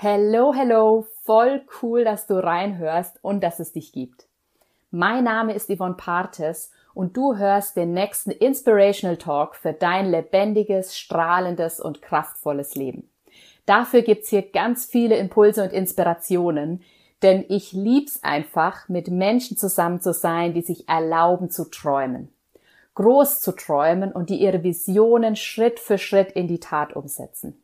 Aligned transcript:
Hello, 0.00 0.54
hello, 0.54 1.08
voll 1.24 1.62
cool, 1.82 2.04
dass 2.04 2.28
du 2.28 2.34
reinhörst 2.34 3.18
und 3.20 3.42
dass 3.42 3.58
es 3.58 3.72
dich 3.72 3.90
gibt. 3.90 4.28
Mein 4.92 5.24
Name 5.24 5.54
ist 5.54 5.68
Yvonne 5.68 5.96
Partes 5.96 6.70
und 6.94 7.16
du 7.16 7.36
hörst 7.36 7.74
den 7.74 7.94
nächsten 7.94 8.30
Inspirational 8.30 9.16
Talk 9.16 9.56
für 9.56 9.72
dein 9.72 10.08
lebendiges, 10.08 10.96
strahlendes 10.96 11.80
und 11.80 12.00
kraftvolles 12.00 12.76
Leben. 12.76 13.10
Dafür 13.66 14.02
gibt's 14.02 14.28
hier 14.28 14.42
ganz 14.42 14.84
viele 14.84 15.16
Impulse 15.16 15.64
und 15.64 15.72
Inspirationen, 15.72 16.84
denn 17.24 17.44
ich 17.48 17.72
lieb's 17.72 18.22
einfach, 18.22 18.88
mit 18.88 19.08
Menschen 19.08 19.56
zusammen 19.56 20.00
zu 20.00 20.12
sein, 20.12 20.54
die 20.54 20.62
sich 20.62 20.88
erlauben 20.88 21.50
zu 21.50 21.68
träumen. 21.68 22.28
Groß 22.94 23.40
zu 23.40 23.50
träumen 23.50 24.12
und 24.12 24.30
die 24.30 24.40
ihre 24.40 24.62
Visionen 24.62 25.34
Schritt 25.34 25.80
für 25.80 25.98
Schritt 25.98 26.30
in 26.30 26.46
die 26.46 26.60
Tat 26.60 26.94
umsetzen. 26.94 27.60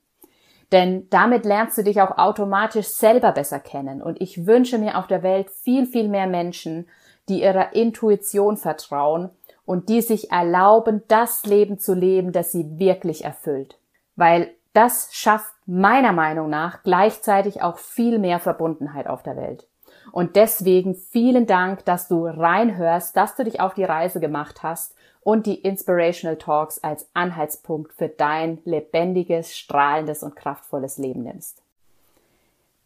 Denn 0.73 1.09
damit 1.11 1.45
lernst 1.45 1.79
du 1.79 1.83
dich 1.83 2.01
auch 2.01 2.19
automatisch 2.19 2.89
selber 2.89 3.33
besser 3.33 3.61
kennen. 3.61 4.03
Und 4.03 4.21
ich 4.21 4.47
wünsche 4.47 4.79
mir 4.79 4.99
auf 4.99 5.07
der 5.07 5.23
Welt 5.23 5.51
viel, 5.51 5.87
viel 5.87 6.09
mehr 6.09 6.27
Menschen, 6.27 6.89
die 7.29 7.43
ihrer 7.43 7.75
Intuition 7.75 8.57
vertrauen 8.57 9.31
und 9.65 9.89
die 9.89 10.01
sich 10.01 10.31
erlauben, 10.31 11.03
das 11.09 11.47
Leben 11.47 11.79
zu 11.79 11.95
leben, 11.95 12.33
das 12.33 12.53
sie 12.53 12.79
wirklich 12.79 13.25
erfüllt. 13.25 13.79
Weil 14.17 14.51
das 14.73 15.09
schafft 15.13 15.55
meiner 15.67 16.13
Meinung 16.13 16.51
nach 16.51 16.83
gleichzeitig 16.83 17.63
auch 17.63 17.79
viel 17.79 18.19
mehr 18.19 18.41
Verbundenheit 18.41 19.07
auf 19.07 19.23
der 19.23 19.37
Welt. 19.37 19.67
Und 20.13 20.37
deswegen 20.37 20.95
vielen 20.95 21.47
Dank, 21.47 21.85
dass 21.85 22.09
du 22.09 22.27
reinhörst, 22.27 23.17
dass 23.17 23.37
du 23.37 23.45
dich 23.45 23.61
auf 23.61 23.75
die 23.75 23.85
Reise 23.85 24.21
gemacht 24.21 24.63
hast 24.63 24.95
und 25.25 25.47
die 25.47 25.57
Inspirational 25.57 26.37
Talks 26.37 26.79
als 26.79 27.09
Anhaltspunkt 27.15 27.93
für 27.95 28.09
dein 28.09 28.59
lebendiges, 28.65 29.57
strahlendes 29.57 30.23
und 30.23 30.37
kraftvolles 30.37 30.99
Leben 30.99 31.25
nimmst. 31.25 31.63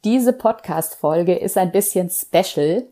Diese 0.04 0.32
Podcast-Folge 0.32 1.34
ist 1.34 1.58
ein 1.58 1.72
bisschen 1.72 2.08
special, 2.08 2.84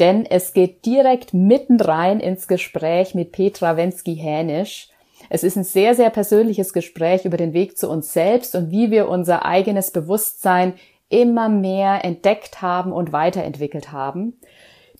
denn 0.00 0.26
es 0.26 0.52
geht 0.52 0.84
direkt 0.84 1.32
mitten 1.32 1.80
rein 1.80 2.18
ins 2.18 2.48
Gespräch 2.48 3.14
mit 3.14 3.32
Petra 3.32 3.76
Wensky-Hänisch. 3.76 4.88
Es 5.30 5.44
ist 5.44 5.56
ein 5.56 5.64
sehr, 5.64 5.94
sehr 5.94 6.10
persönliches 6.10 6.72
Gespräch 6.72 7.24
über 7.24 7.36
den 7.36 7.52
Weg 7.52 7.78
zu 7.78 7.88
uns 7.88 8.12
selbst 8.12 8.56
und 8.56 8.70
wie 8.72 8.90
wir 8.90 9.08
unser 9.08 9.44
eigenes 9.44 9.92
Bewusstsein 9.92 10.74
immer 11.08 11.48
mehr 11.48 12.04
entdeckt 12.04 12.60
haben 12.60 12.92
und 12.92 13.12
weiterentwickelt 13.12 13.92
haben. 13.92 14.38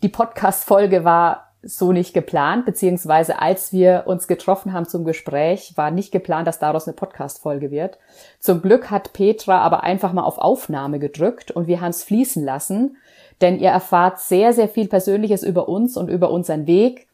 Die 0.02 0.08
Podcast-Folge 0.08 1.04
war 1.04 1.47
so 1.62 1.92
nicht 1.92 2.14
geplant, 2.14 2.66
beziehungsweise 2.66 3.40
als 3.40 3.72
wir 3.72 4.04
uns 4.06 4.28
getroffen 4.28 4.72
haben 4.72 4.86
zum 4.86 5.04
Gespräch, 5.04 5.72
war 5.76 5.90
nicht 5.90 6.12
geplant, 6.12 6.46
dass 6.46 6.60
daraus 6.60 6.86
eine 6.86 6.94
Podcast-Folge 6.94 7.70
wird. 7.70 7.98
Zum 8.38 8.62
Glück 8.62 8.90
hat 8.90 9.12
Petra 9.12 9.58
aber 9.58 9.82
einfach 9.82 10.12
mal 10.12 10.22
auf 10.22 10.38
Aufnahme 10.38 10.98
gedrückt 10.98 11.50
und 11.50 11.66
wir 11.66 11.80
haben 11.80 11.90
es 11.90 12.04
fließen 12.04 12.44
lassen, 12.44 12.96
denn 13.40 13.58
ihr 13.58 13.70
erfahrt 13.70 14.20
sehr, 14.20 14.52
sehr 14.52 14.68
viel 14.68 14.88
Persönliches 14.88 15.42
über 15.42 15.68
uns 15.68 15.96
und 15.96 16.08
über 16.08 16.30
unseren 16.30 16.66
Weg. 16.66 17.08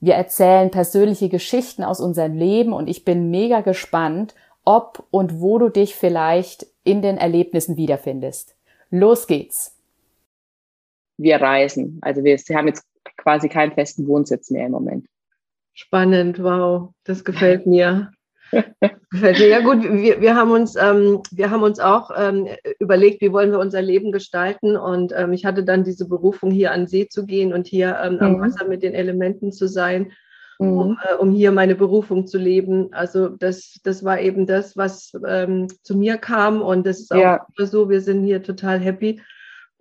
Wir 0.00 0.14
erzählen 0.14 0.70
persönliche 0.70 1.28
Geschichten 1.28 1.84
aus 1.84 2.00
unserem 2.00 2.34
Leben 2.34 2.72
und 2.72 2.88
ich 2.88 3.04
bin 3.04 3.30
mega 3.30 3.60
gespannt, 3.60 4.34
ob 4.64 5.04
und 5.10 5.40
wo 5.40 5.58
du 5.58 5.68
dich 5.68 5.94
vielleicht 5.94 6.66
in 6.82 7.02
den 7.02 7.18
Erlebnissen 7.18 7.76
wiederfindest. 7.76 8.56
Los 8.90 9.26
geht's! 9.26 9.76
Wir 11.18 11.40
reisen. 11.40 11.98
Also 12.02 12.24
wir 12.24 12.36
haben 12.56 12.66
jetzt 12.66 12.84
quasi 13.22 13.48
keinen 13.48 13.72
festen 13.72 14.06
Wohnsitz 14.06 14.50
mehr 14.50 14.66
im 14.66 14.72
Moment. 14.72 15.06
Spannend, 15.74 16.42
wow, 16.42 16.90
das 17.04 17.24
gefällt 17.24 17.66
mir. 17.66 18.10
gefällt 19.10 19.38
mir. 19.38 19.48
Ja 19.48 19.60
gut, 19.60 19.82
wir, 19.82 20.20
wir, 20.20 20.36
haben 20.36 20.50
uns, 20.50 20.76
ähm, 20.76 21.22
wir 21.30 21.50
haben 21.50 21.62
uns 21.62 21.80
auch 21.80 22.10
ähm, 22.16 22.48
überlegt, 22.78 23.22
wie 23.22 23.32
wollen 23.32 23.52
wir 23.52 23.58
unser 23.58 23.80
Leben 23.80 24.12
gestalten. 24.12 24.76
Und 24.76 25.12
ähm, 25.16 25.32
ich 25.32 25.46
hatte 25.46 25.64
dann 25.64 25.84
diese 25.84 26.06
Berufung, 26.06 26.50
hier 26.50 26.72
an 26.72 26.86
See 26.86 27.08
zu 27.08 27.24
gehen 27.24 27.54
und 27.54 27.66
hier 27.66 27.98
ähm, 28.04 28.18
am 28.20 28.32
mhm. 28.34 28.40
Wasser 28.40 28.66
mit 28.66 28.82
den 28.82 28.92
Elementen 28.92 29.50
zu 29.50 29.66
sein, 29.66 30.12
mhm. 30.58 30.78
um, 30.78 30.98
äh, 31.08 31.14
um, 31.14 31.32
hier 31.32 31.52
meine 31.52 31.74
Berufung 31.74 32.26
zu 32.26 32.36
leben. 32.36 32.92
Also 32.92 33.28
das, 33.28 33.80
das 33.82 34.04
war 34.04 34.20
eben 34.20 34.46
das, 34.46 34.76
was 34.76 35.12
ähm, 35.26 35.68
zu 35.82 35.96
mir 35.96 36.18
kam. 36.18 36.60
Und 36.60 36.86
das 36.86 37.00
ist 37.00 37.12
auch 37.12 37.18
ja. 37.18 37.46
so, 37.56 37.88
wir 37.88 38.02
sind 38.02 38.24
hier 38.24 38.42
total 38.42 38.78
happy. 38.78 39.22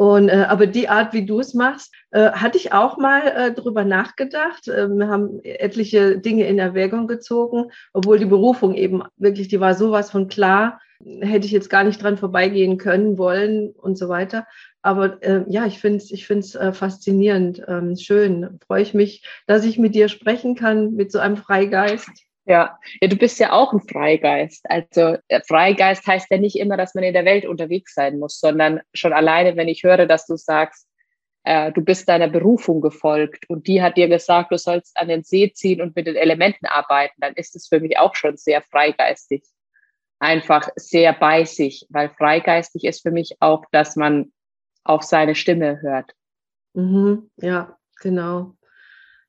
Und, 0.01 0.29
äh, 0.29 0.47
aber 0.49 0.65
die 0.65 0.89
Art, 0.89 1.13
wie 1.13 1.27
du 1.27 1.41
es 1.41 1.53
machst, 1.53 1.93
äh, 2.09 2.31
hatte 2.31 2.57
ich 2.57 2.73
auch 2.73 2.97
mal 2.97 3.21
äh, 3.21 3.53
drüber 3.53 3.85
nachgedacht. 3.85 4.67
Äh, 4.67 4.89
wir 4.89 5.07
haben 5.09 5.39
etliche 5.43 6.17
Dinge 6.17 6.47
in 6.47 6.57
Erwägung 6.57 7.05
gezogen, 7.05 7.65
obwohl 7.93 8.17
die 8.17 8.25
Berufung 8.25 8.73
eben 8.73 9.03
wirklich, 9.17 9.47
die 9.47 9.59
war 9.59 9.75
sowas 9.75 10.09
von 10.09 10.27
klar, 10.27 10.81
hätte 11.19 11.45
ich 11.45 11.51
jetzt 11.51 11.69
gar 11.69 11.83
nicht 11.83 12.01
dran 12.01 12.17
vorbeigehen 12.17 12.79
können 12.79 13.19
wollen 13.19 13.69
und 13.77 13.95
so 13.95 14.09
weiter. 14.09 14.47
Aber 14.81 15.21
äh, 15.21 15.43
ja, 15.47 15.67
ich 15.67 15.77
finde 15.77 15.97
es 15.97 16.09
ich 16.09 16.25
find's, 16.25 16.55
äh, 16.55 16.73
faszinierend, 16.73 17.61
ähm, 17.67 17.95
schön. 17.95 18.57
Freue 18.65 18.81
ich 18.81 18.95
mich, 18.95 19.23
dass 19.45 19.63
ich 19.65 19.77
mit 19.77 19.93
dir 19.93 20.09
sprechen 20.09 20.55
kann, 20.55 20.95
mit 20.95 21.11
so 21.11 21.19
einem 21.19 21.37
Freigeist. 21.37 22.09
Ja. 22.45 22.79
ja, 23.01 23.07
du 23.07 23.15
bist 23.15 23.39
ja 23.39 23.51
auch 23.51 23.71
ein 23.71 23.81
Freigeist. 23.81 24.65
Also 24.69 25.17
äh, 25.27 25.41
Freigeist 25.47 26.05
heißt 26.07 26.27
ja 26.31 26.37
nicht 26.37 26.57
immer, 26.57 26.75
dass 26.75 26.95
man 26.95 27.03
in 27.03 27.13
der 27.13 27.25
Welt 27.25 27.45
unterwegs 27.45 27.93
sein 27.93 28.17
muss, 28.17 28.39
sondern 28.39 28.81
schon 28.93 29.13
alleine, 29.13 29.55
wenn 29.55 29.67
ich 29.67 29.83
höre, 29.83 30.07
dass 30.07 30.25
du 30.25 30.35
sagst, 30.37 30.87
äh, 31.43 31.71
du 31.71 31.81
bist 31.81 32.07
deiner 32.09 32.27
Berufung 32.27 32.81
gefolgt 32.81 33.49
und 33.49 33.67
die 33.67 33.81
hat 33.81 33.97
dir 33.97 34.07
gesagt, 34.07 34.51
du 34.51 34.57
sollst 34.57 34.97
an 34.97 35.07
den 35.07 35.23
See 35.23 35.51
ziehen 35.53 35.81
und 35.81 35.95
mit 35.95 36.07
den 36.07 36.15
Elementen 36.15 36.65
arbeiten, 36.65 37.15
dann 37.19 37.33
ist 37.33 37.55
es 37.55 37.67
für 37.67 37.79
mich 37.79 37.97
auch 37.97 38.15
schon 38.15 38.37
sehr 38.37 38.61
freigeistig. 38.61 39.43
Einfach 40.19 40.69
sehr 40.75 41.13
bei 41.13 41.45
sich, 41.45 41.87
weil 41.89 42.09
freigeistig 42.09 42.83
ist 42.83 43.01
für 43.01 43.11
mich 43.11 43.37
auch, 43.39 43.65
dass 43.71 43.95
man 43.95 44.31
auf 44.83 45.03
seine 45.03 45.35
Stimme 45.35 45.81
hört. 45.81 46.13
Mhm, 46.73 47.29
ja, 47.37 47.77
genau. 47.99 48.55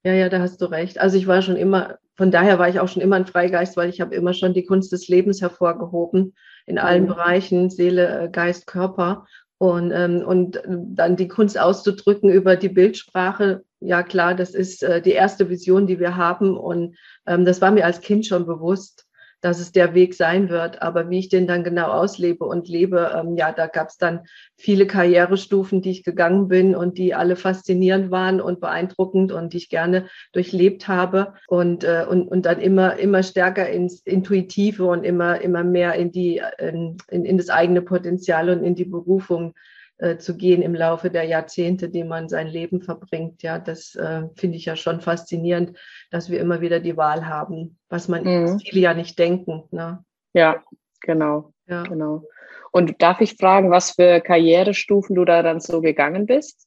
Ja, 0.04 0.12
ja, 0.12 0.28
da 0.28 0.40
hast 0.40 0.60
du 0.60 0.66
recht. 0.66 1.00
Also 1.00 1.16
ich 1.16 1.26
war 1.26 1.42
schon 1.42 1.56
immer 1.56 1.98
von 2.14 2.30
daher 2.30 2.58
war 2.58 2.68
ich 2.68 2.78
auch 2.78 2.88
schon 2.88 3.02
immer 3.02 3.16
ein 3.16 3.26
Freigeist, 3.26 3.76
weil 3.76 3.88
ich 3.88 4.00
habe 4.00 4.14
immer 4.14 4.34
schon 4.34 4.54
die 4.54 4.64
Kunst 4.64 4.92
des 4.92 5.08
Lebens 5.08 5.40
hervorgehoben 5.40 6.34
in 6.66 6.78
allen 6.78 7.04
mhm. 7.04 7.08
Bereichen, 7.08 7.70
Seele, 7.70 8.24
äh, 8.24 8.28
Geist, 8.28 8.66
Körper. 8.66 9.26
Und, 9.58 9.92
ähm, 9.92 10.24
und 10.26 10.60
dann 10.66 11.16
die 11.16 11.28
Kunst 11.28 11.58
auszudrücken 11.58 12.30
über 12.30 12.56
die 12.56 12.68
Bildsprache, 12.68 13.62
ja 13.78 14.02
klar, 14.02 14.34
das 14.34 14.54
ist 14.54 14.82
äh, 14.82 15.00
die 15.00 15.12
erste 15.12 15.48
Vision, 15.48 15.86
die 15.86 16.00
wir 16.00 16.16
haben. 16.16 16.56
Und 16.56 16.96
ähm, 17.26 17.44
das 17.44 17.60
war 17.60 17.70
mir 17.70 17.86
als 17.86 18.00
Kind 18.00 18.26
schon 18.26 18.44
bewusst 18.44 19.06
dass 19.42 19.60
es 19.60 19.72
der 19.72 19.92
Weg 19.92 20.14
sein 20.14 20.48
wird. 20.48 20.80
Aber 20.80 21.10
wie 21.10 21.18
ich 21.18 21.28
den 21.28 21.46
dann 21.46 21.64
genau 21.64 21.88
auslebe 21.88 22.44
und 22.44 22.68
lebe, 22.68 23.12
ähm, 23.14 23.36
ja, 23.36 23.52
da 23.52 23.66
gab 23.66 23.88
es 23.88 23.98
dann 23.98 24.20
viele 24.56 24.86
Karrierestufen, 24.86 25.82
die 25.82 25.90
ich 25.90 26.04
gegangen 26.04 26.48
bin 26.48 26.74
und 26.74 26.96
die 26.96 27.14
alle 27.14 27.36
faszinierend 27.36 28.10
waren 28.10 28.40
und 28.40 28.60
beeindruckend 28.60 29.32
und 29.32 29.52
die 29.52 29.58
ich 29.58 29.68
gerne 29.68 30.06
durchlebt 30.32 30.88
habe 30.88 31.34
und, 31.48 31.84
äh, 31.84 32.06
und, 32.08 32.28
und 32.28 32.46
dann 32.46 32.60
immer, 32.60 32.96
immer 32.96 33.22
stärker 33.22 33.68
ins 33.68 34.00
Intuitive 34.00 34.86
und 34.86 35.04
immer, 35.04 35.40
immer 35.40 35.64
mehr 35.64 35.94
in 35.96 36.12
die, 36.12 36.40
in, 36.58 36.96
in, 37.08 37.24
in 37.24 37.36
das 37.36 37.50
eigene 37.50 37.82
Potenzial 37.82 38.48
und 38.48 38.62
in 38.62 38.76
die 38.76 38.84
Berufung 38.84 39.54
äh, 40.02 40.18
zu 40.18 40.36
gehen 40.36 40.62
im 40.62 40.74
Laufe 40.74 41.10
der 41.10 41.22
Jahrzehnte, 41.22 41.88
die 41.88 42.02
man 42.02 42.28
sein 42.28 42.48
Leben 42.48 42.82
verbringt. 42.82 43.44
Ja, 43.44 43.60
das 43.60 43.94
äh, 43.94 44.22
finde 44.34 44.56
ich 44.56 44.64
ja 44.64 44.74
schon 44.74 45.00
faszinierend, 45.00 45.78
dass 46.10 46.28
wir 46.28 46.40
immer 46.40 46.60
wieder 46.60 46.80
die 46.80 46.96
Wahl 46.96 47.26
haben, 47.26 47.78
was 47.88 48.08
man 48.08 48.24
mhm. 48.24 48.58
viele 48.58 48.80
ja 48.80 48.94
nicht 48.94 49.16
denken. 49.16 49.62
Ne? 49.70 50.04
Ja, 50.32 50.60
genau. 51.02 51.52
Ja. 51.68 51.84
genau. 51.84 52.24
Und 52.72 53.00
darf 53.00 53.20
ich 53.20 53.36
fragen, 53.36 53.70
was 53.70 53.92
für 53.92 54.20
Karrierestufen 54.20 55.14
du 55.14 55.24
da 55.24 55.44
dann 55.44 55.60
so 55.60 55.80
gegangen 55.80 56.26
bist? 56.26 56.66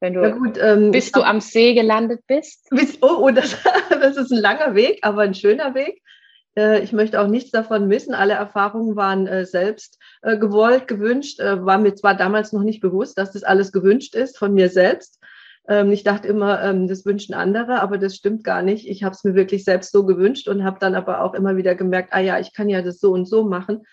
Wenn 0.00 0.12
du, 0.12 0.30
gut, 0.34 0.58
ähm, 0.60 0.90
bis 0.90 1.10
du 1.12 1.22
am 1.22 1.40
See 1.40 1.72
gelandet 1.72 2.26
bist? 2.26 2.68
Bis, 2.68 2.98
oh, 3.00 3.22
oh 3.22 3.30
das, 3.30 3.56
das 3.88 4.18
ist 4.18 4.30
ein 4.32 4.40
langer 4.42 4.74
Weg, 4.74 4.98
aber 5.00 5.22
ein 5.22 5.34
schöner 5.34 5.74
Weg. 5.74 6.02
Äh, 6.56 6.82
ich 6.82 6.92
möchte 6.92 7.20
auch 7.20 7.28
nichts 7.28 7.50
davon 7.50 7.86
missen. 7.86 8.14
Alle 8.14 8.34
Erfahrungen 8.34 8.96
waren 8.96 9.26
äh, 9.26 9.44
selbst 9.44 9.98
äh, 10.22 10.38
gewollt, 10.38 10.88
gewünscht. 10.88 11.38
War 11.38 11.78
mir 11.78 11.94
zwar 11.94 12.16
damals 12.16 12.52
noch 12.52 12.62
nicht 12.62 12.80
bewusst, 12.80 13.18
dass 13.18 13.32
das 13.32 13.44
alles 13.44 13.72
gewünscht 13.72 14.14
ist 14.14 14.38
von 14.38 14.54
mir 14.54 14.68
selbst. 14.68 15.20
Ähm, 15.68 15.92
ich 15.92 16.04
dachte 16.04 16.28
immer, 16.28 16.62
ähm, 16.62 16.88
das 16.88 17.04
wünschen 17.04 17.34
andere, 17.34 17.80
aber 17.80 17.98
das 17.98 18.16
stimmt 18.16 18.44
gar 18.44 18.62
nicht. 18.62 18.88
Ich 18.88 19.04
habe 19.04 19.14
es 19.14 19.24
mir 19.24 19.34
wirklich 19.34 19.64
selbst 19.64 19.92
so 19.92 20.06
gewünscht 20.06 20.48
und 20.48 20.64
habe 20.64 20.78
dann 20.80 20.94
aber 20.94 21.22
auch 21.22 21.34
immer 21.34 21.56
wieder 21.56 21.74
gemerkt, 21.74 22.12
ah 22.12 22.20
ja, 22.20 22.38
ich 22.38 22.52
kann 22.52 22.68
ja 22.68 22.82
das 22.82 23.00
so 23.00 23.12
und 23.12 23.26
so 23.26 23.44
machen. 23.44 23.84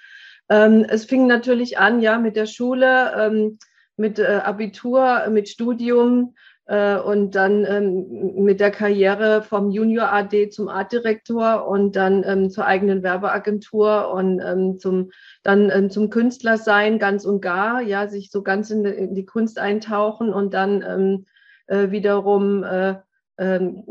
Ähm, 0.50 0.86
es 0.88 1.06
fing 1.06 1.28
natürlich 1.28 1.78
an, 1.78 2.02
ja, 2.02 2.18
mit 2.18 2.36
der 2.36 2.46
Schule, 2.46 3.58
mit 3.96 4.20
Abitur, 4.20 5.28
mit 5.30 5.50
Studium, 5.50 6.34
äh, 6.66 6.98
und 6.98 7.36
dann 7.36 7.66
ähm, 7.66 8.44
mit 8.44 8.60
der 8.60 8.72
Karriere 8.72 9.42
vom 9.42 9.72
Junior 9.72 10.12
AD 10.12 10.50
zum 10.50 10.70
Artdirektor 10.70 11.68
und 11.68 11.96
dann 11.96 12.24
ähm, 12.26 12.50
zur 12.50 12.66
eigenen 12.66 13.04
Werbeagentur 13.04 14.12
und 14.14 14.40
ähm, 14.40 14.80
zum 14.80 15.12
dann 15.44 15.70
ähm, 15.70 15.90
zum 15.90 16.10
Künstler 16.10 16.58
sein 16.58 17.00
ganz 17.00 17.26
und 17.26 17.42
gar, 17.42 17.82
ja, 17.82 18.08
sich 18.08 18.32
so 18.32 18.44
ganz 18.44 18.70
in 18.70 18.84
die, 18.84 18.92
in 18.92 19.16
die 19.16 19.26
Kunst 19.26 19.60
eintauchen 19.60 20.34
und 20.34 20.54
dann 20.54 20.82
ähm, 20.88 21.26
äh, 21.68 21.92
wiederum 21.92 22.64
äh, 22.64 22.96
ähm, 23.38 23.84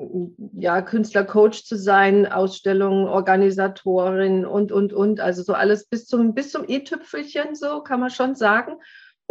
ja, 0.55 0.83
Künstlercoach 0.83 1.65
zu 1.65 1.77
sein, 1.77 2.31
Ausstellungen, 2.31 3.09
Organisatorin 3.09 4.47
und, 4.47 4.71
und, 4.71 4.93
und. 4.93 5.21
Also 5.21 5.43
so 5.43 5.53
alles 5.55 5.87
bis 5.87 6.07
zum, 6.07 6.35
bis 6.35 6.53
zum 6.53 6.69
i-Tüpfelchen, 6.69 7.55
so 7.55 7.83
kann 7.83 8.01
man 8.01 8.11
schon 8.11 8.35
sagen. 8.35 8.77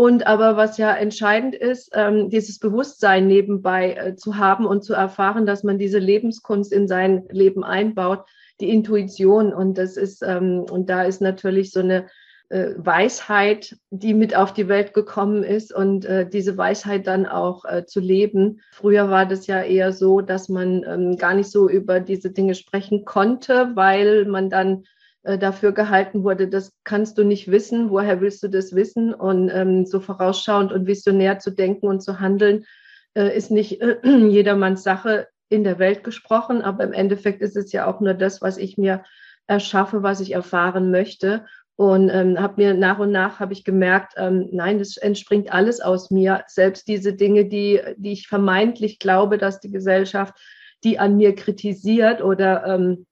Und 0.01 0.25
aber 0.25 0.57
was 0.57 0.79
ja 0.79 0.95
entscheidend 0.95 1.53
ist, 1.53 1.91
ähm, 1.93 2.31
dieses 2.31 2.57
Bewusstsein 2.57 3.27
nebenbei 3.27 3.93
äh, 3.93 4.15
zu 4.15 4.37
haben 4.37 4.65
und 4.65 4.83
zu 4.83 4.95
erfahren, 4.95 5.45
dass 5.45 5.63
man 5.63 5.77
diese 5.77 5.99
Lebenskunst 5.99 6.73
in 6.73 6.87
sein 6.87 7.27
Leben 7.29 7.63
einbaut, 7.63 8.25
die 8.61 8.71
Intuition. 8.71 9.53
Und 9.53 9.77
das 9.77 9.97
ist, 9.97 10.23
ähm, 10.23 10.65
und 10.71 10.89
da 10.89 11.03
ist 11.03 11.21
natürlich 11.21 11.71
so 11.71 11.81
eine 11.81 12.07
äh, 12.49 12.69
Weisheit, 12.77 13.77
die 13.91 14.15
mit 14.15 14.35
auf 14.35 14.55
die 14.55 14.67
Welt 14.67 14.95
gekommen 14.95 15.43
ist 15.43 15.71
und 15.71 16.05
äh, 16.05 16.27
diese 16.27 16.57
Weisheit 16.57 17.05
dann 17.05 17.27
auch 17.27 17.63
zu 17.85 17.99
leben. 17.99 18.61
Früher 18.71 19.11
war 19.11 19.27
das 19.27 19.45
ja 19.45 19.61
eher 19.61 19.93
so, 19.93 20.21
dass 20.21 20.49
man 20.49 20.83
ähm, 20.83 21.17
gar 21.17 21.35
nicht 21.35 21.51
so 21.51 21.69
über 21.69 21.99
diese 21.99 22.31
Dinge 22.31 22.55
sprechen 22.55 23.05
konnte, 23.05 23.73
weil 23.75 24.25
man 24.25 24.49
dann 24.49 24.85
dafür 25.23 25.71
gehalten 25.71 26.23
wurde, 26.23 26.47
das 26.47 26.73
kannst 26.83 27.17
du 27.17 27.23
nicht 27.23 27.51
wissen, 27.51 27.91
woher 27.91 28.21
willst 28.21 28.41
du 28.43 28.47
das 28.47 28.73
wissen? 28.73 29.13
Und 29.13 29.49
ähm, 29.49 29.85
so 29.85 29.99
vorausschauend 29.99 30.71
und 30.71 30.87
visionär 30.87 31.39
zu 31.39 31.51
denken 31.51 31.87
und 31.87 32.01
zu 32.01 32.19
handeln, 32.19 32.65
äh, 33.13 33.35
ist 33.35 33.51
nicht 33.51 33.81
äh, 33.81 33.97
jedermanns 34.03 34.83
Sache 34.83 35.27
in 35.49 35.63
der 35.63 35.79
Welt 35.79 36.03
gesprochen, 36.03 36.61
aber 36.61 36.83
im 36.83 36.93
Endeffekt 36.93 37.41
ist 37.41 37.57
es 37.57 37.71
ja 37.71 37.85
auch 37.85 37.99
nur 37.99 38.13
das, 38.13 38.41
was 38.41 38.57
ich 38.57 38.77
mir 38.77 39.03
erschaffe, 39.47 40.01
was 40.01 40.21
ich 40.21 40.31
erfahren 40.33 40.91
möchte. 40.91 41.45
Und 41.75 42.09
ähm, 42.09 42.39
habe 42.39 42.61
mir 42.61 42.73
nach 42.73 42.99
und 42.99 43.11
nach 43.11 43.39
habe 43.39 43.53
ich 43.53 43.63
gemerkt, 43.63 44.13
ähm, 44.17 44.49
nein, 44.51 44.77
das 44.79 44.97
entspringt 44.97 45.51
alles 45.51 45.81
aus 45.81 46.11
mir. 46.11 46.43
Selbst 46.47 46.87
diese 46.87 47.13
Dinge, 47.13 47.45
die, 47.45 47.81
die 47.97 48.11
ich 48.11 48.27
vermeintlich 48.27 48.99
glaube, 48.99 49.37
dass 49.37 49.59
die 49.59 49.71
Gesellschaft 49.71 50.35
die 50.83 50.99
an 50.99 51.17
mir 51.17 51.35
kritisiert 51.35 52.21
oder 52.21 52.65
ähm, 52.65 53.05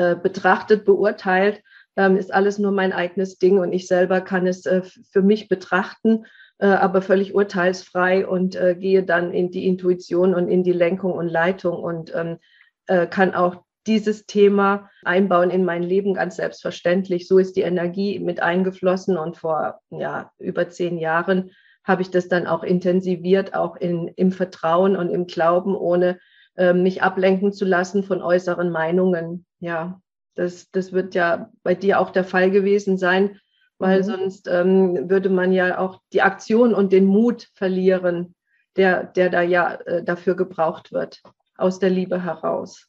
äh, 0.00 0.16
betrachtet, 0.16 0.86
beurteilt, 0.86 1.62
ähm, 1.94 2.16
ist 2.16 2.32
alles 2.32 2.58
nur 2.58 2.72
mein 2.72 2.94
eigenes 2.94 3.36
Ding 3.36 3.58
und 3.58 3.72
ich 3.74 3.86
selber 3.86 4.22
kann 4.22 4.46
es 4.46 4.64
äh, 4.64 4.80
für 5.10 5.20
mich 5.20 5.48
betrachten, 5.48 6.24
äh, 6.58 6.68
aber 6.68 7.02
völlig 7.02 7.34
urteilsfrei 7.34 8.26
und 8.26 8.58
gehe 8.78 9.02
dann 9.02 9.34
in 9.34 9.50
die 9.50 9.66
Intuition 9.66 10.34
und 10.34 10.48
in 10.48 10.62
die 10.62 10.72
Lenkung 10.72 11.12
und 11.12 11.28
Leitung 11.28 11.82
und 11.82 12.14
ähm, 12.14 12.38
äh, 12.86 13.06
kann 13.06 13.34
auch 13.34 13.56
dieses 13.86 14.24
Thema 14.24 14.88
einbauen 15.04 15.50
in 15.50 15.66
mein 15.66 15.82
Leben 15.82 16.14
ganz 16.14 16.36
selbstverständlich. 16.36 17.28
So 17.28 17.36
ist 17.36 17.56
die 17.56 17.62
Energie 17.62 18.20
mit 18.20 18.40
eingeflossen 18.40 19.18
und 19.18 19.36
vor 19.36 19.80
ja, 19.90 20.32
über 20.38 20.70
zehn 20.70 20.96
Jahren 20.96 21.50
habe 21.84 22.02
ich 22.02 22.10
das 22.10 22.28
dann 22.28 22.46
auch 22.46 22.62
intensiviert, 22.62 23.54
auch 23.54 23.76
in, 23.76 24.08
im 24.08 24.32
Vertrauen 24.32 24.96
und 24.96 25.10
im 25.10 25.26
Glauben, 25.26 25.74
ohne 25.74 26.18
ähm, 26.56 26.82
mich 26.82 27.02
ablenken 27.02 27.52
zu 27.52 27.64
lassen 27.64 28.02
von 28.02 28.22
äußeren 28.22 28.70
Meinungen. 28.70 29.46
Ja, 29.60 30.00
das, 30.34 30.70
das 30.70 30.92
wird 30.92 31.14
ja 31.14 31.50
bei 31.62 31.74
dir 31.74 32.00
auch 32.00 32.10
der 32.10 32.24
Fall 32.24 32.50
gewesen 32.50 32.98
sein, 32.98 33.38
weil 33.78 33.98
mhm. 33.98 34.04
sonst 34.04 34.48
ähm, 34.48 35.10
würde 35.10 35.28
man 35.28 35.52
ja 35.52 35.78
auch 35.78 36.00
die 36.12 36.22
Aktion 36.22 36.74
und 36.74 36.92
den 36.92 37.06
Mut 37.06 37.48
verlieren, 37.54 38.34
der, 38.76 39.04
der 39.04 39.30
da 39.30 39.42
ja 39.42 39.74
äh, 39.74 40.04
dafür 40.04 40.36
gebraucht 40.36 40.92
wird, 40.92 41.22
aus 41.56 41.78
der 41.78 41.90
Liebe 41.90 42.22
heraus. 42.22 42.88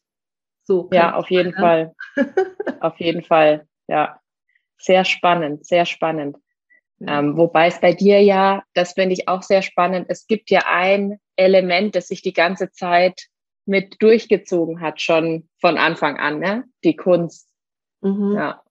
So. 0.64 0.90
Ja, 0.94 1.16
auf 1.16 1.30
jeden 1.30 1.54
Fall. 1.54 1.94
auf 2.80 3.00
jeden 3.00 3.24
Fall. 3.24 3.68
Ja. 3.88 4.20
Sehr 4.78 5.06
spannend, 5.06 5.66
sehr 5.66 5.86
spannend. 5.86 6.38
Ähm, 7.08 7.36
wobei 7.36 7.68
es 7.68 7.80
bei 7.80 7.94
dir 7.94 8.22
ja, 8.22 8.64
das 8.74 8.94
finde 8.94 9.14
ich 9.14 9.28
auch 9.28 9.42
sehr 9.42 9.64
spannend, 9.64 10.06
es 10.10 10.28
gibt 10.28 10.52
ja 10.52 10.64
ein 10.68 11.20
Element, 11.36 11.96
das 11.96 12.08
sich 12.08 12.22
die 12.22 12.34
ganze 12.34 12.72
Zeit 12.72 13.28
mit 13.66 14.02
durchgezogen 14.02 14.82
hat, 14.82 15.02
schon 15.02 15.48
von 15.60 15.78
Anfang 15.78 16.18
an, 16.18 16.40
ne? 16.40 16.64
die 16.84 16.96
Kunst. 16.96 17.48
Mhm. 18.02 18.36
Ja. 18.36 18.62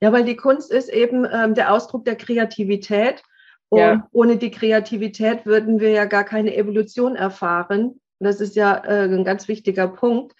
ja, 0.00 0.12
weil 0.12 0.24
die 0.24 0.36
Kunst 0.36 0.72
ist 0.72 0.88
eben 0.88 1.26
ähm, 1.30 1.54
der 1.54 1.72
Ausdruck 1.72 2.04
der 2.04 2.16
Kreativität. 2.16 3.22
Und 3.68 3.78
ja. 3.78 4.08
ohne 4.12 4.36
die 4.36 4.50
Kreativität 4.50 5.46
würden 5.46 5.80
wir 5.80 5.90
ja 5.90 6.04
gar 6.04 6.24
keine 6.24 6.54
Evolution 6.54 7.16
erfahren. 7.16 8.00
Das 8.18 8.40
ist 8.40 8.54
ja 8.54 8.76
äh, 8.84 9.04
ein 9.04 9.24
ganz 9.24 9.48
wichtiger 9.48 9.88
Punkt. 9.88 10.34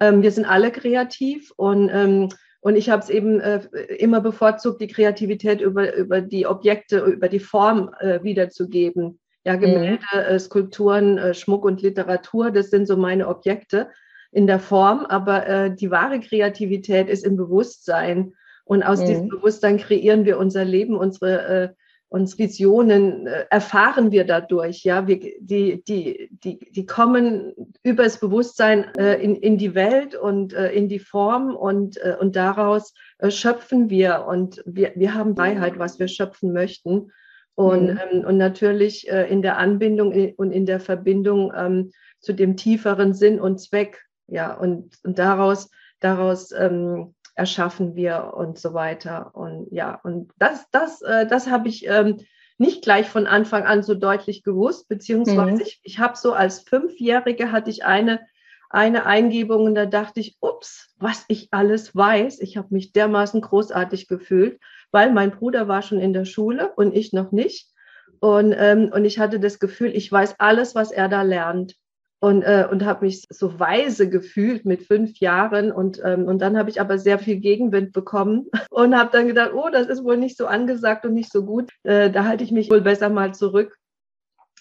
Ähm, 0.00 0.22
wir 0.22 0.32
sind 0.32 0.46
alle 0.46 0.70
kreativ 0.70 1.52
und, 1.56 1.90
ähm, 1.92 2.28
und 2.60 2.76
ich 2.76 2.88
habe 2.90 3.02
es 3.02 3.10
eben 3.10 3.40
äh, 3.40 3.60
immer 3.98 4.20
bevorzugt, 4.20 4.80
die 4.80 4.88
Kreativität 4.88 5.60
über, 5.60 5.94
über 5.94 6.20
die 6.20 6.46
Objekte, 6.46 7.00
über 7.00 7.28
die 7.28 7.40
Form 7.40 7.94
äh, 8.00 8.22
wiederzugeben. 8.22 9.20
Ja, 9.48 9.56
mhm. 9.56 9.60
Gemälde, 9.60 10.04
mhm. 10.30 10.38
Skulpturen, 10.38 11.16
äh, 11.16 11.32
Schmuck 11.32 11.64
und 11.64 11.80
Literatur, 11.80 12.50
das 12.50 12.68
sind 12.68 12.86
so 12.86 12.98
meine 12.98 13.28
Objekte 13.28 13.88
in 14.30 14.46
der 14.46 14.60
Form, 14.60 15.06
aber 15.06 15.46
äh, 15.46 15.74
die 15.74 15.90
wahre 15.90 16.20
Kreativität 16.20 17.08
ist 17.08 17.24
im 17.24 17.38
Bewusstsein. 17.38 18.34
Und 18.64 18.82
aus 18.82 19.00
mhm. 19.00 19.06
diesem 19.06 19.28
Bewusstsein 19.28 19.78
kreieren 19.78 20.26
wir 20.26 20.36
unser 20.36 20.66
Leben, 20.66 20.98
unsere, 20.98 21.46
äh, 21.46 21.68
unsere 22.10 22.40
Visionen, 22.40 23.26
äh, 23.26 23.46
erfahren 23.48 24.10
wir 24.10 24.26
dadurch. 24.26 24.84
Ja, 24.84 25.08
wir, 25.08 25.18
die, 25.18 25.82
die, 25.82 26.28
die, 26.44 26.70
die 26.70 26.84
kommen 26.84 27.54
über 27.82 28.02
das 28.02 28.20
Bewusstsein 28.20 28.94
äh, 28.98 29.14
in, 29.14 29.34
in 29.34 29.56
die 29.56 29.74
Welt 29.74 30.14
und 30.14 30.52
äh, 30.52 30.72
in 30.72 30.90
die 30.90 30.98
Form 30.98 31.56
und, 31.56 31.96
äh, 32.02 32.16
und 32.20 32.36
daraus 32.36 32.92
äh, 33.16 33.30
schöpfen 33.30 33.88
wir. 33.88 34.26
Und 34.28 34.62
wir, 34.66 34.92
wir 34.94 35.14
haben 35.14 35.34
Freiheit, 35.34 35.78
was 35.78 35.98
wir 35.98 36.08
schöpfen 36.08 36.52
möchten. 36.52 37.12
Und, 37.58 37.94
mhm. 37.94 38.00
ähm, 38.12 38.24
und 38.24 38.36
natürlich 38.36 39.10
äh, 39.10 39.28
in 39.28 39.42
der 39.42 39.56
Anbindung 39.58 40.12
und 40.36 40.52
in 40.52 40.64
der 40.64 40.78
Verbindung 40.78 41.52
ähm, 41.56 41.90
zu 42.20 42.32
dem 42.32 42.56
tieferen 42.56 43.14
Sinn 43.14 43.40
und 43.40 43.58
Zweck. 43.58 44.04
Ja, 44.28 44.54
und, 44.54 44.94
und 45.02 45.18
daraus, 45.18 45.68
daraus 45.98 46.52
ähm, 46.52 47.16
erschaffen 47.34 47.96
wir 47.96 48.32
und 48.36 48.60
so 48.60 48.74
weiter. 48.74 49.34
Und 49.34 49.66
ja, 49.72 49.98
und 50.04 50.30
das, 50.38 50.66
das, 50.70 51.02
äh, 51.02 51.26
das 51.26 51.50
habe 51.50 51.66
ich 51.66 51.84
ähm, 51.88 52.18
nicht 52.58 52.82
gleich 52.82 53.08
von 53.08 53.26
Anfang 53.26 53.64
an 53.64 53.82
so 53.82 53.94
deutlich 53.94 54.44
gewusst, 54.44 54.88
beziehungsweise 54.88 55.56
mhm. 55.56 55.60
ich, 55.60 55.80
ich 55.82 55.98
habe 55.98 56.16
so 56.16 56.34
als 56.34 56.60
Fünfjährige 56.60 57.50
hatte 57.50 57.70
ich 57.70 57.84
eine, 57.84 58.20
eine 58.70 59.06
Eingebung 59.06 59.64
und 59.64 59.74
da 59.74 59.86
dachte 59.86 60.20
ich, 60.20 60.36
ups, 60.40 60.94
was 60.98 61.24
ich 61.28 61.48
alles 61.52 61.94
weiß. 61.94 62.40
Ich 62.40 62.56
habe 62.56 62.68
mich 62.70 62.92
dermaßen 62.92 63.40
großartig 63.40 64.08
gefühlt 64.08 64.58
weil 64.90 65.12
mein 65.12 65.30
Bruder 65.30 65.68
war 65.68 65.82
schon 65.82 66.00
in 66.00 66.12
der 66.12 66.24
Schule 66.24 66.72
und 66.76 66.94
ich 66.94 67.12
noch 67.12 67.32
nicht. 67.32 67.70
Und, 68.20 68.54
ähm, 68.56 68.90
und 68.92 69.04
ich 69.04 69.18
hatte 69.18 69.38
das 69.38 69.58
Gefühl, 69.58 69.94
ich 69.94 70.10
weiß 70.10 70.36
alles, 70.38 70.74
was 70.74 70.90
er 70.90 71.08
da 71.08 71.22
lernt. 71.22 71.74
Und, 72.20 72.42
äh, 72.42 72.66
und 72.68 72.84
habe 72.84 73.04
mich 73.04 73.26
so 73.30 73.60
weise 73.60 74.10
gefühlt 74.10 74.64
mit 74.64 74.82
fünf 74.82 75.20
Jahren. 75.20 75.70
Und, 75.70 76.00
ähm, 76.04 76.24
und 76.24 76.40
dann 76.40 76.58
habe 76.58 76.68
ich 76.68 76.80
aber 76.80 76.98
sehr 76.98 77.20
viel 77.20 77.36
Gegenwind 77.36 77.92
bekommen 77.92 78.46
und 78.70 78.96
habe 78.96 79.10
dann 79.12 79.28
gedacht, 79.28 79.52
oh, 79.54 79.68
das 79.70 79.86
ist 79.86 80.02
wohl 80.02 80.16
nicht 80.16 80.36
so 80.36 80.46
angesagt 80.46 81.06
und 81.06 81.14
nicht 81.14 81.30
so 81.30 81.44
gut. 81.44 81.70
Äh, 81.84 82.10
da 82.10 82.24
halte 82.24 82.42
ich 82.42 82.50
mich 82.50 82.70
wohl 82.70 82.80
besser 82.80 83.08
mal 83.08 83.34
zurück. 83.34 83.76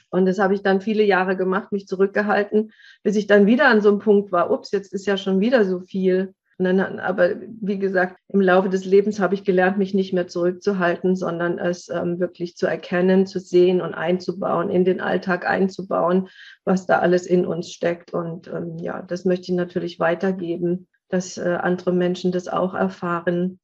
Und 0.10 0.26
das 0.26 0.40
habe 0.40 0.54
ich 0.54 0.64
dann 0.64 0.82
viele 0.82 1.04
Jahre 1.04 1.36
gemacht, 1.36 1.72
mich 1.72 1.88
zurückgehalten, 1.88 2.72
bis 3.04 3.16
ich 3.16 3.28
dann 3.28 3.46
wieder 3.46 3.68
an 3.68 3.82
so 3.82 3.90
einem 3.90 4.00
Punkt 4.00 4.32
war, 4.32 4.52
ups, 4.52 4.72
jetzt 4.72 4.94
ist 4.94 5.06
ja 5.06 5.18
schon 5.18 5.40
wieder 5.40 5.66
so 5.66 5.80
viel. 5.80 6.34
Dann, 6.60 7.00
aber 7.00 7.36
wie 7.62 7.78
gesagt, 7.78 8.18
im 8.30 8.42
Laufe 8.42 8.70
des 8.70 8.84
Lebens 8.84 9.20
habe 9.20 9.36
ich 9.36 9.44
gelernt, 9.44 9.78
mich 9.78 9.94
nicht 9.94 10.12
mehr 10.12 10.28
zurückzuhalten, 10.28 11.16
sondern 11.16 11.60
es 11.60 11.88
ähm, 11.90 12.20
wirklich 12.20 12.58
zu 12.58 12.66
erkennen, 12.66 13.28
zu 13.28 13.40
sehen 13.40 13.80
und 13.80 13.94
einzubauen, 13.94 14.72
in 14.72 14.84
den 14.84 15.00
Alltag 15.00 15.48
einzubauen, 15.48 16.30
was 16.66 16.88
da 16.88 16.98
alles 16.98 17.28
in 17.28 17.46
uns 17.46 17.72
steckt. 17.72 18.12
Und 18.12 18.48
ähm, 18.48 18.80
ja, 18.80 19.04
das 19.04 19.24
möchte 19.24 19.52
ich 19.52 19.58
natürlich 19.58 20.00
weitergeben, 20.00 20.88
dass 21.10 21.38
äh, 21.38 21.60
andere 21.62 21.94
Menschen 21.94 22.32
das 22.32 22.48
auch 22.48 22.74
erfahren. 22.74 23.60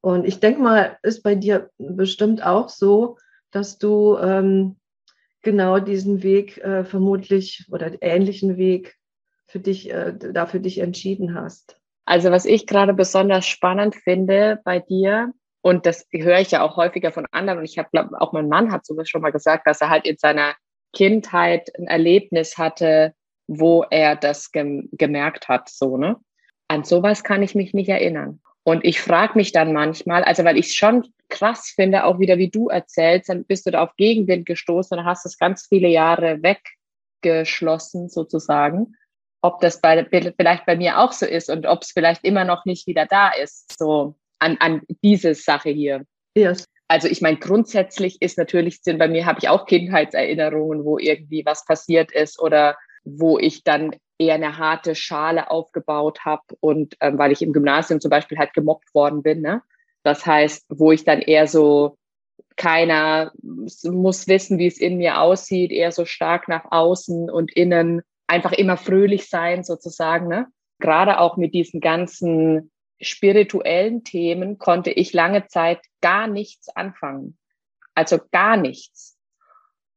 Und 0.00 0.24
ich 0.24 0.40
denke 0.40 0.62
mal, 0.62 0.96
ist 1.02 1.22
bei 1.22 1.34
dir 1.34 1.68
bestimmt 1.76 2.42
auch 2.42 2.70
so, 2.70 3.18
dass 3.50 3.76
du 3.76 4.16
ähm, 4.16 4.77
genau 5.48 5.78
diesen 5.78 6.22
Weg 6.22 6.58
äh, 6.58 6.84
vermutlich 6.84 7.66
oder 7.70 7.90
ähnlichen 8.02 8.58
Weg 8.58 8.96
für 9.46 9.60
dich, 9.60 9.90
äh, 9.90 10.12
da 10.14 10.44
für 10.44 10.60
dich 10.60 10.78
entschieden 10.78 11.34
hast. 11.34 11.80
Also 12.04 12.30
was 12.30 12.44
ich 12.44 12.66
gerade 12.66 12.92
besonders 12.92 13.46
spannend 13.46 13.94
finde 13.96 14.60
bei 14.62 14.78
dir, 14.78 15.32
und 15.62 15.86
das 15.86 16.06
höre 16.12 16.40
ich 16.40 16.50
ja 16.50 16.62
auch 16.62 16.76
häufiger 16.76 17.12
von 17.12 17.26
anderen, 17.30 17.60
und 17.60 17.64
ich 17.64 17.78
habe, 17.78 17.88
glaube 17.90 18.20
auch 18.20 18.32
mein 18.32 18.48
Mann 18.48 18.70
hat 18.70 18.84
sowas 18.84 19.08
schon 19.08 19.22
mal 19.22 19.32
gesagt, 19.32 19.66
dass 19.66 19.80
er 19.80 19.88
halt 19.88 20.06
in 20.06 20.18
seiner 20.18 20.54
Kindheit 20.92 21.70
ein 21.78 21.86
Erlebnis 21.86 22.58
hatte, 22.58 23.14
wo 23.46 23.84
er 23.90 24.16
das 24.16 24.52
gem 24.52 24.90
gemerkt 24.92 25.48
hat, 25.48 25.70
so, 25.70 25.96
ne? 25.96 26.16
An 26.68 26.84
sowas 26.84 27.24
kann 27.24 27.42
ich 27.42 27.54
mich 27.54 27.72
nicht 27.72 27.88
erinnern. 27.88 28.40
Und 28.62 28.84
ich 28.84 29.00
frage 29.00 29.32
mich 29.36 29.52
dann 29.52 29.72
manchmal, 29.72 30.22
also 30.24 30.44
weil 30.44 30.58
ich 30.58 30.74
schon 30.74 31.08
krass 31.28 31.72
finde, 31.74 32.04
auch 32.04 32.18
wieder 32.18 32.38
wie 32.38 32.50
du 32.50 32.68
erzählst, 32.68 33.28
dann 33.28 33.44
bist 33.44 33.66
du 33.66 33.70
da 33.70 33.82
auf 33.82 33.96
Gegenwind 33.96 34.46
gestoßen 34.46 34.98
und 34.98 35.04
hast 35.04 35.26
es 35.26 35.38
ganz 35.38 35.66
viele 35.68 35.88
Jahre 35.88 36.40
weggeschlossen 36.42 38.08
sozusagen 38.08 38.94
ob 39.40 39.60
das 39.60 39.80
bei, 39.80 40.04
vielleicht 40.04 40.66
bei 40.66 40.76
mir 40.76 40.98
auch 40.98 41.12
so 41.12 41.26
ist 41.26 41.50
und 41.50 41.66
ob 41.66 41.82
es 41.82 41.92
vielleicht 41.92 42.24
immer 42.24 42.44
noch 42.44 42.64
nicht 42.64 42.86
wieder 42.86 43.06
da 43.06 43.30
ist, 43.30 43.78
so 43.78 44.16
an, 44.38 44.56
an 44.60 44.82
diese 45.02 45.34
Sache 45.34 45.70
hier. 45.70 46.04
Yes. 46.34 46.64
Also 46.88 47.08
ich 47.08 47.20
meine, 47.20 47.36
grundsätzlich 47.36 48.20
ist 48.22 48.38
natürlich, 48.38 48.80
sind 48.82 48.98
bei 48.98 49.08
mir 49.08 49.26
habe 49.26 49.38
ich 49.40 49.48
auch 49.48 49.66
Kindheitserinnerungen, 49.66 50.84
wo 50.84 50.98
irgendwie 50.98 51.44
was 51.44 51.64
passiert 51.64 52.12
ist 52.12 52.40
oder 52.40 52.76
wo 53.04 53.38
ich 53.38 53.62
dann 53.62 53.94
eher 54.18 54.34
eine 54.34 54.58
harte 54.58 54.94
Schale 54.94 55.50
aufgebaut 55.50 56.24
habe 56.24 56.42
und 56.60 56.96
ähm, 57.00 57.18
weil 57.18 57.30
ich 57.30 57.42
im 57.42 57.52
Gymnasium 57.52 58.00
zum 58.00 58.10
Beispiel 58.10 58.38
halt 58.38 58.54
gemobbt 58.54 58.92
worden 58.94 59.22
bin. 59.22 59.42
Ne? 59.42 59.62
Das 60.02 60.26
heißt, 60.26 60.66
wo 60.68 60.92
ich 60.92 61.04
dann 61.04 61.20
eher 61.20 61.46
so 61.46 61.98
keiner 62.56 63.32
muss 63.42 64.26
wissen, 64.26 64.58
wie 64.58 64.66
es 64.66 64.78
in 64.78 64.98
mir 64.98 65.20
aussieht, 65.20 65.70
eher 65.70 65.92
so 65.92 66.04
stark 66.04 66.48
nach 66.48 66.70
außen 66.70 67.30
und 67.30 67.52
innen 67.52 68.02
einfach 68.26 68.52
immer 68.52 68.76
fröhlich 68.76 69.28
sein 69.28 69.64
sozusagen. 69.64 70.28
Ne? 70.28 70.46
Gerade 70.80 71.20
auch 71.20 71.36
mit 71.36 71.54
diesen 71.54 71.80
ganzen 71.80 72.70
spirituellen 73.00 74.04
Themen 74.04 74.58
konnte 74.58 74.90
ich 74.90 75.12
lange 75.12 75.46
Zeit 75.46 75.80
gar 76.00 76.26
nichts 76.26 76.68
anfangen. 76.68 77.38
Also 77.94 78.18
gar 78.30 78.56
nichts. 78.56 79.17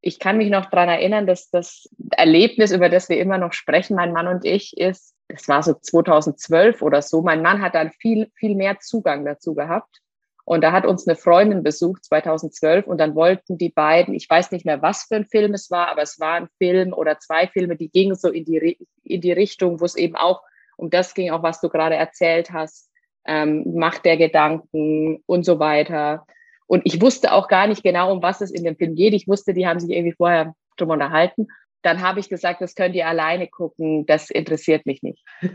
Ich 0.02 0.18
kann 0.18 0.36
mich 0.36 0.50
noch 0.50 0.66
dran 0.66 0.88
erinnern, 0.88 1.26
dass 1.26 1.48
das 1.50 1.88
Erlebnis, 2.10 2.72
über 2.72 2.88
das 2.88 3.08
wir 3.08 3.18
immer 3.18 3.38
noch 3.38 3.52
sprechen, 3.52 3.94
mein 3.94 4.12
Mann 4.12 4.26
und 4.26 4.44
ich, 4.44 4.76
ist, 4.76 5.14
das 5.28 5.48
war 5.48 5.62
so 5.62 5.74
2012 5.74 6.82
oder 6.82 7.00
so. 7.02 7.22
Mein 7.22 7.40
Mann 7.40 7.62
hat 7.62 7.76
dann 7.76 7.92
viel, 7.92 8.30
viel 8.34 8.56
mehr 8.56 8.80
Zugang 8.80 9.24
dazu 9.24 9.54
gehabt. 9.54 10.02
Und 10.44 10.62
da 10.62 10.72
hat 10.72 10.86
uns 10.86 11.06
eine 11.06 11.16
Freundin 11.16 11.62
besucht 11.62 12.04
2012 12.04 12.88
und 12.88 12.98
dann 12.98 13.14
wollten 13.14 13.58
die 13.58 13.70
beiden, 13.70 14.12
ich 14.12 14.28
weiß 14.28 14.50
nicht 14.50 14.66
mehr, 14.66 14.82
was 14.82 15.04
für 15.04 15.14
ein 15.14 15.26
Film 15.26 15.54
es 15.54 15.70
war, 15.70 15.88
aber 15.88 16.02
es 16.02 16.18
war 16.18 16.34
ein 16.34 16.48
Film 16.58 16.92
oder 16.92 17.20
zwei 17.20 17.46
Filme, 17.46 17.76
die 17.76 17.90
gingen 17.90 18.16
so 18.16 18.28
in 18.28 18.44
die, 18.44 18.76
in 19.04 19.20
die 19.20 19.32
Richtung, 19.32 19.80
wo 19.80 19.84
es 19.84 19.94
eben 19.94 20.16
auch 20.16 20.42
um 20.76 20.90
das 20.90 21.14
ging, 21.14 21.30
auch 21.30 21.44
was 21.44 21.60
du 21.60 21.68
gerade 21.68 21.94
erzählt 21.94 22.50
hast, 22.50 22.90
ähm, 23.24 23.76
Macht 23.76 24.04
der 24.04 24.16
Gedanken 24.16 25.22
und 25.26 25.44
so 25.44 25.60
weiter. 25.60 26.26
Und 26.66 26.82
ich 26.84 27.00
wusste 27.00 27.32
auch 27.32 27.48
gar 27.48 27.66
nicht 27.66 27.82
genau, 27.82 28.12
um 28.12 28.22
was 28.22 28.40
es 28.40 28.50
in 28.50 28.64
dem 28.64 28.76
Film 28.76 28.94
geht. 28.94 29.14
Ich 29.14 29.28
wusste, 29.28 29.54
die 29.54 29.66
haben 29.66 29.80
sich 29.80 29.90
irgendwie 29.90 30.14
vorher 30.14 30.54
drum 30.76 30.90
unterhalten. 30.90 31.48
Dann 31.82 32.00
habe 32.00 32.20
ich 32.20 32.28
gesagt, 32.28 32.60
das 32.60 32.74
könnt 32.74 32.94
ihr 32.94 33.06
alleine 33.06 33.48
gucken, 33.48 34.06
das 34.06 34.30
interessiert 34.30 34.86
mich 34.86 35.02
nicht. 35.02 35.24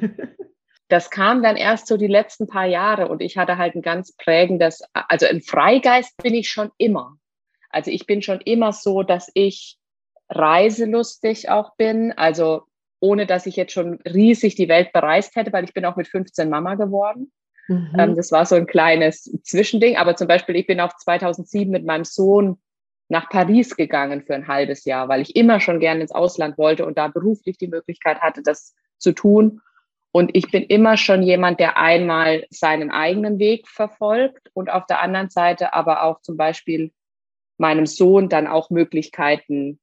das 0.90 1.10
kam 1.10 1.42
dann 1.44 1.56
erst 1.56 1.88
so 1.88 1.98
die 1.98 2.08
letzten 2.08 2.48
paar 2.48 2.66
Jahre 2.66 3.08
und 3.08 3.22
ich 3.22 3.38
hatte 3.38 3.58
halt 3.58 3.76
ein 3.76 3.82
ganz 3.82 4.16
prägendes, 4.16 4.84
also 4.94 5.26
ein 5.26 5.42
Freigeist 5.42 6.16
bin 6.18 6.34
ich 6.34 6.50
schon 6.50 6.72
immer. 6.78 7.18
Also 7.70 7.92
ich 7.92 8.06
bin 8.06 8.22
schon 8.22 8.42
immer 8.42 8.72
so, 8.74 9.04
dass 9.04 9.30
ich 9.34 9.78
reiselustig 10.30 11.50
auch 11.50 11.76
bin, 11.76 12.12
also 12.14 12.64
ohne 13.00 13.26
dass 13.26 13.46
ich 13.46 13.56
jetzt 13.56 13.74
schon 13.74 14.00
riesig 14.02 14.56
die 14.56 14.70
Welt 14.70 14.92
bereist 14.92 15.36
hätte, 15.36 15.54
weil 15.54 15.64
ich 15.64 15.74
bin 15.74 15.86
auch 15.86 15.96
mit 15.96 16.08
15 16.08 16.50
Mama 16.50 16.76
geworden. 16.76 17.32
Mhm. 17.68 17.92
Ähm, 17.98 18.16
das 18.16 18.32
war 18.32 18.46
so 18.46 18.56
ein 18.56 18.68
kleines 18.68 19.24
Zwischending. 19.44 19.98
Aber 19.98 20.16
zum 20.16 20.28
Beispiel, 20.28 20.56
ich 20.56 20.68
bin 20.68 20.80
auch 20.80 20.96
2007 20.96 21.72
mit 21.72 21.86
meinem 21.86 22.06
Sohn 22.06 22.58
nach 23.10 23.30
Paris 23.30 23.76
gegangen 23.76 24.24
für 24.24 24.36
ein 24.36 24.48
halbes 24.48 24.86
Jahr, 24.86 25.08
weil 25.08 25.22
ich 25.22 25.36
immer 25.36 25.60
schon 25.60 25.80
gerne 25.80 26.02
ins 26.02 26.12
Ausland 26.12 26.58
wollte 26.58 26.86
und 26.86 26.98
da 26.98 27.08
beruflich 27.08 27.58
die 27.58 27.68
Möglichkeit 27.68 28.20
hatte, 28.20 28.42
das 28.44 28.76
zu 28.98 29.14
tun. 29.14 29.62
Und 30.12 30.32
ich 30.34 30.52
bin 30.52 30.64
immer 30.64 30.98
schon 30.98 31.22
jemand, 31.24 31.60
der 31.60 31.78
einmal 31.78 32.46
seinen 32.50 32.92
eigenen 32.92 33.40
Weg 33.40 33.68
verfolgt 33.68 34.50
und 34.54 34.70
auf 34.70 34.86
der 34.88 35.02
anderen 35.02 35.30
Seite 35.30 35.74
aber 35.74 36.04
auch 36.04 36.22
zum 36.22 36.38
Beispiel 36.38 36.92
meinem 37.58 37.86
Sohn 37.86 38.30
dann 38.30 38.48
auch 38.48 38.70
Möglichkeiten 38.70 39.80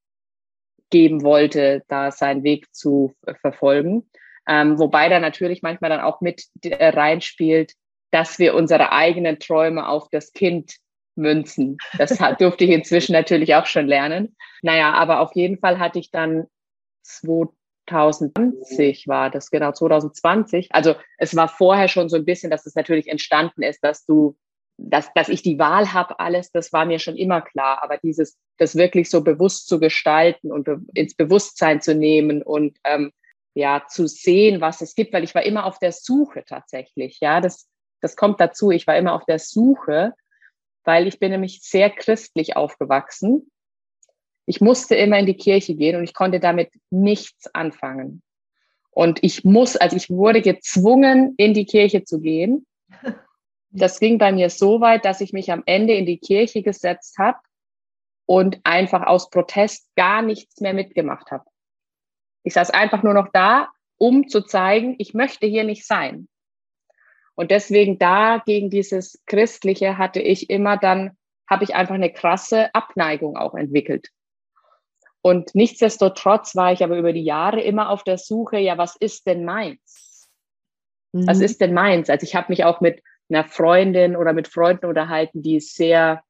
geben 0.90 1.22
wollte, 1.22 1.82
da 1.88 2.10
seinen 2.10 2.42
Weg 2.42 2.74
zu 2.74 3.14
verfolgen. 3.40 4.08
Ähm, 4.48 4.78
wobei 4.78 5.08
da 5.08 5.20
natürlich 5.20 5.62
manchmal 5.62 5.90
dann 5.90 6.00
auch 6.00 6.20
mit 6.20 6.44
äh, 6.62 6.88
reinspielt, 6.88 7.72
dass 8.10 8.38
wir 8.38 8.54
unsere 8.54 8.92
eigenen 8.92 9.38
Träume 9.38 9.88
auf 9.88 10.08
das 10.10 10.32
Kind 10.32 10.76
münzen. 11.16 11.78
Das 11.98 12.18
durfte 12.38 12.64
ich 12.64 12.70
inzwischen 12.70 13.12
natürlich 13.12 13.54
auch 13.54 13.66
schon 13.66 13.86
lernen. 13.86 14.34
Naja, 14.62 14.92
aber 14.92 15.20
auf 15.20 15.34
jeden 15.34 15.58
Fall 15.58 15.78
hatte 15.78 15.98
ich 15.98 16.10
dann 16.10 16.46
2020 17.02 19.08
war 19.08 19.30
das, 19.30 19.50
genau, 19.50 19.72
2020. 19.72 20.74
Also 20.74 20.94
es 21.18 21.36
war 21.36 21.48
vorher 21.48 21.88
schon 21.88 22.08
so 22.08 22.16
ein 22.16 22.24
bisschen, 22.24 22.50
dass 22.50 22.64
es 22.66 22.74
natürlich 22.74 23.08
entstanden 23.08 23.62
ist, 23.62 23.84
dass 23.84 24.06
du, 24.06 24.36
dass, 24.76 25.12
dass 25.14 25.28
ich 25.28 25.42
die 25.42 25.58
Wahl 25.58 25.92
habe, 25.92 26.18
alles, 26.18 26.50
das 26.50 26.72
war 26.72 26.86
mir 26.86 26.98
schon 26.98 27.16
immer 27.16 27.42
klar. 27.42 27.82
Aber 27.82 27.98
dieses, 27.98 28.38
das 28.58 28.76
wirklich 28.76 29.10
so 29.10 29.22
bewusst 29.22 29.68
zu 29.68 29.78
gestalten 29.78 30.50
und 30.50 30.64
be 30.64 30.80
ins 30.94 31.14
Bewusstsein 31.14 31.80
zu 31.80 31.94
nehmen 31.94 32.42
und 32.42 32.78
ähm, 32.84 33.12
ja, 33.54 33.84
zu 33.88 34.06
sehen, 34.06 34.60
was 34.60 34.80
es 34.80 34.94
gibt, 34.94 35.12
weil 35.12 35.24
ich 35.24 35.34
war 35.34 35.44
immer 35.44 35.64
auf 35.64 35.78
der 35.78 35.92
Suche 35.92 36.44
tatsächlich. 36.44 37.18
Ja, 37.20 37.40
das, 37.40 37.68
das 38.00 38.16
kommt 38.16 38.40
dazu. 38.40 38.70
Ich 38.70 38.86
war 38.86 38.96
immer 38.96 39.14
auf 39.14 39.24
der 39.24 39.38
Suche, 39.38 40.12
weil 40.82 41.06
ich 41.06 41.18
bin 41.20 41.30
nämlich 41.30 41.60
sehr 41.62 41.88
christlich 41.88 42.56
aufgewachsen. 42.56 43.50
Ich 44.46 44.60
musste 44.60 44.96
immer 44.96 45.18
in 45.18 45.26
die 45.26 45.36
Kirche 45.36 45.74
gehen 45.74 45.96
und 45.96 46.04
ich 46.04 46.14
konnte 46.14 46.40
damit 46.40 46.70
nichts 46.90 47.46
anfangen. 47.54 48.22
Und 48.90 49.22
ich 49.22 49.44
muss, 49.44 49.76
also 49.76 49.96
ich 49.96 50.10
wurde 50.10 50.42
gezwungen, 50.42 51.34
in 51.36 51.54
die 51.54 51.66
Kirche 51.66 52.04
zu 52.04 52.20
gehen. 52.20 52.66
Das 53.76 53.98
ging 53.98 54.18
bei 54.18 54.30
mir 54.30 54.50
so 54.50 54.80
weit, 54.80 55.04
dass 55.04 55.20
ich 55.20 55.32
mich 55.32 55.50
am 55.50 55.64
Ende 55.66 55.94
in 55.94 56.06
die 56.06 56.18
Kirche 56.18 56.62
gesetzt 56.62 57.18
habe 57.18 57.40
und 58.24 58.60
einfach 58.62 59.02
aus 59.04 59.30
Protest 59.30 59.88
gar 59.96 60.22
nichts 60.22 60.60
mehr 60.60 60.74
mitgemacht 60.74 61.32
habe. 61.32 61.44
Ich 62.44 62.54
saß 62.54 62.70
einfach 62.70 63.02
nur 63.02 63.14
noch 63.14 63.28
da, 63.32 63.70
um 63.96 64.28
zu 64.28 64.42
zeigen, 64.42 64.94
ich 64.98 65.14
möchte 65.14 65.46
hier 65.46 65.64
nicht 65.64 65.86
sein. 65.86 66.28
Und 67.34 67.50
deswegen 67.50 67.98
da 67.98 68.42
gegen 68.44 68.70
dieses 68.70 69.20
Christliche 69.26 69.98
hatte 69.98 70.20
ich 70.20 70.50
immer 70.50 70.76
dann, 70.76 71.16
habe 71.50 71.64
ich 71.64 71.74
einfach 71.74 71.94
eine 71.94 72.12
krasse 72.12 72.72
Abneigung 72.74 73.36
auch 73.36 73.54
entwickelt. 73.54 74.10
Und 75.20 75.54
nichtsdestotrotz 75.54 76.54
war 76.54 76.72
ich 76.72 76.84
aber 76.84 76.98
über 76.98 77.12
die 77.12 77.24
Jahre 77.24 77.60
immer 77.62 77.88
auf 77.88 78.04
der 78.04 78.18
Suche, 78.18 78.58
ja, 78.58 78.76
was 78.76 78.94
ist 78.94 79.26
denn 79.26 79.44
meins? 79.44 80.28
Mhm. 81.12 81.26
Was 81.26 81.40
ist 81.40 81.60
denn 81.60 81.72
meins? 81.72 82.10
Also 82.10 82.24
ich 82.24 82.36
habe 82.36 82.46
mich 82.50 82.64
auch 82.64 82.80
mit 82.80 83.02
einer 83.30 83.44
Freundin 83.44 84.16
oder 84.16 84.34
mit 84.34 84.48
Freunden 84.48 84.86
unterhalten, 84.86 85.42
die 85.42 85.60
sehr 85.60 86.22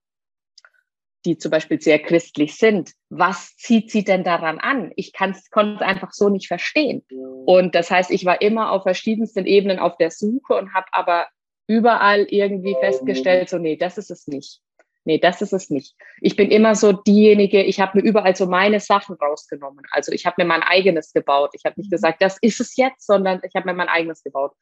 die 1.25 1.39
zum 1.39 1.51
Beispiel 1.51 1.81
sehr 1.81 1.99
christlich 1.99 2.57
sind, 2.57 2.93
was 3.09 3.57
zieht 3.57 3.91
sie 3.91 4.05
denn 4.05 4.25
daran 4.25 4.59
an? 4.59 4.93
Ich 4.97 5.13
konnte 5.13 5.39
es 5.55 5.81
einfach 5.81 6.13
so 6.13 6.29
nicht 6.29 6.49
verstehen. 6.49 7.05
Und 7.47 7.75
das 7.75 7.91
heißt, 7.91 8.11
ich 8.11 8.25
war 8.25 8.43
immer 8.43 8.73
auf 8.73 8.83
verschiedensten 8.83 9.47
Ebenen 9.47 9.79
auf 9.79 9.97
der 9.97 10.11
Suche 10.11 10.55
und 10.55 10.75
habe 10.75 10.87
aber 10.93 11.29
überall 11.67 12.27
irgendwie 12.29 12.77
festgestellt, 12.81 13.49
so 13.49 13.59
nee, 13.59 13.77
das 13.77 13.99
ist 13.99 14.11
es 14.11 14.27
nicht. 14.27 14.61
Nee, 15.07 15.19
das 15.19 15.43
ist 15.43 15.53
es 15.53 15.69
nicht. 15.69 15.95
Ich 16.23 16.35
bin 16.35 16.51
immer 16.51 16.75
so 16.75 16.93
diejenige, 16.93 17.63
ich 17.63 17.79
habe 17.79 17.99
mir 17.99 18.09
überall 18.09 18.35
so 18.35 18.47
meine 18.47 18.81
Sachen 18.81 19.17
rausgenommen. 19.17 19.85
Also 19.91 20.13
ich 20.13 20.25
habe 20.25 20.37
mir 20.39 20.47
mein 20.47 20.63
eigenes 20.63 21.13
gebaut. 21.13 21.51
Ich 21.53 21.65
habe 21.67 21.79
nicht 21.79 21.91
mhm. 21.91 21.97
gesagt, 21.97 22.23
das 22.23 22.39
ist 22.41 22.61
es 22.61 22.77
jetzt, 22.77 23.07
sondern 23.07 23.41
ich 23.43 23.55
habe 23.55 23.67
mir 23.67 23.75
mein 23.75 23.89
eigenes 23.89 24.23
gebaut. 24.23 24.53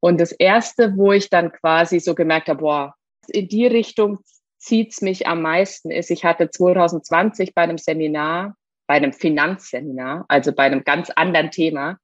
Und 0.00 0.20
das 0.20 0.32
Erste, 0.32 0.96
wo 0.96 1.12
ich 1.12 1.30
dann 1.30 1.52
quasi 1.52 2.00
so 2.00 2.16
gemerkt 2.16 2.48
habe, 2.48 2.60
boah, 2.60 2.94
in 3.28 3.46
die 3.46 3.66
Richtung 3.66 4.18
zieht's 4.64 5.02
mich 5.02 5.26
am 5.26 5.42
meisten 5.42 5.90
ist, 5.90 6.10
ich 6.10 6.24
hatte 6.24 6.50
2020 6.50 7.54
bei 7.54 7.62
einem 7.62 7.78
Seminar, 7.78 8.56
bei 8.86 8.94
einem 8.94 9.12
Finanzseminar, 9.12 10.24
also 10.28 10.52
bei 10.52 10.64
einem 10.64 10.84
ganz 10.84 11.10
anderen 11.10 11.50
Thema, 11.50 11.98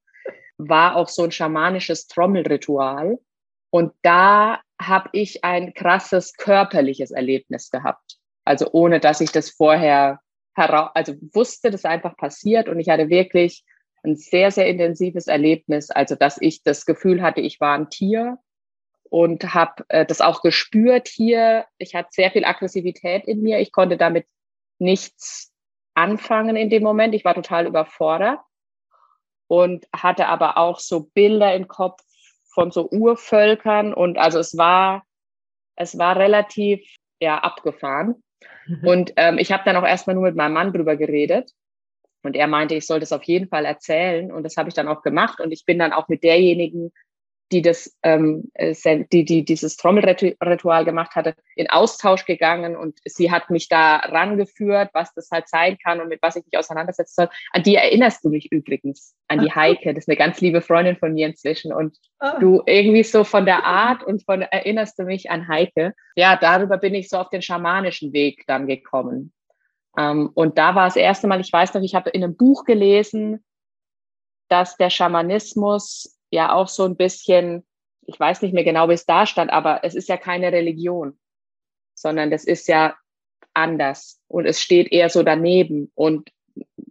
war 0.59 0.97
auch 0.97 1.09
so 1.09 1.25
ein 1.25 1.33
schamanisches 1.33 2.07
Trommelritual. 2.07 3.19
Und 3.71 3.93
da 4.02 4.61
habe 4.81 5.09
ich 5.12 5.43
ein 5.43 5.73
krasses 5.73 6.35
körperliches 6.35 7.12
Erlebnis 7.12 7.71
gehabt. 7.71 8.19
Also 8.45 8.69
ohne 8.73 9.00
dass 9.00 9.21
ich 9.21 9.33
das 9.33 9.50
vorher 9.50 10.21
heraus, 10.55 10.90
also 10.95 11.14
wusste, 11.33 11.71
dass 11.71 11.85
einfach 11.85 12.17
passiert. 12.17 12.69
Und 12.69 12.79
ich 12.79 12.90
hatte 12.90 13.09
wirklich 13.09 13.64
ein 14.02 14.17
sehr, 14.17 14.50
sehr 14.50 14.67
intensives 14.67 15.29
Erlebnis. 15.29 15.90
Also 15.90 16.14
dass 16.14 16.37
ich 16.40 16.62
das 16.62 16.85
Gefühl 16.85 17.23
hatte, 17.23 17.40
ich 17.40 17.61
war 17.61 17.79
ein 17.79 17.88
Tier 17.88 18.38
und 19.11 19.55
habe 19.55 19.85
äh, 19.88 20.07
das 20.07 20.21
auch 20.21 20.40
gespürt 20.40 21.09
hier. 21.09 21.67
Ich 21.79 21.95
hatte 21.95 22.09
sehr 22.12 22.31
viel 22.31 22.45
Aggressivität 22.45 23.26
in 23.26 23.43
mir. 23.43 23.59
Ich 23.59 23.73
konnte 23.73 23.97
damit 23.97 24.26
nichts 24.79 25.52
anfangen 25.95 26.57
in 26.57 26.71
dem 26.71 26.83
Moment. 26.83 27.14
Ich 27.14 27.25
war 27.25 27.35
total 27.35 27.67
überfordert 27.67 28.40
und 29.49 29.87
hatte 29.95 30.29
aber 30.29 30.57
auch 30.57 30.79
so 30.79 31.11
Bilder 31.12 31.55
im 31.55 31.69
Kopf 31.69 32.00
von 32.55 32.71
so 32.71 32.88
Urvölkern 32.88 33.93
und 33.93 34.19
also 34.19 34.38
es 34.38 34.57
war 34.57 35.05
es 35.76 35.99
war 35.99 36.17
relativ 36.17 36.81
ja 37.21 37.38
abgefahren. 37.38 38.23
Mhm. 38.67 38.87
Und 38.87 39.12
ähm, 39.17 39.38
ich 39.38 39.52
habe 39.52 39.64
dann 39.64 39.76
auch 39.76 39.87
erstmal 39.87 40.14
nur 40.14 40.25
mit 40.25 40.37
meinem 40.37 40.55
Mann 40.55 40.73
drüber 40.73 40.97
geredet. 40.97 41.50
Und 42.23 42.37
er 42.37 42.47
meinte, 42.47 42.75
ich 42.75 42.87
sollte 42.87 43.05
es 43.05 43.12
auf 43.12 43.23
jeden 43.25 43.49
Fall 43.49 43.64
erzählen. 43.64 44.31
Und 44.31 44.43
das 44.43 44.57
habe 44.57 44.69
ich 44.69 44.75
dann 44.75 44.88
auch 44.88 45.02
gemacht. 45.02 45.40
Und 45.40 45.52
ich 45.52 45.64
bin 45.64 45.79
dann 45.79 45.93
auch 45.93 46.09
mit 46.09 46.23
derjenigen 46.23 46.93
die 47.52 47.62
das, 47.62 47.97
ähm, 48.02 48.50
äh, 48.54 48.75
die, 49.12 49.25
die 49.25 49.45
dieses 49.45 49.76
Trommelritual 49.76 50.85
gemacht 50.85 51.14
hatte, 51.16 51.35
in 51.57 51.69
Austausch 51.69 52.25
gegangen 52.25 52.76
und 52.76 52.99
sie 53.04 53.30
hat 53.30 53.50
mich 53.50 53.69
da 53.69 53.97
rangeführt, 53.97 54.90
was 54.92 55.12
das 55.14 55.30
halt 55.30 55.49
sein 55.49 55.78
kann 55.83 56.00
und 56.00 56.09
mit 56.09 56.23
was 56.23 56.37
ich 56.37 56.45
mich 56.45 56.59
auseinandersetzen 56.59 57.14
soll. 57.14 57.28
An 57.52 57.62
die 57.62 57.75
erinnerst 57.75 58.25
du 58.25 58.28
mich 58.28 58.50
übrigens, 58.52 59.14
an 59.28 59.40
die 59.40 59.52
Heike. 59.52 59.95
Das 59.95 60.04
ist 60.04 60.09
eine 60.09 60.16
ganz 60.16 60.40
liebe 60.40 60.61
Freundin 60.61 60.97
von 60.97 61.12
mir 61.12 61.26
inzwischen 61.26 61.73
und 61.73 61.97
oh. 62.21 62.38
du 62.40 62.62
irgendwie 62.66 63.04
so 63.04 63.25
von 63.25 63.45
der 63.45 63.64
Art 63.64 64.04
und 64.04 64.25
von 64.25 64.42
erinnerst 64.42 64.99
du 64.99 65.04
mich 65.04 65.30
an 65.30 65.49
Heike. 65.49 65.95
Ja, 66.16 66.37
darüber 66.37 66.78
bin 66.78 66.95
ich 66.95 67.09
so 67.09 67.19
auf 67.19 67.30
den 67.30 67.42
schamanischen 67.42 68.12
Weg 68.12 68.45
dann 68.47 68.66
gekommen. 68.66 69.33
Ähm, 69.99 70.30
und 70.35 70.57
da 70.57 70.75
war 70.75 70.87
das 70.87 70.97
erste 70.97 71.26
Mal, 71.26 71.40
ich 71.40 71.52
weiß 71.52 71.75
noch, 71.75 71.83
ich 71.83 71.95
habe 71.95 72.11
in 72.11 72.23
einem 72.23 72.37
Buch 72.37 72.64
gelesen, 72.64 73.45
dass 74.49 74.76
der 74.76 74.90
Schamanismus 74.90 76.20
ja 76.31 76.53
auch 76.55 76.69
so 76.69 76.85
ein 76.85 76.97
bisschen, 76.97 77.65
ich 78.07 78.19
weiß 78.19 78.43
nicht 78.43 78.55
mehr 78.55 78.65
genau, 78.65 78.89
wie 78.89 78.95
es 78.95 79.07
da 79.07 79.27
stand, 79.27 79.53
aber 79.53 79.85
es 79.85 79.95
ist 79.95 80.09
ja 80.09 80.17
keine 80.17 80.53
Religion, 80.53 81.19
sondern 81.95 82.31
das 82.31 82.45
ist 82.45 82.69
ja 82.69 82.97
anders 83.55 84.21
und 84.29 84.47
es 84.47 84.61
steht 84.61 84.93
eher 84.93 85.11
so 85.11 85.23
daneben 85.23 85.91
und 85.95 86.31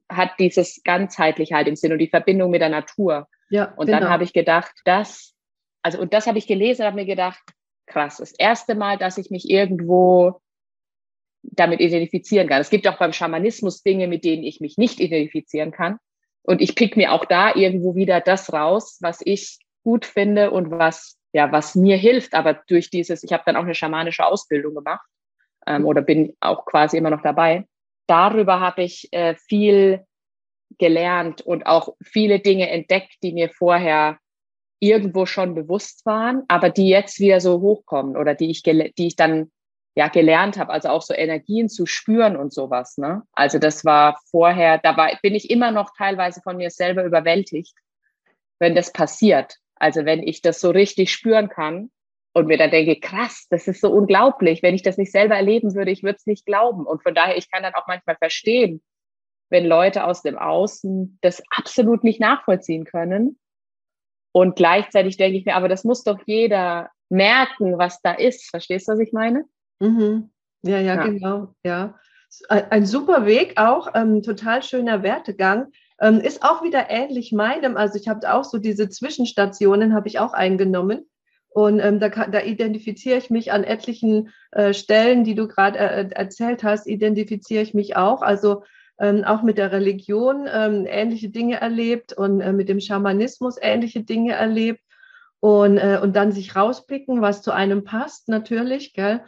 hat 0.10 0.32
dieses 0.40 0.82
ganzheitlich 0.84 1.54
halt 1.54 1.68
im 1.68 1.76
Sinn 1.76 1.92
und 1.92 2.00
die 2.00 2.08
Verbindung 2.08 2.52
mit 2.52 2.62
der 2.62 2.70
Natur. 2.70 3.28
Ja, 3.50 3.74
und 3.76 3.88
genau. 3.88 4.00
dann 4.00 4.10
habe 4.10 4.24
ich 4.24 4.34
gedacht, 4.34 4.72
das, 4.86 5.36
also 5.82 6.00
und 6.00 6.14
das 6.14 6.28
habe 6.28 6.38
ich 6.38 6.48
gelesen, 6.48 6.86
habe 6.86 6.96
mir 6.96 7.06
gedacht, 7.06 7.42
krass, 7.86 8.18
das 8.18 8.32
erste 8.32 8.76
Mal, 8.76 8.98
dass 8.98 9.18
ich 9.18 9.30
mich 9.32 9.50
irgendwo 9.50 10.42
damit 11.42 11.80
identifizieren 11.80 12.48
kann. 12.48 12.62
Es 12.62 12.70
gibt 12.70 12.88
auch 12.88 12.98
beim 12.98 13.14
Schamanismus 13.14 13.82
Dinge, 13.82 14.08
mit 14.08 14.24
denen 14.24 14.44
ich 14.44 14.60
mich 14.60 14.78
nicht 14.78 15.00
identifizieren 15.00 15.72
kann. 15.72 15.98
Und 16.44 16.62
ich 16.62 16.76
pick 16.76 16.98
mir 16.98 17.12
auch 17.12 17.26
da 17.26 17.54
irgendwo 17.56 17.96
wieder 17.96 18.22
das 18.22 18.52
raus, 18.52 18.98
was 19.02 19.20
ich 19.24 19.60
gut 19.84 20.06
finde 20.06 20.52
und 20.52 20.72
was, 20.72 21.18
ja, 21.34 21.52
was 21.52 21.76
mir 21.76 21.98
hilft. 21.98 22.34
Aber 22.34 22.54
durch 22.68 22.90
dieses, 22.90 23.24
ich 23.24 23.34
habe 23.34 23.44
dann 23.46 23.56
auch 23.56 23.64
eine 23.64 23.76
schamanische 23.76 24.26
Ausbildung 24.26 24.76
gemacht 24.76 25.06
ähm, 25.68 25.86
oder 25.86 26.02
bin 26.02 26.36
auch 26.40 26.66
quasi 26.66 26.98
immer 26.98 27.10
noch 27.10 27.22
dabei. 27.22 27.66
Darüber 28.08 28.60
habe 28.60 28.84
ich 28.84 29.10
äh, 29.12 29.36
viel 29.36 30.06
gelernt 30.78 31.42
und 31.42 31.66
auch 31.66 31.96
viele 32.04 32.40
Dinge 32.40 32.70
entdeckt, 32.70 33.18
die 33.24 33.34
mir 33.34 33.50
vorher 33.50 34.18
irgendwo 34.80 35.26
schon 35.26 35.56
bewusst 35.56 36.06
waren, 36.06 36.44
aber 36.48 36.70
die 36.70 36.88
jetzt 36.88 37.20
wieder 37.20 37.42
so 37.42 37.60
hochkommen 37.60 38.16
oder 38.16 38.34
die 38.34 38.50
ich, 38.50 38.64
die 38.64 38.94
ich 38.96 39.16
dann 39.16 39.52
ja 40.00 40.08
gelernt 40.08 40.58
habe, 40.58 40.72
also 40.72 40.88
auch 40.88 41.02
so 41.02 41.14
Energien 41.14 41.68
zu 41.68 41.86
spüren 41.86 42.38
und 42.38 42.54
sowas. 42.54 42.98
Ne? 42.98 43.22
Also 43.34 43.60
das 43.60 43.84
war 43.84 44.18
vorher, 44.32 44.78
da 44.78 44.96
war, 44.96 45.12
bin 45.22 45.36
ich 45.36 45.50
immer 45.50 45.72
noch 45.72 45.90
teilweise 45.98 46.42
von 46.42 46.56
mir 46.56 46.70
selber 46.70 47.04
überwältigt, 47.04 47.76
wenn 48.60 48.76
das 48.76 48.94
passiert. 48.94 49.58
Also 49.76 50.06
wenn 50.06 50.24
ich 50.24 50.42
das 50.42 50.62
so 50.62 50.70
richtig 50.70 51.12
spüren 51.12 51.50
kann 51.50 51.92
und 52.32 52.48
mir 52.48 52.58
dann 52.58 52.72
denke, 52.72 52.98
krass, 52.98 53.48
das 53.50 53.68
ist 53.68 53.82
so 53.82 53.92
unglaublich. 53.92 54.64
Wenn 54.64 54.74
ich 54.74 54.84
das 54.84 54.98
nicht 54.98 55.12
selber 55.12 55.36
erleben 55.36 55.76
würde, 55.76 55.92
ich 55.92 56.02
würde 56.02 56.16
es 56.16 56.26
nicht 56.26 56.46
glauben. 56.46 56.86
Und 56.86 57.04
von 57.04 57.14
daher, 57.14 57.36
ich 57.36 57.52
kann 57.52 57.64
dann 57.64 57.76
auch 57.76 57.88
manchmal 57.88 58.16
verstehen, 58.16 58.82
wenn 59.50 59.66
Leute 59.66 60.06
aus 60.06 60.22
dem 60.22 60.38
Außen 60.38 61.20
das 61.20 61.44
absolut 61.50 62.06
nicht 62.06 62.22
nachvollziehen 62.22 62.86
können. 62.86 63.38
Und 64.32 64.56
gleichzeitig 64.56 65.18
denke 65.18 65.38
ich 65.38 65.46
mir, 65.46 65.56
aber 65.56 65.68
das 65.68 65.84
muss 65.84 66.06
doch 66.06 66.20
jeder 66.26 66.90
merken, 67.10 67.78
was 67.78 68.00
da 68.02 68.14
ist. 68.14 68.50
Verstehst 68.50 68.88
du, 68.88 68.94
was 68.94 69.00
ich 69.00 69.12
meine? 69.12 69.44
Mhm. 69.80 70.30
Ja, 70.62 70.80
ja, 70.80 70.96
ja, 70.96 71.04
genau. 71.04 71.54
Ja. 71.64 71.96
Ein 72.50 72.86
super 72.86 73.26
Weg 73.26 73.54
auch, 73.58 73.90
ähm, 73.96 74.22
total 74.22 74.62
schöner 74.62 75.02
Wertegang. 75.04 75.72
Ähm, 76.00 76.20
ist 76.20 76.44
auch 76.44 76.64
wieder 76.64 76.90
ähnlich 76.90 77.32
meinem. 77.32 77.76
Also 77.76 77.98
ich 78.00 78.08
habe 78.08 78.32
auch 78.32 78.44
so 78.44 78.58
diese 78.58 78.90
Zwischenstationen 78.90 79.94
habe 79.94 80.08
ich 80.08 80.20
auch 80.20 80.34
eingenommen. 80.34 81.10
Und 81.50 81.80
ähm, 81.80 82.00
da, 82.00 82.10
da 82.10 82.42
identifiziere 82.42 83.18
ich 83.18 83.30
mich 83.30 83.52
an 83.52 83.64
etlichen 83.64 84.30
äh, 84.52 84.74
Stellen, 84.74 85.24
die 85.24 85.34
du 85.34 85.48
gerade 85.48 85.80
äh, 85.80 86.10
erzählt 86.12 86.64
hast, 86.64 86.86
identifiziere 86.86 87.64
ich 87.64 87.74
mich 87.74 87.98
auch. 87.98 88.22
Also 88.22 88.64
ähm, 89.00 89.24
auch 89.24 89.42
mit 89.42 89.58
der 89.58 89.72
Religion 89.72 90.48
ähm, 90.54 90.86
ähnliche 90.88 91.30
Dinge 91.30 91.60
erlebt 91.60 92.14
und 92.14 92.42
äh, 92.42 92.54
mit 92.54 92.70
dem 92.70 92.80
Schamanismus 92.80 93.56
ähnliche 93.60 94.04
Dinge 94.04 94.34
erlebt. 94.34 94.82
Und, 95.42 95.78
äh, 95.78 96.00
und 96.02 96.16
dann 96.16 96.34
sich 96.34 96.56
rauspicken, 96.56 97.22
was 97.22 97.42
zu 97.42 97.52
einem 97.52 97.86
passt, 97.86 98.28
natürlich, 98.28 98.94
gell? 98.94 99.22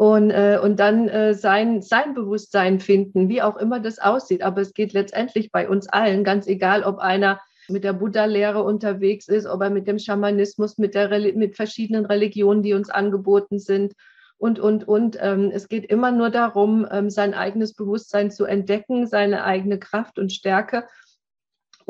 Und, 0.00 0.30
äh, 0.30 0.58
und 0.58 0.80
dann 0.80 1.08
äh, 1.08 1.34
sein, 1.34 1.82
sein 1.82 2.14
Bewusstsein 2.14 2.80
finden, 2.80 3.28
wie 3.28 3.42
auch 3.42 3.58
immer 3.58 3.80
das 3.80 3.98
aussieht. 3.98 4.40
Aber 4.42 4.62
es 4.62 4.72
geht 4.72 4.94
letztendlich 4.94 5.52
bei 5.52 5.68
uns 5.68 5.88
allen, 5.88 6.24
ganz 6.24 6.46
egal, 6.46 6.84
ob 6.84 7.00
einer 7.00 7.38
mit 7.68 7.84
der 7.84 7.92
Buddha-Lehre 7.92 8.62
unterwegs 8.62 9.28
ist, 9.28 9.44
ob 9.44 9.60
er 9.60 9.68
mit 9.68 9.86
dem 9.86 9.98
Schamanismus, 9.98 10.78
mit, 10.78 10.94
der, 10.94 11.10
mit 11.34 11.54
verschiedenen 11.54 12.06
Religionen, 12.06 12.62
die 12.62 12.72
uns 12.72 12.88
angeboten 12.88 13.58
sind 13.58 13.92
und, 14.38 14.58
und, 14.58 14.88
und. 14.88 15.18
Ähm, 15.20 15.50
es 15.52 15.68
geht 15.68 15.84
immer 15.84 16.12
nur 16.12 16.30
darum, 16.30 16.88
ähm, 16.90 17.10
sein 17.10 17.34
eigenes 17.34 17.74
Bewusstsein 17.74 18.30
zu 18.30 18.46
entdecken, 18.46 19.06
seine 19.06 19.44
eigene 19.44 19.78
Kraft 19.78 20.18
und 20.18 20.32
Stärke 20.32 20.84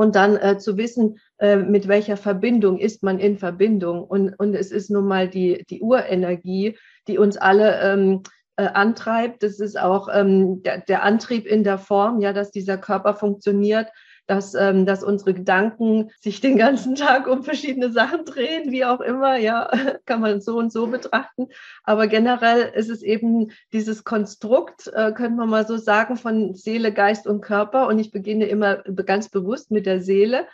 und 0.01 0.17
dann 0.17 0.39
äh, 0.39 0.57
zu 0.57 0.79
wissen, 0.79 1.19
äh, 1.37 1.57
mit 1.57 1.87
welcher 1.87 2.17
Verbindung 2.17 2.79
ist 2.79 3.03
man 3.03 3.19
in 3.19 3.37
Verbindung. 3.37 4.03
Und, 4.03 4.33
und 4.39 4.55
es 4.55 4.71
ist 4.71 4.89
nun 4.89 5.07
mal 5.07 5.29
die, 5.29 5.63
die 5.69 5.83
Urenergie, 5.83 6.79
die 7.07 7.19
uns 7.19 7.37
alle 7.37 7.79
ähm, 7.83 8.23
äh, 8.57 8.65
antreibt. 8.65 9.43
Das 9.43 9.61
ist 9.61 9.79
auch 9.79 10.09
ähm, 10.11 10.63
der, 10.63 10.81
der, 10.81 11.03
Antrieb 11.03 11.45
in 11.45 11.65
der 11.65 11.77
Form, 11.77 12.19
ja, 12.19 12.33
dass 12.33 12.51
dieser 12.51 12.79
Körper 12.79 13.13
funktioniert, 13.13 13.89
dass, 14.31 14.55
ähm, 14.55 14.87
dass 14.87 15.03
unsere 15.03 15.35
Gedanken 15.35 16.13
sich 16.21 16.41
den 16.41 16.57
ganzen 16.57 16.95
Tag 16.95 17.27
um 17.27 17.43
verschiedene 17.43 17.91
Sachen 17.91 18.25
drehen, 18.25 18.71
wie 18.71 18.85
auch 18.85 19.01
immer, 19.01 19.37
ja, 19.37 19.69
kann 20.07 20.21
man 20.21 20.41
so 20.41 20.57
und 20.57 20.73
so 20.73 20.87
betrachten. 20.87 21.49
Aber 21.83 22.07
generell 22.07 22.71
ist 22.77 22.91
es 22.91 23.03
eben 23.03 23.51
dieses 23.73 24.05
Konstrukt, 24.05 24.87
äh, 24.95 25.11
könnte 25.11 25.37
man 25.37 25.51
mal 25.51 25.67
so 25.67 25.77
sagen, 25.77 26.17
von 26.17 26.55
Seele, 26.55 26.93
Geist 26.93 27.27
und 27.27 27.41
Körper. 27.41 27.89
Und 27.89 27.99
ich 27.99 28.13
beginne 28.13 28.47
immer 28.47 28.77
ganz 28.77 29.29
bewusst 29.29 29.73
mit 29.73 29.85
der 29.85 30.01
Seele 30.01 30.47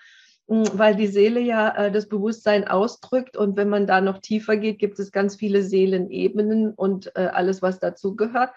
weil 0.49 0.95
die 0.95 1.09
Seele 1.09 1.41
ja 1.41 1.75
äh, 1.75 1.91
das 1.91 2.09
Bewusstsein 2.09 2.69
ausdrückt 2.69 3.37
und 3.37 3.57
wenn 3.57 3.69
man 3.69 3.89
da 3.89 4.01
noch 4.01 4.19
tiefer 4.19 4.57
geht, 4.57 4.79
gibt 4.79 4.97
es 5.01 5.11
ganz 5.11 5.35
viele 5.35 5.63
Seelenebenen 5.63 6.73
und 6.73 7.11
äh, 7.17 7.27
alles, 7.33 7.63
was 7.63 7.81
dazugehört. 7.81 8.51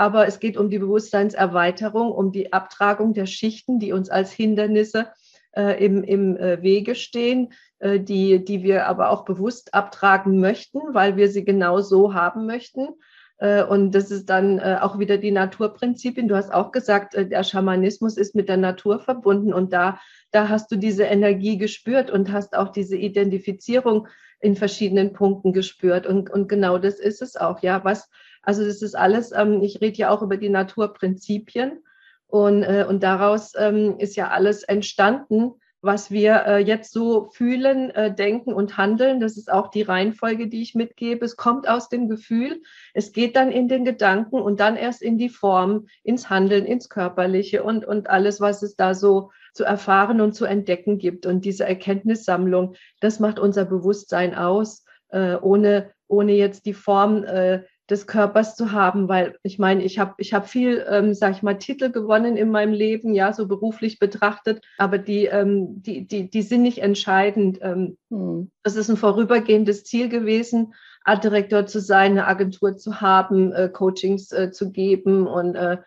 Aber 0.00 0.26
es 0.26 0.40
geht 0.40 0.56
um 0.56 0.70
die 0.70 0.78
Bewusstseinserweiterung, 0.78 2.10
um 2.10 2.32
die 2.32 2.54
Abtragung 2.54 3.12
der 3.12 3.26
Schichten, 3.26 3.78
die 3.78 3.92
uns 3.92 4.08
als 4.08 4.32
Hindernisse 4.32 5.08
äh, 5.54 5.84
im, 5.84 6.02
im 6.02 6.38
äh, 6.38 6.62
Wege 6.62 6.94
stehen, 6.94 7.52
äh, 7.80 8.00
die, 8.00 8.42
die 8.42 8.62
wir 8.62 8.86
aber 8.86 9.10
auch 9.10 9.26
bewusst 9.26 9.74
abtragen 9.74 10.40
möchten, 10.40 10.78
weil 10.94 11.18
wir 11.18 11.28
sie 11.28 11.44
genau 11.44 11.82
so 11.82 12.14
haben 12.14 12.46
möchten. 12.46 12.88
Äh, 13.36 13.62
und 13.62 13.94
das 13.94 14.10
ist 14.10 14.30
dann 14.30 14.58
auch 14.58 14.98
wieder 14.98 15.18
die 15.18 15.32
Naturprinzipien. 15.32 16.28
Du 16.28 16.34
hast 16.34 16.50
auch 16.50 16.72
gesagt, 16.72 17.12
der 17.14 17.44
Schamanismus 17.44 18.16
ist 18.16 18.34
mit 18.34 18.48
der 18.48 18.56
Natur 18.56 19.00
verbunden 19.00 19.52
und 19.52 19.74
da 19.74 20.00
da 20.30 20.48
hast 20.48 20.70
du 20.70 20.76
diese 20.76 21.04
Energie 21.04 21.58
gespürt 21.58 22.10
und 22.10 22.32
hast 22.32 22.56
auch 22.56 22.68
diese 22.68 22.96
Identifizierung 22.96 24.06
in 24.40 24.56
verschiedenen 24.56 25.12
Punkten 25.12 25.52
gespürt. 25.52 26.06
Und, 26.06 26.30
und 26.30 26.48
genau 26.48 26.78
das 26.78 26.98
ist 26.98 27.20
es 27.20 27.36
auch, 27.36 27.62
ja. 27.62 27.84
Was, 27.84 28.08
also 28.42 28.64
das 28.64 28.82
ist 28.82 28.96
alles, 28.96 29.32
ähm, 29.32 29.62
ich 29.62 29.80
rede 29.80 29.98
ja 29.98 30.10
auch 30.10 30.22
über 30.22 30.36
die 30.36 30.48
Naturprinzipien 30.48 31.82
und, 32.26 32.62
äh, 32.62 32.86
und 32.88 33.02
daraus 33.02 33.52
ähm, 33.58 33.96
ist 33.98 34.16
ja 34.16 34.28
alles 34.28 34.62
entstanden, 34.62 35.54
was 35.82 36.10
wir 36.10 36.44
äh, 36.46 36.58
jetzt 36.58 36.92
so 36.92 37.30
fühlen, 37.30 37.90
äh, 37.90 38.14
denken 38.14 38.52
und 38.52 38.76
handeln. 38.76 39.18
Das 39.18 39.36
ist 39.36 39.50
auch 39.50 39.68
die 39.68 39.82
Reihenfolge, 39.82 40.48
die 40.48 40.60
ich 40.60 40.74
mitgebe. 40.74 41.24
Es 41.24 41.36
kommt 41.36 41.68
aus 41.68 41.88
dem 41.88 42.08
Gefühl, 42.08 42.60
es 42.92 43.12
geht 43.12 43.34
dann 43.34 43.50
in 43.50 43.66
den 43.66 43.84
Gedanken 43.84 44.36
und 44.36 44.60
dann 44.60 44.76
erst 44.76 45.00
in 45.00 45.16
die 45.16 45.30
Form, 45.30 45.86
ins 46.02 46.28
Handeln, 46.28 46.66
ins 46.66 46.90
Körperliche 46.90 47.62
und, 47.62 47.86
und 47.86 48.10
alles, 48.10 48.40
was 48.40 48.62
es 48.62 48.76
da 48.76 48.94
so 48.94 49.30
zu 49.54 49.64
erfahren 49.64 50.20
und 50.20 50.34
zu 50.34 50.44
entdecken 50.44 50.98
gibt. 50.98 51.24
Und 51.24 51.44
diese 51.44 51.64
Erkenntnissammlung, 51.64 52.74
das 53.00 53.18
macht 53.18 53.38
unser 53.38 53.64
Bewusstsein 53.64 54.34
aus, 54.34 54.84
äh, 55.08 55.36
ohne, 55.36 55.90
ohne 56.08 56.32
jetzt 56.32 56.66
die 56.66 56.74
Form 56.74 57.24
äh, 57.24 57.62
des 57.90 58.06
Körpers 58.06 58.54
zu 58.54 58.72
haben, 58.72 59.08
weil 59.08 59.36
ich 59.42 59.58
meine, 59.58 59.82
ich 59.82 59.98
habe 59.98 60.14
ich 60.18 60.32
hab 60.32 60.48
viel, 60.48 60.84
ähm, 60.88 61.12
sag 61.12 61.32
ich 61.32 61.42
mal, 61.42 61.58
Titel 61.58 61.90
gewonnen 61.90 62.36
in 62.36 62.50
meinem 62.50 62.72
Leben, 62.72 63.14
ja, 63.14 63.32
so 63.32 63.48
beruflich 63.48 63.98
betrachtet, 63.98 64.64
aber 64.78 64.98
die, 64.98 65.26
ähm, 65.26 65.82
die, 65.82 66.06
die, 66.06 66.30
die 66.30 66.42
sind 66.42 66.62
nicht 66.62 66.78
entscheidend. 66.78 67.58
Ähm, 67.62 67.98
hm. 68.10 68.50
Das 68.62 68.76
ist 68.76 68.88
ein 68.88 68.96
vorübergehendes 68.96 69.84
Ziel 69.84 70.08
gewesen, 70.08 70.74
Artdirektor 71.04 71.66
zu 71.66 71.80
sein, 71.80 72.12
eine 72.12 72.26
Agentur 72.26 72.76
zu 72.76 73.00
haben, 73.00 73.52
äh, 73.52 73.68
Coachings 73.68 74.30
äh, 74.32 74.52
zu 74.52 74.70
geben 74.70 75.26
und 75.26 75.56
äh, 75.56 75.78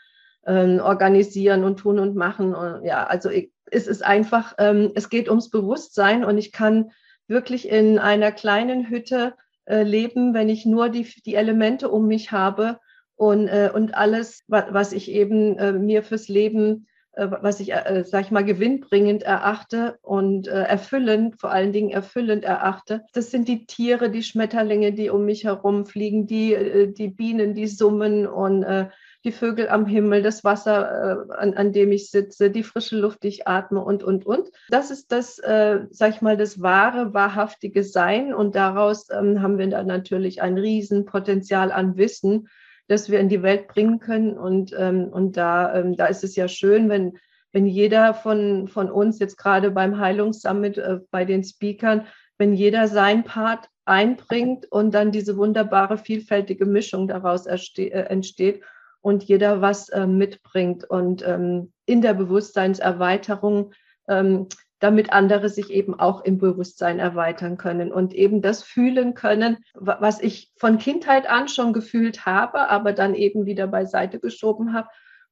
äh, 0.46 0.80
organisieren 0.80 1.64
und 1.64 1.78
tun 1.78 2.00
und 2.00 2.16
machen. 2.16 2.54
Und, 2.54 2.84
ja, 2.86 3.06
also 3.06 3.30
ich, 3.30 3.52
es 3.72 3.88
ist 3.88 4.04
einfach, 4.04 4.56
ähm, 4.58 4.92
es 4.96 5.10
geht 5.10 5.30
ums 5.30 5.50
Bewusstsein 5.50 6.26
und 6.26 6.38
ich 6.38 6.52
kann 6.52 6.92
wirklich 7.28 7.70
in 7.70 7.98
einer 7.98 8.32
kleinen 8.32 8.90
Hütte 8.90 9.36
äh, 9.66 9.84
leben, 9.84 10.34
wenn 10.34 10.50
ich 10.50 10.66
nur 10.66 10.90
die, 10.90 11.08
die 11.26 11.36
Elemente 11.36 11.90
um 11.90 12.08
mich 12.08 12.32
habe 12.32 12.80
und, 13.16 13.48
äh, 13.48 13.72
und 13.74 13.96
alles, 13.96 14.44
was, 14.48 14.66
was 14.70 14.94
ich 14.94 15.12
eben 15.12 15.58
äh, 15.58 15.72
mir 15.72 16.04
fürs 16.04 16.28
Leben, 16.28 16.88
äh, 17.14 17.28
was 17.42 17.60
ich, 17.60 17.74
äh, 17.74 18.04
sag 18.06 18.26
ich 18.26 18.32
mal, 18.32 18.44
gewinnbringend 18.44 19.24
erachte 19.24 19.98
und 20.02 20.48
äh, 20.48 20.64
erfüllend, 20.64 21.40
vor 21.40 21.52
allen 21.52 21.72
Dingen 21.72 21.92
erfüllend 21.92 22.44
erachte. 22.44 23.04
Das 23.14 23.32
sind 23.32 23.48
die 23.48 23.66
Tiere, 23.66 24.10
die 24.10 24.24
Schmetterlinge, 24.24 24.94
die 24.94 25.10
um 25.10 25.26
mich 25.26 25.44
herumfliegen, 25.44 26.26
die, 26.26 26.54
äh, 26.54 26.92
die 26.92 27.10
Bienen, 27.10 27.54
die 27.54 27.68
summen 27.68 28.28
und 28.28 28.64
äh, 28.64 28.90
die 29.24 29.32
Vögel 29.32 29.70
am 29.70 29.86
Himmel, 29.86 30.22
das 30.22 30.44
Wasser, 30.44 31.28
äh, 31.30 31.34
an, 31.34 31.54
an 31.54 31.72
dem 31.72 31.92
ich 31.92 32.10
sitze, 32.10 32.52
die 32.52 32.64
frische 32.64 32.98
Luft, 32.98 33.24
die 33.24 33.30
ich 33.30 33.48
atme 33.48 33.84
und, 33.84 34.04
und, 34.04 34.26
und. 34.26 34.50
Das 34.70 34.92
ist 34.92 35.12
das, 35.12 35.40
äh, 35.40 35.82
sag 35.92 36.10
ich 36.12 36.22
mal, 36.22 36.36
das 36.36 36.62
wahre, 36.62 37.14
wahrhaftige 37.14 37.84
Sein. 37.84 38.34
Und 38.34 38.56
daraus 38.56 39.08
ähm, 39.10 39.42
haben 39.42 39.58
wir 39.58 39.68
dann 39.70 39.88
natürlich 39.88 40.42
ein 40.42 40.58
Riesenpotenzial 40.58 41.72
an 41.72 41.96
Wissen, 41.96 42.50
das 42.88 43.10
wir 43.10 43.20
in 43.20 43.30
die 43.30 43.42
Welt 43.44 43.70
bringen 43.70 44.00
können. 44.00 44.38
Und, 44.38 44.76
ähm, 44.78 45.08
und 45.08 45.38
da, 45.38 45.74
ähm, 45.74 45.96
da 45.96 46.08
ist 46.08 46.26
es 46.26 46.36
ja 46.36 46.50
schön, 46.50 46.90
wenn, 46.90 47.18
wenn 47.54 47.66
jeder 47.66 48.14
von, 48.14 48.68
von 48.68 48.92
uns 48.92 49.20
jetzt 49.20 49.38
gerade 49.38 49.72
beim 49.72 50.00
Heilungssummit 50.00 50.78
äh, 50.78 51.00
bei 51.12 51.24
den 51.24 51.46
Speakern, 51.46 52.08
wenn 52.38 52.54
jeder 52.54 52.90
sein 52.90 53.24
Part 53.24 53.70
einbringt 53.86 54.70
und 54.70 54.94
dann 54.94 55.12
diese 55.12 55.38
wunderbare, 55.38 55.98
vielfältige 55.98 56.66
Mischung 56.66 57.08
daraus 57.08 57.46
äh, 57.46 57.88
entsteht 57.88 58.64
und 59.04 59.24
jeder 59.26 59.62
was 59.62 59.90
äh, 59.90 60.08
mitbringt 60.08 60.90
und 60.90 61.28
ähm, 61.28 61.74
in 61.86 62.02
der 62.02 62.14
Bewusstseinserweiterung, 62.14 63.74
ähm, 64.08 64.48
damit 64.80 65.12
andere 65.12 65.50
sich 65.50 65.70
eben 65.72 66.00
auch 66.00 66.24
im 66.24 66.38
Bewusstsein 66.38 67.00
erweitern 67.00 67.58
können 67.58 67.92
und 67.92 68.14
eben 68.14 68.42
das 68.42 68.64
fühlen 68.64 69.14
können, 69.14 69.58
was 69.74 70.22
ich 70.22 70.52
von 70.56 70.78
Kindheit 70.78 71.30
an 71.30 71.50
schon 71.50 71.74
gefühlt 71.74 72.26
habe, 72.26 72.70
aber 72.70 72.94
dann 72.94 73.14
eben 73.14 73.46
wieder 73.46 73.68
beiseite 73.68 74.20
geschoben 74.20 74.74
habe 74.74 74.88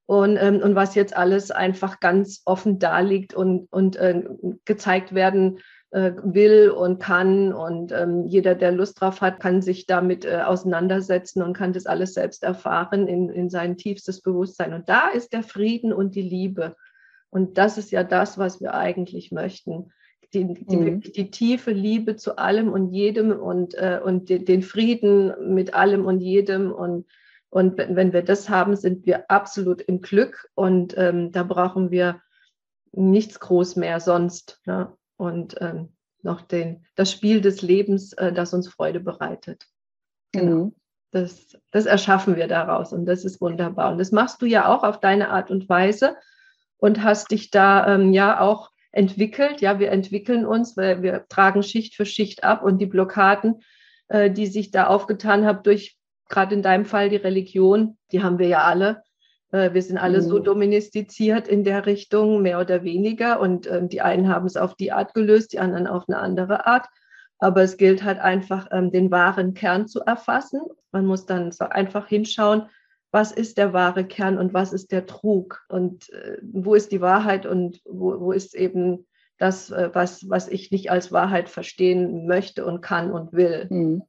und, 0.05 0.35
ähm, 0.35 0.61
und 0.61 0.75
was 0.75 0.93
jetzt 0.95 1.15
alles 1.15 1.49
einfach 1.49 2.01
ganz 2.01 2.41
offen 2.43 2.77
da 2.77 2.99
liegt 2.99 3.33
und, 3.33 3.71
und 3.71 3.95
äh, 3.95 4.21
gezeigt 4.65 5.15
werden 5.15 5.59
will 5.91 6.69
und 6.69 6.99
kann. 6.99 7.53
Und 7.53 7.91
ähm, 7.91 8.25
jeder, 8.25 8.55
der 8.55 8.71
Lust 8.71 8.99
drauf 9.01 9.21
hat, 9.21 9.39
kann 9.39 9.61
sich 9.61 9.85
damit 9.85 10.25
äh, 10.25 10.41
auseinandersetzen 10.45 11.41
und 11.41 11.53
kann 11.53 11.73
das 11.73 11.85
alles 11.85 12.13
selbst 12.13 12.43
erfahren 12.43 13.07
in, 13.07 13.29
in 13.29 13.49
sein 13.49 13.77
tiefstes 13.77 14.21
Bewusstsein. 14.21 14.73
Und 14.73 14.87
da 14.87 15.09
ist 15.09 15.33
der 15.33 15.43
Frieden 15.43 15.91
und 15.91 16.15
die 16.15 16.21
Liebe. 16.21 16.75
Und 17.29 17.57
das 17.57 17.77
ist 17.77 17.91
ja 17.91 18.03
das, 18.03 18.37
was 18.37 18.61
wir 18.61 18.73
eigentlich 18.73 19.31
möchten. 19.31 19.91
Die, 20.33 20.53
die, 20.53 20.77
mhm. 20.77 21.01
die 21.01 21.29
tiefe 21.29 21.71
Liebe 21.71 22.15
zu 22.15 22.37
allem 22.37 22.71
und 22.71 22.87
jedem 22.87 23.31
und, 23.31 23.73
äh, 23.73 23.99
und 24.01 24.29
den 24.29 24.63
Frieden 24.63 25.53
mit 25.53 25.73
allem 25.73 26.05
und 26.05 26.21
jedem. 26.21 26.71
Und, 26.71 27.05
und 27.49 27.77
wenn 27.77 28.13
wir 28.13 28.21
das 28.21 28.49
haben, 28.49 28.77
sind 28.77 29.05
wir 29.05 29.29
absolut 29.29 29.81
im 29.81 29.99
Glück. 29.99 30.49
Und 30.55 30.97
ähm, 30.97 31.33
da 31.33 31.43
brauchen 31.43 31.91
wir 31.91 32.21
nichts 32.93 33.41
groß 33.41 33.75
mehr 33.75 33.99
sonst. 33.99 34.61
Ja 34.65 34.95
und 35.21 35.55
ähm, 35.61 35.89
noch 36.23 36.41
den, 36.41 36.83
das 36.95 37.11
Spiel 37.11 37.41
des 37.41 37.61
Lebens, 37.61 38.13
äh, 38.13 38.33
das 38.33 38.55
uns 38.55 38.67
Freude 38.67 38.99
bereitet. 38.99 39.67
Genau. 40.31 40.65
Mhm. 40.65 40.75
Das, 41.11 41.57
das 41.71 41.85
erschaffen 41.85 42.37
wir 42.37 42.47
daraus 42.47 42.91
und 42.91 43.05
das 43.05 43.23
ist 43.23 43.39
wunderbar. 43.39 43.91
Und 43.91 43.99
das 43.99 44.11
machst 44.11 44.41
du 44.41 44.45
ja 44.45 44.67
auch 44.73 44.83
auf 44.83 44.99
deine 44.99 45.29
Art 45.29 45.51
und 45.51 45.69
Weise 45.69 46.15
und 46.77 47.03
hast 47.03 47.29
dich 47.29 47.51
da 47.51 47.95
ähm, 47.95 48.13
ja 48.13 48.39
auch 48.39 48.71
entwickelt. 48.91 49.61
Ja, 49.61 49.77
wir 49.77 49.91
entwickeln 49.91 50.45
uns, 50.45 50.75
weil 50.75 51.03
wir 51.03 51.27
tragen 51.27 51.63
Schicht 51.63 51.95
für 51.95 52.05
Schicht 52.05 52.43
ab 52.43 52.63
und 52.63 52.79
die 52.79 52.85
Blockaden, 52.87 53.61
äh, 54.07 54.31
die 54.31 54.47
sich 54.47 54.71
da 54.71 54.87
aufgetan 54.87 55.45
haben 55.45 55.63
durch 55.63 55.97
gerade 56.29 56.55
in 56.55 56.63
deinem 56.63 56.85
Fall 56.85 57.09
die 57.09 57.17
Religion, 57.17 57.97
die 58.11 58.23
haben 58.23 58.39
wir 58.39 58.47
ja 58.47 58.63
alle. 58.63 59.03
Äh, 59.51 59.73
wir 59.73 59.81
sind 59.81 59.97
alle 59.97 60.19
mhm. 60.19 60.25
so 60.25 60.39
domestiziert 60.39 61.47
in 61.47 61.63
der 61.63 61.85
Richtung, 61.85 62.41
mehr 62.41 62.59
oder 62.59 62.83
weniger. 62.83 63.39
Und 63.39 63.69
ähm, 63.69 63.89
die 63.89 64.01
einen 64.01 64.29
haben 64.29 64.45
es 64.45 64.57
auf 64.57 64.75
die 64.75 64.91
Art 64.91 65.13
gelöst, 65.13 65.53
die 65.53 65.59
anderen 65.59 65.87
auf 65.87 66.05
eine 66.07 66.17
andere 66.17 66.65
Art. 66.65 66.87
Aber 67.39 67.61
es 67.61 67.77
gilt 67.77 68.03
halt 68.03 68.19
einfach, 68.19 68.67
ähm, 68.71 68.91
den 68.91 69.11
wahren 69.11 69.53
Kern 69.53 69.87
zu 69.87 70.01
erfassen. 70.01 70.61
Man 70.91 71.05
muss 71.05 71.25
dann 71.25 71.51
so 71.51 71.65
einfach 71.65 72.07
hinschauen, 72.07 72.69
was 73.11 73.31
ist 73.31 73.57
der 73.57 73.73
wahre 73.73 74.05
Kern 74.05 74.37
und 74.37 74.53
was 74.53 74.71
ist 74.71 74.91
der 74.91 75.05
Trug 75.05 75.65
und 75.67 76.09
äh, 76.11 76.37
wo 76.41 76.75
ist 76.75 76.91
die 76.91 77.01
Wahrheit 77.01 77.45
und 77.45 77.81
wo, 77.83 78.19
wo 78.19 78.31
ist 78.31 78.55
eben 78.55 79.05
das, 79.37 79.69
äh, 79.71 79.89
was, 79.91 80.29
was 80.29 80.47
ich 80.47 80.71
nicht 80.71 80.91
als 80.91 81.11
Wahrheit 81.11 81.49
verstehen 81.49 82.25
möchte 82.25 82.65
und 82.65 82.81
kann 82.81 83.11
und 83.11 83.33
will. 83.33 83.67
Mhm. 83.69 84.03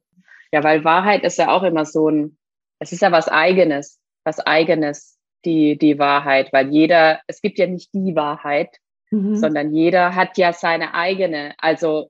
Ja, 0.53 0.63
weil 0.63 0.85
Wahrheit 0.85 1.23
ist 1.23 1.37
ja 1.37 1.49
auch 1.49 1.63
immer 1.63 1.85
so 1.85 2.07
ein, 2.07 2.37
es 2.79 2.93
ist 2.93 3.01
ja 3.01 3.11
was 3.11 3.27
Eigenes, 3.27 3.99
was 4.23 4.39
Eigenes 4.39 5.17
die, 5.45 5.77
die 5.77 5.99
Wahrheit, 5.99 6.51
weil 6.53 6.69
jeder, 6.69 7.21
es 7.27 7.41
gibt 7.41 7.59
ja 7.59 7.67
nicht 7.67 7.93
die 7.93 8.15
Wahrheit, 8.15 8.77
mhm. 9.11 9.35
sondern 9.35 9.73
jeder 9.73 10.15
hat 10.15 10.37
ja 10.37 10.53
seine 10.53 10.93
eigene, 10.93 11.53
also 11.57 12.09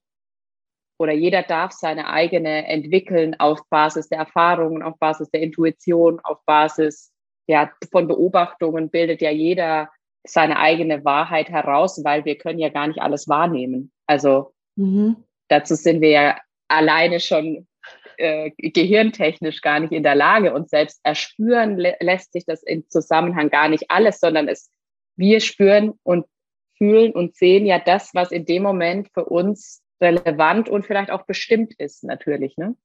oder 0.99 1.13
jeder 1.13 1.43
darf 1.43 1.71
seine 1.71 2.07
eigene 2.07 2.67
entwickeln 2.67 3.35
auf 3.39 3.67
Basis 3.69 4.09
der 4.09 4.19
Erfahrungen, 4.19 4.83
auf 4.83 4.97
Basis 4.99 5.29
der 5.31 5.41
Intuition, 5.41 6.19
auf 6.23 6.37
Basis 6.45 7.11
ja, 7.47 7.71
von 7.91 8.07
Beobachtungen 8.07 8.89
bildet 8.89 9.21
ja 9.21 9.31
jeder 9.31 9.89
seine 10.25 10.57
eigene 10.57 11.03
Wahrheit 11.03 11.49
heraus, 11.49 12.01
weil 12.03 12.23
wir 12.23 12.37
können 12.37 12.59
ja 12.59 12.69
gar 12.69 12.87
nicht 12.87 13.01
alles 13.01 13.27
wahrnehmen. 13.27 13.91
Also 14.07 14.53
mhm. 14.75 15.17
dazu 15.49 15.75
sind 15.75 15.99
wir 15.99 16.09
ja 16.09 16.37
alleine 16.69 17.19
schon 17.19 17.67
äh, 18.17 18.51
gehirntechnisch 18.57 19.61
gar 19.61 19.79
nicht 19.79 19.91
in 19.91 20.03
der 20.03 20.15
Lage 20.15 20.53
und 20.53 20.69
selbst 20.69 20.99
erspüren 21.03 21.77
lä 21.77 21.95
lässt 21.99 22.33
sich 22.33 22.45
das 22.45 22.63
im 22.63 22.87
Zusammenhang 22.89 23.49
gar 23.49 23.69
nicht 23.69 23.89
alles, 23.89 24.19
sondern 24.19 24.47
es, 24.47 24.71
wir 25.15 25.39
spüren 25.39 25.93
und 26.03 26.25
fühlen 26.77 27.13
und 27.13 27.35
sehen 27.35 27.65
ja 27.65 27.79
das, 27.79 28.11
was 28.13 28.31
in 28.31 28.45
dem 28.45 28.63
Moment 28.63 29.09
für 29.13 29.25
uns 29.25 29.83
relevant 30.01 30.69
und 30.69 30.85
vielleicht 30.85 31.11
auch 31.11 31.25
bestimmt 31.25 31.73
ist, 31.77 32.03
natürlich. 32.03 32.57
Ne? 32.57 32.75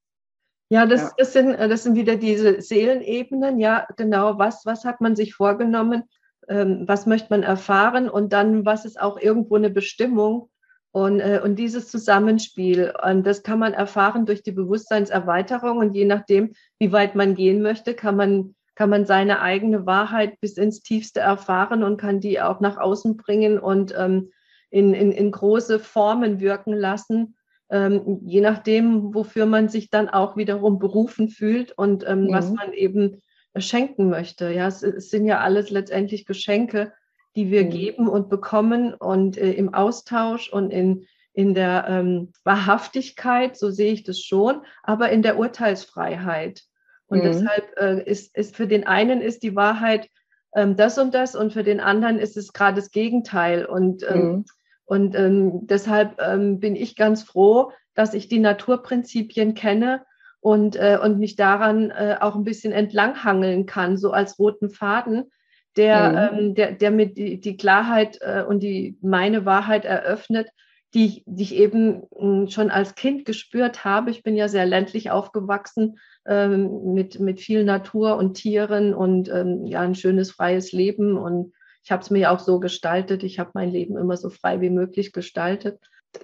Ja, 0.70 0.86
das, 0.86 1.02
ja. 1.02 1.10
Das, 1.16 1.32
sind, 1.32 1.58
das 1.58 1.82
sind 1.82 1.96
wieder 1.96 2.16
diese 2.16 2.60
Seelenebenen. 2.60 3.58
Ja, 3.58 3.86
genau. 3.96 4.38
Was, 4.38 4.66
was 4.66 4.84
hat 4.84 5.00
man 5.00 5.16
sich 5.16 5.34
vorgenommen? 5.34 6.04
Ähm, 6.48 6.84
was 6.86 7.06
möchte 7.06 7.28
man 7.30 7.42
erfahren? 7.42 8.08
Und 8.08 8.32
dann, 8.32 8.64
was 8.64 8.84
ist 8.84 9.00
auch 9.00 9.18
irgendwo 9.18 9.56
eine 9.56 9.70
Bestimmung? 9.70 10.50
Und, 10.90 11.20
äh, 11.20 11.40
und 11.42 11.56
dieses 11.56 11.88
Zusammenspiel, 11.88 12.94
und 13.04 13.26
das 13.26 13.42
kann 13.42 13.58
man 13.58 13.74
erfahren 13.74 14.26
durch 14.26 14.42
die 14.42 14.52
Bewusstseinserweiterung. 14.52 15.78
Und 15.78 15.94
je 15.94 16.04
nachdem, 16.04 16.52
wie 16.78 16.92
weit 16.92 17.14
man 17.14 17.34
gehen 17.34 17.62
möchte, 17.62 17.94
kann 17.94 18.16
man, 18.16 18.54
kann 18.74 18.90
man 18.90 19.04
seine 19.04 19.40
eigene 19.40 19.86
Wahrheit 19.86 20.40
bis 20.40 20.56
ins 20.56 20.80
Tiefste 20.82 21.20
erfahren 21.20 21.82
und 21.82 21.98
kann 21.98 22.20
die 22.20 22.40
auch 22.40 22.60
nach 22.60 22.78
außen 22.78 23.16
bringen 23.16 23.58
und 23.58 23.94
ähm, 23.96 24.30
in, 24.70 24.94
in, 24.94 25.12
in 25.12 25.30
große 25.30 25.78
Formen 25.78 26.40
wirken 26.40 26.74
lassen, 26.74 27.36
ähm, 27.70 28.20
je 28.24 28.40
nachdem, 28.40 29.14
wofür 29.14 29.46
man 29.46 29.68
sich 29.68 29.90
dann 29.90 30.08
auch 30.08 30.36
wiederum 30.36 30.78
berufen 30.78 31.28
fühlt 31.28 31.72
und 31.72 32.06
ähm, 32.06 32.24
mhm. 32.24 32.32
was 32.32 32.50
man 32.50 32.72
eben 32.72 33.22
schenken 33.56 34.08
möchte. 34.08 34.52
Ja, 34.52 34.68
es, 34.68 34.82
es 34.82 35.10
sind 35.10 35.26
ja 35.26 35.40
alles 35.40 35.70
letztendlich 35.70 36.26
Geschenke 36.26 36.92
die 37.36 37.50
wir 37.50 37.64
mhm. 37.64 37.70
geben 37.70 38.08
und 38.08 38.28
bekommen 38.28 38.94
und 38.94 39.36
äh, 39.36 39.52
im 39.52 39.74
Austausch 39.74 40.52
und 40.52 40.70
in, 40.70 41.06
in 41.32 41.54
der 41.54 41.86
ähm, 41.88 42.32
Wahrhaftigkeit, 42.44 43.56
so 43.56 43.70
sehe 43.70 43.92
ich 43.92 44.04
das 44.04 44.20
schon, 44.20 44.62
aber 44.82 45.10
in 45.10 45.22
der 45.22 45.38
Urteilsfreiheit. 45.38 46.62
Und 47.06 47.18
mhm. 47.18 47.22
deshalb 47.22 47.78
äh, 47.78 48.02
ist, 48.02 48.36
ist 48.36 48.56
für 48.56 48.66
den 48.66 48.86
einen 48.86 49.20
ist 49.20 49.42
die 49.42 49.56
Wahrheit 49.56 50.08
ähm, 50.54 50.76
das 50.76 50.98
und 50.98 51.14
das 51.14 51.34
und 51.34 51.52
für 51.52 51.62
den 51.62 51.80
anderen 51.80 52.18
ist 52.18 52.36
es 52.36 52.52
gerade 52.52 52.76
das 52.76 52.90
Gegenteil. 52.90 53.64
Und, 53.64 54.04
ähm, 54.08 54.28
mhm. 54.28 54.44
und 54.84 55.14
ähm, 55.14 55.66
deshalb 55.66 56.20
ähm, 56.20 56.60
bin 56.60 56.76
ich 56.76 56.96
ganz 56.96 57.22
froh, 57.22 57.72
dass 57.94 58.14
ich 58.14 58.28
die 58.28 58.38
Naturprinzipien 58.38 59.54
kenne 59.54 60.04
und, 60.40 60.76
äh, 60.76 60.98
und 61.02 61.18
mich 61.18 61.36
daran 61.36 61.90
äh, 61.90 62.16
auch 62.20 62.36
ein 62.36 62.44
bisschen 62.44 62.72
entlanghangeln 62.72 63.66
kann, 63.66 63.96
so 63.96 64.12
als 64.12 64.38
roten 64.38 64.70
Faden, 64.70 65.30
der, 65.78 66.30
mhm. 66.32 66.38
ähm, 66.38 66.54
der, 66.54 66.72
der 66.72 66.90
mir 66.90 67.06
die, 67.06 67.40
die 67.40 67.56
Klarheit 67.56 68.18
äh, 68.20 68.42
und 68.42 68.62
die 68.62 68.98
meine 69.00 69.46
Wahrheit 69.46 69.84
eröffnet, 69.84 70.48
die 70.94 71.06
ich, 71.06 71.22
die 71.26 71.42
ich 71.42 71.54
eben 71.54 72.02
mh, 72.18 72.18
hm, 72.18 72.48
schon 72.48 72.70
als 72.70 72.94
Kind 72.94 73.24
gespürt 73.24 73.84
habe. 73.84 74.10
Ich 74.10 74.22
bin 74.22 74.36
ja 74.36 74.48
sehr 74.48 74.66
ländlich 74.66 75.10
aufgewachsen 75.10 75.98
ähm, 76.26 76.94
mit, 76.94 77.20
mit 77.20 77.40
viel 77.40 77.64
Natur 77.64 78.16
und 78.16 78.34
Tieren 78.34 78.94
und 78.94 79.28
ähm, 79.28 79.64
ja, 79.64 79.80
ein 79.80 79.94
schönes 79.94 80.32
freies 80.32 80.72
Leben. 80.72 81.16
Und 81.16 81.52
ich 81.84 81.92
habe 81.92 82.02
es 82.02 82.10
mir 82.10 82.32
auch 82.32 82.40
so 82.40 82.58
gestaltet. 82.58 83.22
Ich 83.22 83.38
habe 83.38 83.50
mein 83.54 83.70
Leben 83.70 83.96
immer 83.96 84.16
so 84.16 84.30
frei 84.30 84.60
wie 84.60 84.70
möglich 84.70 85.12
gestaltet. 85.12 85.78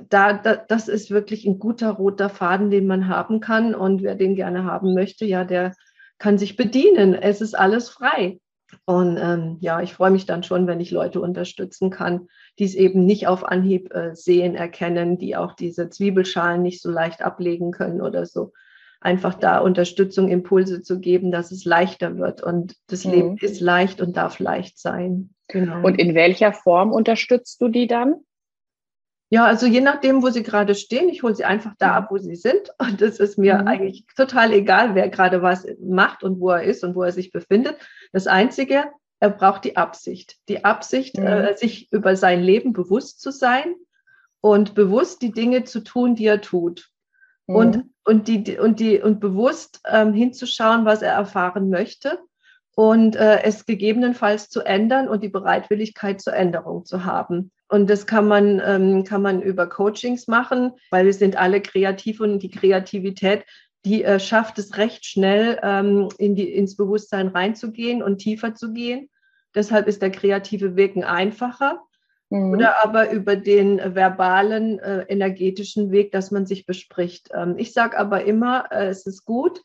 Da, 0.08 0.32
da, 0.32 0.56
das 0.56 0.88
ist 0.88 1.10
wirklich 1.10 1.44
ein 1.44 1.58
guter 1.58 1.90
roter 1.90 2.30
Faden, 2.30 2.70
den 2.70 2.86
man 2.86 3.08
haben 3.08 3.40
kann. 3.40 3.74
Und 3.74 4.02
wer 4.02 4.14
den 4.14 4.34
gerne 4.34 4.64
haben 4.64 4.94
möchte, 4.94 5.26
ja, 5.26 5.44
der 5.44 5.74
kann 6.18 6.38
sich 6.38 6.56
bedienen. 6.56 7.14
Es 7.14 7.42
ist 7.42 7.54
alles 7.54 7.90
frei. 7.90 8.40
Und 8.86 9.16
ähm, 9.16 9.56
ja, 9.60 9.80
ich 9.80 9.94
freue 9.94 10.10
mich 10.10 10.26
dann 10.26 10.42
schon, 10.42 10.66
wenn 10.66 10.80
ich 10.80 10.90
Leute 10.90 11.20
unterstützen 11.20 11.90
kann, 11.90 12.28
die 12.58 12.64
es 12.64 12.74
eben 12.74 13.06
nicht 13.06 13.26
auf 13.26 13.44
Anhieb 13.44 13.94
äh, 13.94 14.14
sehen, 14.14 14.54
erkennen, 14.54 15.16
die 15.16 15.36
auch 15.36 15.54
diese 15.54 15.88
Zwiebelschalen 15.88 16.60
nicht 16.60 16.82
so 16.82 16.90
leicht 16.90 17.22
ablegen 17.22 17.70
können 17.70 18.02
oder 18.02 18.26
so. 18.26 18.52
Einfach 19.00 19.34
da 19.34 19.58
Unterstützung, 19.58 20.28
Impulse 20.28 20.82
zu 20.82 21.00
geben, 21.00 21.30
dass 21.30 21.50
es 21.50 21.64
leichter 21.64 22.18
wird. 22.18 22.42
Und 22.42 22.76
das 22.86 23.04
mhm. 23.04 23.12
Leben 23.12 23.36
ist 23.38 23.60
leicht 23.60 24.02
und 24.02 24.16
darf 24.16 24.38
leicht 24.38 24.78
sein. 24.78 25.30
Genau. 25.48 25.82
Und 25.82 25.98
in 25.98 26.14
welcher 26.14 26.52
Form 26.52 26.92
unterstützt 26.92 27.60
du 27.62 27.68
die 27.68 27.86
dann? 27.86 28.16
Ja, 29.34 29.46
also 29.46 29.66
je 29.66 29.80
nachdem, 29.80 30.22
wo 30.22 30.30
sie 30.30 30.44
gerade 30.44 30.76
stehen, 30.76 31.08
ich 31.08 31.24
hole 31.24 31.34
sie 31.34 31.44
einfach 31.44 31.72
da 31.80 31.96
ab, 31.96 32.12
wo 32.12 32.18
sie 32.18 32.36
sind. 32.36 32.70
Und 32.78 33.02
es 33.02 33.18
ist 33.18 33.36
mir 33.36 33.58
mhm. 33.58 33.66
eigentlich 33.66 34.06
total 34.16 34.52
egal, 34.52 34.94
wer 34.94 35.08
gerade 35.08 35.42
was 35.42 35.66
macht 35.80 36.22
und 36.22 36.38
wo 36.38 36.50
er 36.50 36.62
ist 36.62 36.84
und 36.84 36.94
wo 36.94 37.02
er 37.02 37.10
sich 37.10 37.32
befindet. 37.32 37.76
Das 38.12 38.28
Einzige, 38.28 38.84
er 39.18 39.30
braucht 39.30 39.64
die 39.64 39.76
Absicht. 39.76 40.36
Die 40.48 40.64
Absicht, 40.64 41.18
mhm. 41.18 41.26
äh, 41.26 41.56
sich 41.56 41.90
über 41.90 42.14
sein 42.14 42.44
Leben 42.44 42.72
bewusst 42.72 43.20
zu 43.20 43.32
sein 43.32 43.74
und 44.40 44.76
bewusst 44.76 45.20
die 45.20 45.32
Dinge 45.32 45.64
zu 45.64 45.80
tun, 45.80 46.14
die 46.14 46.26
er 46.26 46.40
tut. 46.40 46.90
Mhm. 47.48 47.56
Und, 47.56 47.84
und, 48.04 48.28
die, 48.28 48.56
und, 48.56 48.78
die, 48.78 49.00
und 49.00 49.18
bewusst 49.18 49.80
ähm, 49.90 50.12
hinzuschauen, 50.12 50.84
was 50.84 51.02
er 51.02 51.14
erfahren 51.14 51.70
möchte 51.70 52.20
und 52.76 53.16
äh, 53.16 53.42
es 53.42 53.66
gegebenenfalls 53.66 54.48
zu 54.48 54.62
ändern 54.62 55.08
und 55.08 55.22
die 55.22 55.28
Bereitwilligkeit 55.28 56.20
zur 56.20 56.34
Änderung 56.34 56.84
zu 56.84 57.04
haben. 57.04 57.52
Und 57.68 57.88
das 57.88 58.06
kann 58.06 58.26
man, 58.26 58.60
ähm, 58.64 59.04
kann 59.04 59.22
man 59.22 59.42
über 59.42 59.68
Coachings 59.68 60.26
machen, 60.26 60.72
weil 60.90 61.06
wir 61.06 61.12
sind 61.12 61.36
alle 61.36 61.60
kreativ 61.60 62.20
und 62.20 62.40
die 62.40 62.50
Kreativität, 62.50 63.44
die 63.84 64.02
äh, 64.02 64.18
schafft 64.18 64.58
es 64.58 64.76
recht 64.76 65.04
schnell, 65.04 65.58
ähm, 65.62 66.08
in 66.18 66.34
die, 66.34 66.52
ins 66.52 66.76
Bewusstsein 66.76 67.28
reinzugehen 67.28 68.02
und 68.02 68.18
tiefer 68.18 68.54
zu 68.54 68.72
gehen. 68.72 69.08
Deshalb 69.54 69.86
ist 69.86 70.02
der 70.02 70.10
kreative 70.10 70.74
ein 70.76 71.04
einfacher. 71.04 71.80
Mhm. 72.30 72.52
Oder 72.52 72.82
aber 72.82 73.10
über 73.10 73.36
den 73.36 73.78
verbalen, 73.94 74.78
äh, 74.78 75.04
energetischen 75.08 75.92
Weg, 75.92 76.12
dass 76.12 76.30
man 76.30 76.46
sich 76.46 76.66
bespricht. 76.66 77.30
Ähm, 77.34 77.54
ich 77.58 77.72
sage 77.72 77.98
aber 77.98 78.24
immer, 78.24 78.72
äh, 78.72 78.86
es 78.88 79.06
ist 79.06 79.24
gut, 79.24 79.62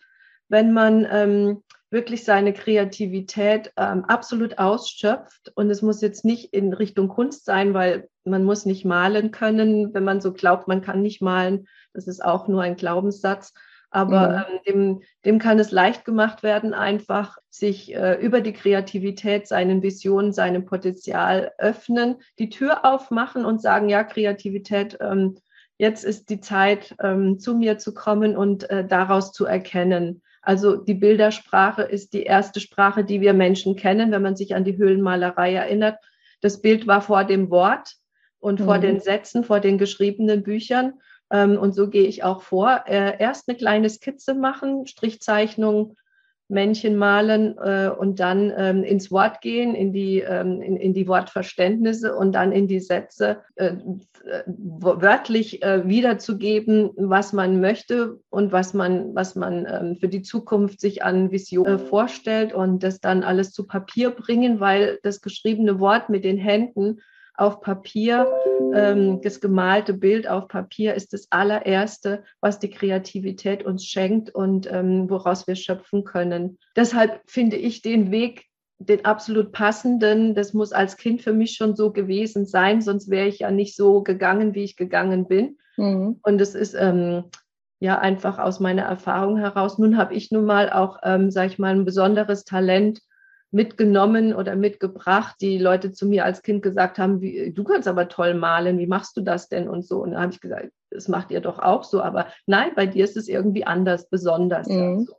wenn 0.49 0.73
man 0.73 1.07
ähm, 1.09 1.63
wirklich 1.91 2.23
seine 2.23 2.53
Kreativität 2.53 3.71
ähm, 3.77 4.05
absolut 4.05 4.59
ausschöpft. 4.59 5.51
Und 5.55 5.69
es 5.69 5.81
muss 5.81 6.01
jetzt 6.01 6.23
nicht 6.23 6.53
in 6.53 6.73
Richtung 6.73 7.07
Kunst 7.07 7.45
sein, 7.45 7.73
weil 7.73 8.09
man 8.23 8.43
muss 8.43 8.65
nicht 8.65 8.85
malen 8.85 9.31
können, 9.31 9.93
wenn 9.93 10.03
man 10.03 10.21
so 10.21 10.33
glaubt, 10.33 10.67
man 10.67 10.81
kann 10.81 11.01
nicht 11.01 11.21
malen. 11.21 11.67
Das 11.93 12.07
ist 12.07 12.23
auch 12.23 12.47
nur 12.47 12.61
ein 12.61 12.75
Glaubenssatz. 12.75 13.53
Aber 13.91 14.29
mhm. 14.29 14.35
ähm, 14.35 14.59
dem, 14.67 15.01
dem 15.25 15.39
kann 15.39 15.57
es 15.57 15.71
leicht 15.71 16.05
gemacht 16.05 16.43
werden, 16.43 16.73
einfach 16.73 17.37
sich 17.49 17.95
äh, 17.95 18.15
über 18.21 18.41
die 18.41 18.53
Kreativität 18.53 19.47
seinen 19.47 19.81
Visionen, 19.81 20.31
seinem 20.31 20.65
Potenzial 20.65 21.51
öffnen, 21.57 22.17
die 22.37 22.49
Tür 22.49 22.85
aufmachen 22.85 23.45
und 23.45 23.61
sagen, 23.61 23.89
ja, 23.89 24.03
Kreativität, 24.03 24.97
ähm, 25.01 25.39
jetzt 25.79 26.05
ist 26.05 26.29
die 26.29 26.39
Zeit, 26.39 26.95
ähm, 27.01 27.39
zu 27.39 27.55
mir 27.55 27.79
zu 27.79 27.95
kommen 27.95 28.37
und 28.37 28.69
äh, 28.69 28.85
daraus 28.85 29.31
zu 29.31 29.45
erkennen. 29.45 30.21
Also 30.49 30.77
die 30.77 30.95
Bildersprache 30.95 31.83
ist 31.83 32.11
die 32.11 32.23
erste 32.23 32.59
Sprache, 32.59 33.03
die 33.03 33.21
wir 33.21 33.33
Menschen 33.33 33.75
kennen, 33.75 34.11
wenn 34.11 34.23
man 34.23 34.35
sich 34.35 34.55
an 34.55 34.63
die 34.63 34.77
Höhlenmalerei 34.77 35.53
erinnert. 35.53 35.99
Das 36.41 36.59
Bild 36.59 36.87
war 36.87 37.03
vor 37.03 37.23
dem 37.23 37.51
Wort 37.51 37.93
und 38.39 38.59
mhm. 38.59 38.65
vor 38.65 38.79
den 38.79 38.99
Sätzen, 38.99 39.43
vor 39.43 39.59
den 39.59 39.77
geschriebenen 39.77 40.41
Büchern. 40.41 40.93
Ähm, 41.31 41.55
und 41.59 41.73
so 41.73 41.87
gehe 41.87 42.07
ich 42.07 42.23
auch 42.23 42.41
vor. 42.41 42.85
Äh, 42.87 43.19
erst 43.19 43.47
eine 43.47 43.59
kleine 43.59 43.91
Skizze 43.91 44.33
machen, 44.33 44.87
Strichzeichnung, 44.87 45.97
Männchen 46.49 46.97
malen 46.97 47.57
äh, 47.57 47.89
und 47.89 48.19
dann 48.19 48.51
ähm, 48.57 48.83
ins 48.83 49.11
Wort 49.11 49.39
gehen, 49.41 49.75
in 49.75 49.93
die, 49.93 50.19
ähm, 50.19 50.61
in, 50.61 50.77
in, 50.77 50.93
die 50.93 51.07
Wortverständnisse 51.07 52.15
und 52.15 52.33
dann 52.33 52.51
in 52.51 52.67
die 52.67 52.79
Sätze 52.79 53.41
äh, 53.55 53.73
wörtlich 54.47 55.61
äh, 55.63 55.87
wiederzugeben, 55.87 56.89
was 56.97 57.33
man 57.33 57.61
möchte 57.61 58.19
und 58.29 58.51
was 58.51 58.73
man, 58.73 59.13
was 59.13 59.35
man 59.35 59.67
ähm, 59.71 59.95
für 59.97 60.09
die 60.09 60.23
Zukunft 60.23 60.81
sich 60.81 61.03
an 61.03 61.31
Vision 61.31 61.67
äh, 61.67 61.77
vorstellt 61.77 62.51
und 62.51 62.83
das 62.83 62.99
dann 62.99 63.23
alles 63.23 63.51
zu 63.51 63.67
Papier 63.67 64.09
bringen, 64.09 64.59
weil 64.59 64.99
das 65.03 65.21
geschriebene 65.21 65.79
Wort 65.79 66.09
mit 66.09 66.25
den 66.25 66.37
Händen 66.37 66.99
auf 67.39 67.61
Papier, 67.61 68.31
ähm, 68.73 69.21
das 69.21 69.39
gemalte 69.39 69.93
Bild 69.93 70.27
auf 70.27 70.47
Papier 70.47 70.93
ist 70.95 71.13
das 71.13 71.27
allererste, 71.29 72.23
was 72.41 72.59
die 72.59 72.69
Kreativität 72.69 73.63
uns 73.63 73.85
schenkt 73.85 74.33
und 74.33 74.71
ähm, 74.71 75.09
woraus 75.09 75.47
wir 75.47 75.55
schöpfen 75.55 76.03
können. 76.03 76.57
Deshalb 76.75 77.21
finde 77.25 77.55
ich 77.55 77.81
den 77.81 78.11
Weg, 78.11 78.45
den 78.77 79.05
absolut 79.05 79.51
passenden, 79.51 80.35
das 80.35 80.53
muss 80.53 80.71
als 80.71 80.97
Kind 80.97 81.21
für 81.21 81.33
mich 81.33 81.55
schon 81.55 81.75
so 81.75 81.91
gewesen 81.91 82.45
sein, 82.45 82.81
sonst 82.81 83.09
wäre 83.09 83.27
ich 83.27 83.39
ja 83.39 83.51
nicht 83.51 83.75
so 83.75 84.03
gegangen, 84.03 84.55
wie 84.55 84.63
ich 84.63 84.75
gegangen 84.77 85.27
bin. 85.27 85.57
Mhm. 85.77 86.19
Und 86.23 86.41
es 86.41 86.55
ist 86.55 86.75
ähm, 86.75 87.25
ja 87.79 87.99
einfach 87.99 88.39
aus 88.39 88.59
meiner 88.59 88.83
Erfahrung 88.83 89.37
heraus. 89.37 89.77
Nun 89.77 89.97
habe 89.97 90.13
ich 90.13 90.31
nun 90.31 90.45
mal 90.45 90.71
auch, 90.71 90.99
ähm, 91.03 91.31
sage 91.31 91.47
ich 91.47 91.59
mal, 91.59 91.73
ein 91.73 91.85
besonderes 91.85 92.43
Talent 92.43 93.01
mitgenommen 93.51 94.33
oder 94.33 94.55
mitgebracht, 94.55 95.35
die 95.41 95.57
Leute 95.57 95.91
zu 95.91 96.07
mir 96.07 96.25
als 96.25 96.43
Kind 96.43 96.61
gesagt 96.61 96.99
haben, 96.99 97.21
wie, 97.21 97.51
du 97.51 97.63
kannst 97.63 97.87
aber 97.87 98.07
toll 98.07 98.35
malen, 98.35 98.77
wie 98.77 98.87
machst 98.87 99.17
du 99.17 99.21
das 99.21 99.49
denn 99.49 99.67
und 99.67 99.85
so. 99.85 100.01
Und 100.03 100.11
da 100.11 100.21
habe 100.21 100.31
ich 100.31 100.39
gesagt, 100.39 100.69
das 100.91 101.07
macht 101.07 101.31
ihr 101.31 101.41
doch 101.41 101.59
auch 101.59 101.83
so, 101.83 102.01
aber 102.01 102.27
nein, 102.45 102.71
bei 102.75 102.85
dir 102.85 103.03
ist 103.03 103.17
es 103.17 103.27
irgendwie 103.27 103.65
anders, 103.65 104.09
besonders. 104.09 104.67
Mhm. 104.67 104.99
Also. 104.99 105.13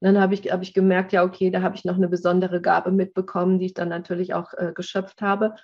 Und 0.00 0.08
dann 0.08 0.20
habe 0.20 0.34
ich, 0.34 0.52
hab 0.52 0.62
ich 0.62 0.74
gemerkt, 0.74 1.12
ja, 1.12 1.24
okay, 1.24 1.50
da 1.50 1.62
habe 1.62 1.76
ich 1.76 1.84
noch 1.84 1.96
eine 1.96 2.08
besondere 2.08 2.60
Gabe 2.60 2.90
mitbekommen, 2.90 3.58
die 3.58 3.66
ich 3.66 3.74
dann 3.74 3.88
natürlich 3.88 4.34
auch 4.34 4.52
äh, 4.54 4.72
geschöpft 4.74 5.22
habe, 5.22 5.54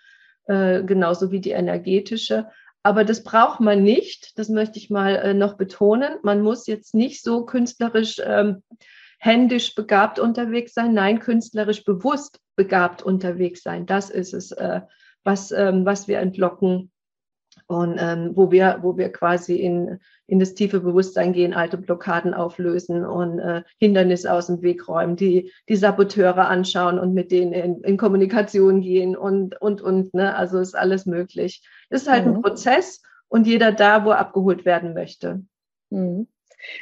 äh, 0.46 0.82
genauso 0.84 1.30
wie 1.32 1.40
die 1.40 1.50
energetische. 1.50 2.46
Aber 2.82 3.04
das 3.04 3.22
braucht 3.22 3.60
man 3.60 3.82
nicht, 3.82 4.38
das 4.38 4.48
möchte 4.48 4.78
ich 4.78 4.90
mal 4.90 5.16
äh, 5.16 5.34
noch 5.34 5.54
betonen. 5.54 6.14
Man 6.22 6.40
muss 6.40 6.66
jetzt 6.66 6.94
nicht 6.94 7.22
so 7.22 7.44
künstlerisch 7.44 8.20
ähm, 8.24 8.62
händisch 9.22 9.76
begabt 9.76 10.18
unterwegs 10.18 10.74
sein, 10.74 10.94
nein, 10.94 11.20
künstlerisch 11.20 11.84
bewusst 11.84 12.40
begabt 12.56 13.04
unterwegs 13.04 13.62
sein. 13.62 13.86
Das 13.86 14.10
ist 14.10 14.34
es, 14.34 14.50
äh, 14.50 14.80
was, 15.22 15.52
ähm, 15.52 15.86
was 15.86 16.08
wir 16.08 16.18
entlocken 16.18 16.90
und 17.68 17.98
ähm, 18.00 18.32
wo 18.34 18.50
wir, 18.50 18.80
wo 18.82 18.96
wir 18.96 19.12
quasi 19.12 19.58
in, 19.58 20.00
in 20.26 20.40
das 20.40 20.54
tiefe 20.54 20.80
Bewusstsein 20.80 21.32
gehen, 21.32 21.54
alte 21.54 21.78
Blockaden 21.78 22.34
auflösen 22.34 23.06
und 23.06 23.38
äh, 23.38 23.62
Hindernisse 23.78 24.32
aus 24.32 24.48
dem 24.48 24.60
Weg 24.60 24.88
räumen, 24.88 25.14
die, 25.14 25.52
die 25.68 25.76
Saboteure 25.76 26.48
anschauen 26.48 26.98
und 26.98 27.14
mit 27.14 27.30
denen 27.30 27.52
in, 27.52 27.80
in 27.84 27.96
Kommunikation 27.96 28.80
gehen 28.80 29.16
und, 29.16 29.60
und, 29.62 29.80
und, 29.80 30.12
ne? 30.14 30.34
Also 30.34 30.58
ist 30.58 30.74
alles 30.74 31.06
möglich. 31.06 31.64
Ist 31.90 32.10
halt 32.10 32.26
mhm. 32.26 32.34
ein 32.34 32.42
Prozess 32.42 33.00
und 33.28 33.46
jeder 33.46 33.70
da, 33.70 34.04
wo 34.04 34.10
er 34.10 34.18
abgeholt 34.18 34.64
werden 34.64 34.94
möchte. 34.94 35.44
Mhm. 35.90 36.26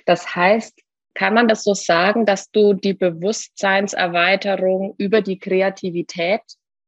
Das 0.06 0.34
heißt, 0.34 0.80
kann 1.14 1.34
man 1.34 1.48
das 1.48 1.64
so 1.64 1.74
sagen, 1.74 2.26
dass 2.26 2.50
du 2.50 2.74
die 2.74 2.94
Bewusstseinserweiterung 2.94 4.94
über 4.98 5.22
die 5.22 5.38
Kreativität 5.38 6.42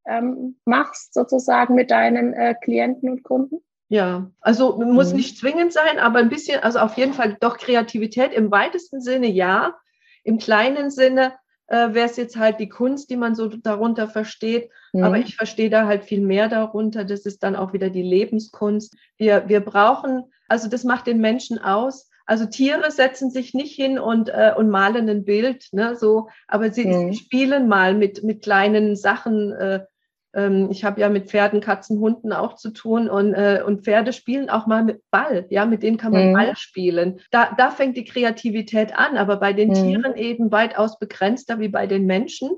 ähm, 0.07 0.57
machst, 0.65 1.15
sozusagen 1.15 1.75
mit 1.75 1.91
deinen 1.91 2.35
äh, 2.35 2.55
Klienten 2.63 3.11
und 3.11 3.23
Kunden? 3.23 3.59
Ja, 3.89 4.31
also 4.41 4.79
muss 4.79 5.11
mhm. 5.11 5.17
nicht 5.17 5.39
zwingend 5.39 5.73
sein, 5.73 5.99
aber 5.99 6.19
ein 6.19 6.31
bisschen, 6.31 6.63
also 6.63 6.79
auf 6.79 6.97
jeden 6.97 7.13
Fall 7.13 7.37
doch 7.41 7.59
Kreativität 7.59 8.33
im 8.33 8.51
weitesten 8.51 9.01
Sinne 9.01 9.29
ja. 9.29 9.77
Im 10.25 10.39
kleinen 10.39 10.91
Sinne 10.91 11.35
äh, 11.67 11.93
wäre 11.93 12.07
es 12.07 12.17
jetzt 12.17 12.37
halt 12.37 12.59
die 12.59 12.69
Kunst, 12.69 13.11
die 13.11 13.17
man 13.17 13.35
so 13.35 13.49
darunter 13.49 14.09
versteht. 14.09 14.71
Mhm. 14.93 15.05
Aber 15.05 15.19
ich 15.19 15.37
verstehe 15.37 15.69
da 15.69 15.87
halt 15.87 16.05
viel 16.05 16.23
mehr 16.23 16.49
darunter. 16.49 17.05
Das 17.05 17.27
ist 17.27 17.43
dann 17.43 17.55
auch 17.55 17.73
wieder 17.73 17.91
die 17.91 18.03
Lebenskunst. 18.03 18.97
Wir, 19.19 19.49
wir 19.49 19.61
brauchen, 19.61 20.25
also 20.49 20.69
das 20.69 20.85
macht 20.85 21.07
den 21.07 21.21
Menschen 21.21 21.59
aus, 21.59 22.09
also 22.27 22.47
Tiere 22.47 22.91
setzen 22.91 23.31
sich 23.31 23.55
nicht 23.55 23.75
hin 23.75 23.99
und, 23.99 24.29
äh, 24.29 24.53
und 24.57 24.71
malen 24.71 25.09
ein 25.09 25.25
Bild, 25.25 25.69
ne, 25.73 25.97
so, 25.97 26.29
aber 26.49 26.71
sie 26.71 26.87
mhm. 26.87 27.13
spielen 27.13 27.69
mal 27.69 27.95
mit, 27.95 28.23
mit 28.23 28.43
kleinen 28.43 28.97
Sachen. 28.97 29.53
Äh, 29.53 29.81
ähm, 30.35 30.69
ich 30.71 30.85
habe 30.85 31.01
ja 31.01 31.09
mit 31.09 31.29
Pferden, 31.29 31.61
Katzen, 31.61 32.01
Hunden 32.01 32.33
auch 32.33 32.57
zu 32.57 32.71
tun 32.71 33.09
und, 33.09 33.35
äh, 33.35 33.63
und 33.65 33.85
Pferde 33.85 34.13
spielen 34.13 34.51
auch 34.51 34.67
mal 34.67 34.85
mit 34.85 35.03
Ball, 35.11 35.47
ja, 35.51 35.67
mit 35.67 35.83
denen 35.83 35.99
kann 35.99 36.13
man 36.13 36.29
mhm. 36.29 36.33
Ball 36.33 36.57
spielen. 36.57 37.21
Da, 37.31 37.55
da 37.57 37.71
fängt 37.71 37.97
die 37.97 38.05
Kreativität 38.05 38.97
an, 38.97 39.17
aber 39.17 39.37
bei 39.37 39.53
den 39.53 39.71
mhm. 39.71 39.75
Tieren 39.75 40.17
eben 40.17 40.53
weitaus 40.53 40.99
begrenzter 40.99 41.61
wie 41.61 41.69
bei 41.69 41.87
den 41.87 42.07
Menschen. 42.07 42.51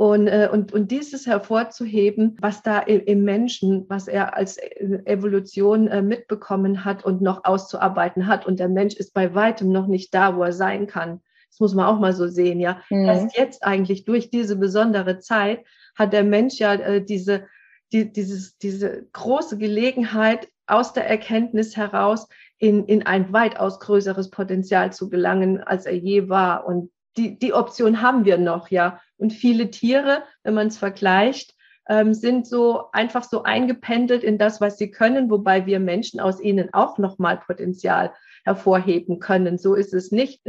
Und, 0.00 0.28
äh, 0.28 0.48
und, 0.50 0.72
und 0.72 0.90
dieses 0.90 1.26
hervorzuheben, 1.26 2.38
was 2.40 2.62
da 2.62 2.78
im 2.78 3.22
Menschen, 3.22 3.84
was 3.90 4.08
er 4.08 4.34
als 4.34 4.56
Evolution 4.56 5.88
äh, 5.88 6.00
mitbekommen 6.00 6.86
hat 6.86 7.04
und 7.04 7.20
noch 7.20 7.44
auszuarbeiten 7.44 8.26
hat. 8.26 8.46
Und 8.46 8.60
der 8.60 8.70
Mensch 8.70 8.94
ist 8.94 9.12
bei 9.12 9.34
weitem 9.34 9.70
noch 9.70 9.88
nicht 9.88 10.14
da, 10.14 10.38
wo 10.38 10.42
er 10.42 10.54
sein 10.54 10.86
kann. 10.86 11.20
Das 11.50 11.60
muss 11.60 11.74
man 11.74 11.84
auch 11.84 12.00
mal 12.00 12.14
so 12.14 12.28
sehen, 12.28 12.60
ja. 12.60 12.80
Mhm. 12.88 13.04
Erst 13.04 13.36
jetzt 13.36 13.62
eigentlich 13.62 14.06
durch 14.06 14.30
diese 14.30 14.56
besondere 14.56 15.18
Zeit 15.18 15.66
hat 15.94 16.14
der 16.14 16.24
Mensch 16.24 16.54
ja 16.54 16.72
äh, 16.72 17.04
diese, 17.04 17.44
die, 17.92 18.10
dieses, 18.10 18.56
diese 18.56 19.06
große 19.12 19.58
Gelegenheit, 19.58 20.48
aus 20.66 20.94
der 20.94 21.10
Erkenntnis 21.10 21.76
heraus 21.76 22.26
in, 22.56 22.86
in 22.86 23.04
ein 23.04 23.34
weitaus 23.34 23.80
größeres 23.80 24.30
Potenzial 24.30 24.94
zu 24.94 25.10
gelangen, 25.10 25.62
als 25.62 25.84
er 25.84 25.96
je 25.96 26.30
war. 26.30 26.64
Und 26.64 26.90
die, 27.18 27.38
die 27.38 27.52
Option 27.52 28.00
haben 28.00 28.24
wir 28.24 28.38
noch, 28.38 28.70
ja. 28.70 28.98
Und 29.20 29.32
viele 29.32 29.70
Tiere, 29.70 30.22
wenn 30.42 30.54
man 30.54 30.68
es 30.68 30.78
vergleicht, 30.78 31.54
ähm, 31.88 32.14
sind 32.14 32.46
so 32.46 32.90
einfach 32.92 33.24
so 33.24 33.42
eingependelt 33.42 34.22
in 34.22 34.38
das, 34.38 34.60
was 34.60 34.78
sie 34.78 34.90
können, 34.90 35.30
wobei 35.30 35.66
wir 35.66 35.80
Menschen 35.80 36.20
aus 36.20 36.40
ihnen 36.40 36.72
auch 36.72 36.98
nochmal 36.98 37.38
Potenzial 37.38 38.12
hervorheben 38.44 39.20
können. 39.20 39.58
So 39.58 39.74
ist 39.74 39.92
es 39.92 40.10
nicht. 40.10 40.40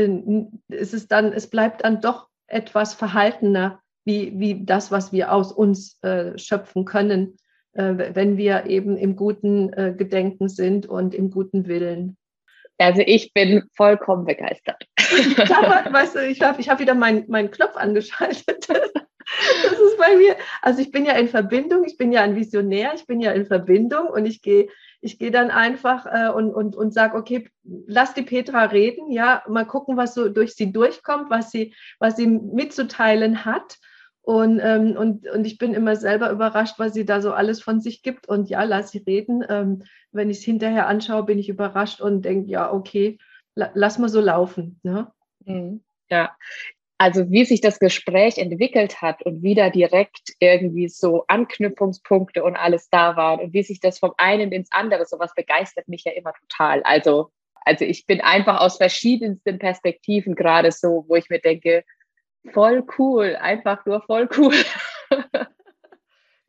Es 0.69 0.93
ist 0.93 1.11
dann, 1.11 1.33
es 1.33 1.47
bleibt 1.47 1.83
dann 1.83 1.99
doch 1.99 2.27
etwas 2.47 2.93
verhaltener, 2.93 3.81
wie, 4.05 4.39
wie 4.39 4.65
das, 4.65 4.91
was 4.91 5.11
wir 5.11 5.33
aus 5.33 5.51
uns 5.51 6.01
äh, 6.01 6.37
schöpfen 6.37 6.85
können, 6.85 7.37
äh, 7.73 7.93
wenn 8.13 8.37
wir 8.37 8.65
eben 8.67 8.97
im 8.97 9.15
guten 9.15 9.73
äh, 9.73 9.93
Gedenken 9.97 10.47
sind 10.47 10.85
und 10.85 11.13
im 11.13 11.31
guten 11.31 11.67
Willen. 11.67 12.17
Also 12.81 13.01
ich 13.05 13.33
bin 13.33 13.63
vollkommen 13.75 14.25
begeistert. 14.25 14.83
Aber, 15.37 15.91
weißt 15.91 16.15
du, 16.15 16.27
ich 16.27 16.41
habe 16.41 16.59
ich 16.61 16.69
hab 16.69 16.79
wieder 16.79 16.95
meinen 16.95 17.25
mein 17.27 17.51
Knopf 17.51 17.75
angeschaltet. 17.75 18.67
Das 19.63 19.79
ist 19.79 19.97
bei 19.97 20.17
mir. 20.17 20.35
Also 20.61 20.81
ich 20.81 20.91
bin 20.91 21.05
ja 21.05 21.13
in 21.13 21.29
Verbindung, 21.29 21.85
ich 21.85 21.95
bin 21.95 22.11
ja 22.11 22.21
ein 22.21 22.35
Visionär, 22.35 22.91
ich 22.95 23.05
bin 23.05 23.21
ja 23.21 23.31
in 23.31 23.45
Verbindung 23.45 24.07
und 24.07 24.25
ich 24.25 24.41
gehe 24.41 24.67
ich 25.01 25.17
gehe 25.17 25.31
dann 25.31 25.49
einfach 25.49 26.05
äh, 26.05 26.29
und, 26.29 26.53
und, 26.53 26.75
und 26.75 26.93
sage, 26.93 27.17
okay, 27.17 27.49
lass 27.63 28.13
die 28.13 28.21
Petra 28.21 28.65
reden, 28.65 29.11
ja, 29.11 29.43
mal 29.49 29.65
gucken, 29.65 29.97
was 29.97 30.13
so 30.13 30.29
durch 30.29 30.53
sie 30.53 30.71
durchkommt, 30.71 31.29
was 31.29 31.49
sie, 31.49 31.73
was 31.99 32.15
sie 32.15 32.27
mitzuteilen 32.27 33.43
hat. 33.43 33.77
Und, 34.23 34.59
ähm, 34.63 34.95
und, 34.97 35.27
und 35.27 35.45
ich 35.45 35.57
bin 35.57 35.73
immer 35.73 35.95
selber 35.95 36.29
überrascht, 36.31 36.75
was 36.77 36.93
sie 36.93 37.05
da 37.05 37.21
so 37.21 37.33
alles 37.33 37.61
von 37.61 37.79
sich 37.81 38.03
gibt. 38.03 38.27
Und 38.27 38.49
ja, 38.49 38.63
lass 38.63 38.91
sie 38.91 38.99
reden. 38.99 39.43
Ähm, 39.49 39.83
wenn 40.11 40.29
ich 40.29 40.39
es 40.39 40.43
hinterher 40.43 40.87
anschaue, 40.87 41.23
bin 41.23 41.39
ich 41.39 41.49
überrascht 41.49 42.01
und 42.01 42.23
denke, 42.23 42.49
ja, 42.49 42.71
okay, 42.71 43.17
la, 43.55 43.71
lass 43.73 43.97
mal 43.97 44.09
so 44.09 44.21
laufen. 44.21 44.79
Ne? 44.83 45.11
Mhm. 45.45 45.83
Ja, 46.09 46.35
also 47.01 47.31
wie 47.31 47.45
sich 47.45 47.61
das 47.61 47.79
Gespräch 47.79 48.37
entwickelt 48.37 49.01
hat 49.01 49.23
und 49.23 49.41
wie 49.41 49.55
da 49.55 49.71
direkt 49.71 50.35
irgendwie 50.39 50.87
so 50.87 51.23
Anknüpfungspunkte 51.27 52.43
und 52.43 52.55
alles 52.55 52.89
da 52.89 53.15
waren 53.15 53.39
und 53.39 53.53
wie 53.53 53.63
sich 53.63 53.79
das 53.79 53.97
vom 53.97 54.13
einen 54.17 54.51
ins 54.51 54.71
andere, 54.71 55.07
sowas 55.07 55.33
begeistert 55.33 55.87
mich 55.87 56.03
ja 56.03 56.11
immer 56.11 56.31
total. 56.33 56.83
Also, 56.83 57.31
also 57.65 57.85
ich 57.85 58.05
bin 58.05 58.21
einfach 58.21 58.61
aus 58.61 58.77
verschiedensten 58.77 59.57
Perspektiven 59.57 60.35
gerade 60.35 60.71
so, 60.71 61.05
wo 61.07 61.15
ich 61.15 61.27
mir 61.31 61.39
denke, 61.39 61.83
voll 62.53 62.83
cool, 62.97 63.37
einfach 63.39 63.85
nur 63.85 64.01
voll 64.01 64.29
cool. 64.37 64.53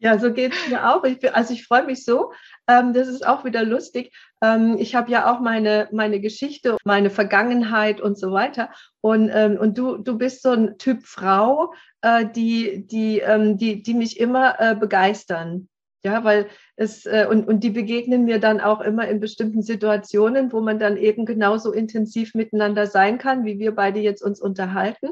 Ja, 0.02 0.18
so 0.18 0.32
geht 0.32 0.52
es 0.52 0.68
mir 0.68 0.90
auch. 0.92 1.04
Ich, 1.04 1.32
also 1.32 1.54
ich 1.54 1.64
freue 1.64 1.84
mich 1.84 2.04
so. 2.04 2.32
Ähm, 2.66 2.92
das 2.92 3.06
ist 3.06 3.24
auch 3.24 3.44
wieder 3.44 3.62
lustig. 3.62 4.12
Ähm, 4.42 4.76
ich 4.76 4.96
habe 4.96 5.12
ja 5.12 5.32
auch 5.32 5.38
meine, 5.38 5.88
meine 5.92 6.18
Geschichte, 6.18 6.76
meine 6.82 7.08
Vergangenheit 7.08 8.00
und 8.00 8.18
so 8.18 8.32
weiter. 8.32 8.70
Und, 9.00 9.30
ähm, 9.32 9.56
und 9.58 9.78
du, 9.78 9.98
du 9.98 10.18
bist 10.18 10.42
so 10.42 10.50
ein 10.50 10.76
Typ 10.76 11.04
Frau, 11.06 11.72
äh, 12.00 12.26
die, 12.26 12.84
die, 12.84 13.20
ähm, 13.20 13.56
die, 13.58 13.84
die 13.84 13.94
mich 13.94 14.18
immer 14.18 14.58
äh, 14.58 14.74
begeistern. 14.74 15.68
Ja, 16.04 16.24
weil 16.24 16.48
es, 16.74 17.06
äh, 17.06 17.28
und, 17.30 17.46
und 17.46 17.60
die 17.60 17.70
begegnen 17.70 18.24
mir 18.24 18.40
dann 18.40 18.60
auch 18.60 18.80
immer 18.80 19.06
in 19.06 19.20
bestimmten 19.20 19.62
Situationen, 19.62 20.52
wo 20.52 20.60
man 20.60 20.80
dann 20.80 20.96
eben 20.96 21.26
genauso 21.26 21.70
intensiv 21.70 22.34
miteinander 22.34 22.88
sein 22.88 23.18
kann, 23.18 23.44
wie 23.44 23.60
wir 23.60 23.72
beide 23.72 24.00
jetzt 24.00 24.20
uns 24.20 24.40
unterhalten. 24.40 25.10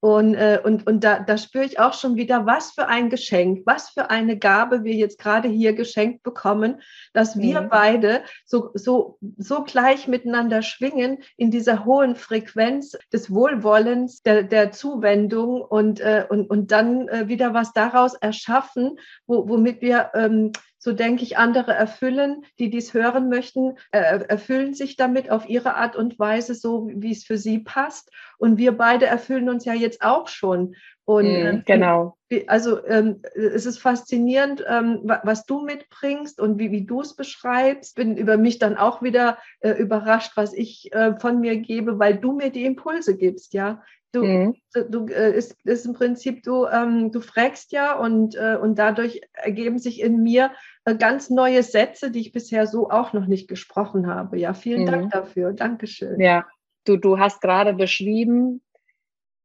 Und, 0.00 0.34
äh, 0.34 0.60
und, 0.62 0.86
und 0.86 1.02
da, 1.02 1.18
da 1.18 1.36
spüre 1.36 1.64
ich 1.64 1.80
auch 1.80 1.92
schon 1.92 2.14
wieder, 2.14 2.46
was 2.46 2.70
für 2.70 2.86
ein 2.86 3.10
Geschenk, 3.10 3.62
was 3.66 3.90
für 3.90 4.10
eine 4.10 4.38
Gabe 4.38 4.84
wir 4.84 4.94
jetzt 4.94 5.18
gerade 5.18 5.48
hier 5.48 5.72
geschenkt 5.72 6.22
bekommen, 6.22 6.80
dass 7.12 7.36
wir 7.36 7.62
mhm. 7.62 7.68
beide 7.68 8.22
so, 8.44 8.70
so, 8.74 9.18
so 9.36 9.64
gleich 9.64 10.06
miteinander 10.06 10.62
schwingen 10.62 11.18
in 11.36 11.50
dieser 11.50 11.84
hohen 11.84 12.14
Frequenz 12.14 12.96
des 13.12 13.32
Wohlwollens, 13.32 14.22
der, 14.22 14.44
der 14.44 14.70
Zuwendung 14.70 15.62
und, 15.62 15.98
äh, 16.00 16.24
und, 16.28 16.48
und 16.48 16.70
dann 16.70 17.08
äh, 17.08 17.26
wieder 17.26 17.52
was 17.52 17.72
daraus 17.72 18.14
erschaffen, 18.14 18.98
wo, 19.26 19.48
womit 19.48 19.80
wir 19.80 20.12
ähm, 20.14 20.52
so 20.78 20.92
denke 20.92 21.22
ich, 21.22 21.36
andere 21.36 21.72
erfüllen, 21.72 22.44
die 22.58 22.70
dies 22.70 22.94
hören 22.94 23.28
möchten, 23.28 23.76
äh, 23.90 24.20
erfüllen 24.28 24.74
sich 24.74 24.96
damit 24.96 25.30
auf 25.30 25.48
ihre 25.48 25.74
Art 25.74 25.96
und 25.96 26.18
Weise, 26.18 26.54
so 26.54 26.88
wie 26.94 27.12
es 27.12 27.24
für 27.24 27.36
sie 27.36 27.58
passt. 27.58 28.10
Und 28.38 28.58
wir 28.58 28.72
beide 28.76 29.06
erfüllen 29.06 29.48
uns 29.48 29.64
ja 29.64 29.74
jetzt 29.74 30.02
auch 30.02 30.28
schon. 30.28 30.74
Und 31.04 31.26
mm, 31.26 31.62
genau. 31.64 32.18
Also 32.46 32.84
ähm, 32.86 33.22
es 33.34 33.64
ist 33.64 33.78
faszinierend, 33.78 34.62
ähm, 34.68 35.00
was 35.04 35.46
du 35.46 35.62
mitbringst 35.62 36.38
und 36.38 36.58
wie, 36.58 36.70
wie 36.70 36.84
du 36.84 37.00
es 37.00 37.16
beschreibst. 37.16 37.96
Bin 37.96 38.16
über 38.16 38.36
mich 38.36 38.58
dann 38.58 38.76
auch 38.76 39.02
wieder 39.02 39.38
äh, 39.60 39.70
überrascht, 39.70 40.32
was 40.36 40.52
ich 40.52 40.92
äh, 40.92 41.16
von 41.18 41.40
mir 41.40 41.56
gebe, 41.56 41.98
weil 41.98 42.18
du 42.18 42.32
mir 42.32 42.50
die 42.50 42.66
Impulse 42.66 43.16
gibst, 43.16 43.54
ja. 43.54 43.82
Du, 44.12 44.24
mhm. 44.24 44.54
du 44.72 45.06
äh, 45.08 45.36
ist, 45.36 45.54
ist 45.64 45.84
im 45.84 45.92
Prinzip, 45.92 46.42
du, 46.42 46.64
ähm, 46.66 47.12
du 47.12 47.20
fragst 47.20 47.72
ja 47.72 47.98
und, 47.98 48.34
äh, 48.36 48.56
und 48.56 48.78
dadurch 48.78 49.20
ergeben 49.34 49.78
sich 49.78 50.00
in 50.00 50.22
mir 50.22 50.50
äh, 50.86 50.94
ganz 50.94 51.28
neue 51.28 51.62
Sätze, 51.62 52.10
die 52.10 52.20
ich 52.20 52.32
bisher 52.32 52.66
so 52.66 52.88
auch 52.88 53.12
noch 53.12 53.26
nicht 53.26 53.48
gesprochen 53.48 54.06
habe. 54.06 54.38
Ja, 54.38 54.54
vielen 54.54 54.82
mhm. 54.82 54.86
Dank 54.86 55.10
dafür. 55.10 55.52
Dankeschön. 55.52 56.18
Ja, 56.20 56.46
du, 56.84 56.96
du 56.96 57.18
hast 57.18 57.42
gerade 57.42 57.74
beschrieben, 57.74 58.62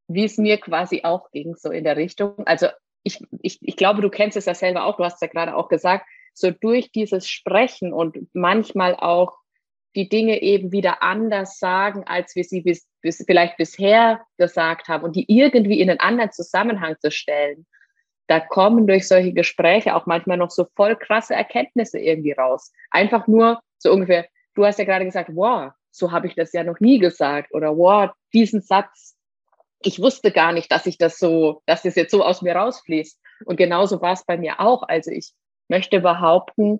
wie 0.08 0.24
es 0.24 0.38
mir 0.38 0.58
quasi 0.58 1.02
auch 1.04 1.32
ging, 1.32 1.56
so 1.56 1.70
in 1.70 1.84
der 1.84 1.98
Richtung. 1.98 2.36
Also 2.46 2.68
ich, 3.04 3.22
ich, 3.42 3.60
ich 3.62 3.76
glaube, 3.76 4.02
du 4.02 4.10
kennst 4.10 4.38
es 4.38 4.46
ja 4.46 4.56
selber 4.56 4.86
auch, 4.86 4.96
du 4.96 5.04
hast 5.04 5.22
ja 5.22 5.28
gerade 5.28 5.56
auch 5.56 5.68
gesagt, 5.68 6.06
so 6.34 6.52
durch 6.52 6.92
dieses 6.92 7.28
Sprechen 7.28 7.94
und 7.94 8.18
manchmal 8.34 8.96
auch 8.96 9.38
die 9.96 10.10
Dinge 10.10 10.42
eben 10.42 10.72
wieder 10.72 11.04
anders 11.04 11.60
sagen, 11.60 12.04
als 12.06 12.36
wir 12.36 12.44
sie 12.44 12.62
bis, 12.62 12.88
bis, 13.02 13.24
vielleicht 13.26 13.58
bisher 13.58 14.22
gesagt 14.38 14.88
haben 14.88 15.04
und 15.04 15.16
die 15.16 15.26
irgendwie 15.28 15.80
in 15.80 15.90
einen 15.90 16.00
anderen 16.00 16.32
Zusammenhang 16.32 16.96
zu 17.00 17.12
stellen. 17.12 17.66
Da 18.28 18.40
kommen 18.40 18.88
durch 18.88 19.08
solche 19.08 19.34
Gespräche 19.34 19.96
auch 19.96 20.06
manchmal 20.06 20.38
noch 20.38 20.50
so 20.50 20.66
voll 20.76 20.96
krasse 20.96 21.36
Erkenntnisse 21.36 22.00
irgendwie 22.00 22.32
raus. 22.32 22.72
Einfach 22.90 23.28
nur 23.28 23.62
so 23.78 23.92
ungefähr, 23.92 24.26
du 24.56 24.66
hast 24.66 24.80
ja 24.80 24.86
gerade 24.86 25.06
gesagt, 25.06 25.30
wow, 25.34 25.72
so 25.92 26.12
habe 26.12 26.28
ich 26.28 26.36
das 26.36 26.54
ja 26.54 26.64
noch 26.64 26.80
nie 26.80 27.00
gesagt 27.00 27.54
oder 27.54 27.78
wow, 27.78 28.12
diesen 28.34 28.62
Satz, 28.62 29.16
ich 29.80 30.00
wusste 30.02 30.32
gar 30.32 30.54
nicht, 30.54 30.72
dass 30.72 30.86
ich 30.86 30.98
das 30.98 31.20
so, 31.20 31.62
dass 31.66 31.84
das 31.84 31.96
jetzt 31.96 32.12
so 32.12 32.24
aus 32.24 32.42
mir 32.42 32.56
rausfließt. 32.56 33.20
Und 33.46 33.58
genauso 33.58 34.02
war 34.02 34.14
es 34.14 34.26
bei 34.26 34.38
mir 34.38 34.60
auch. 34.60 34.84
Also 34.84 35.12
ich 35.12 35.34
möchte 35.68 36.00
behaupten, 36.00 36.80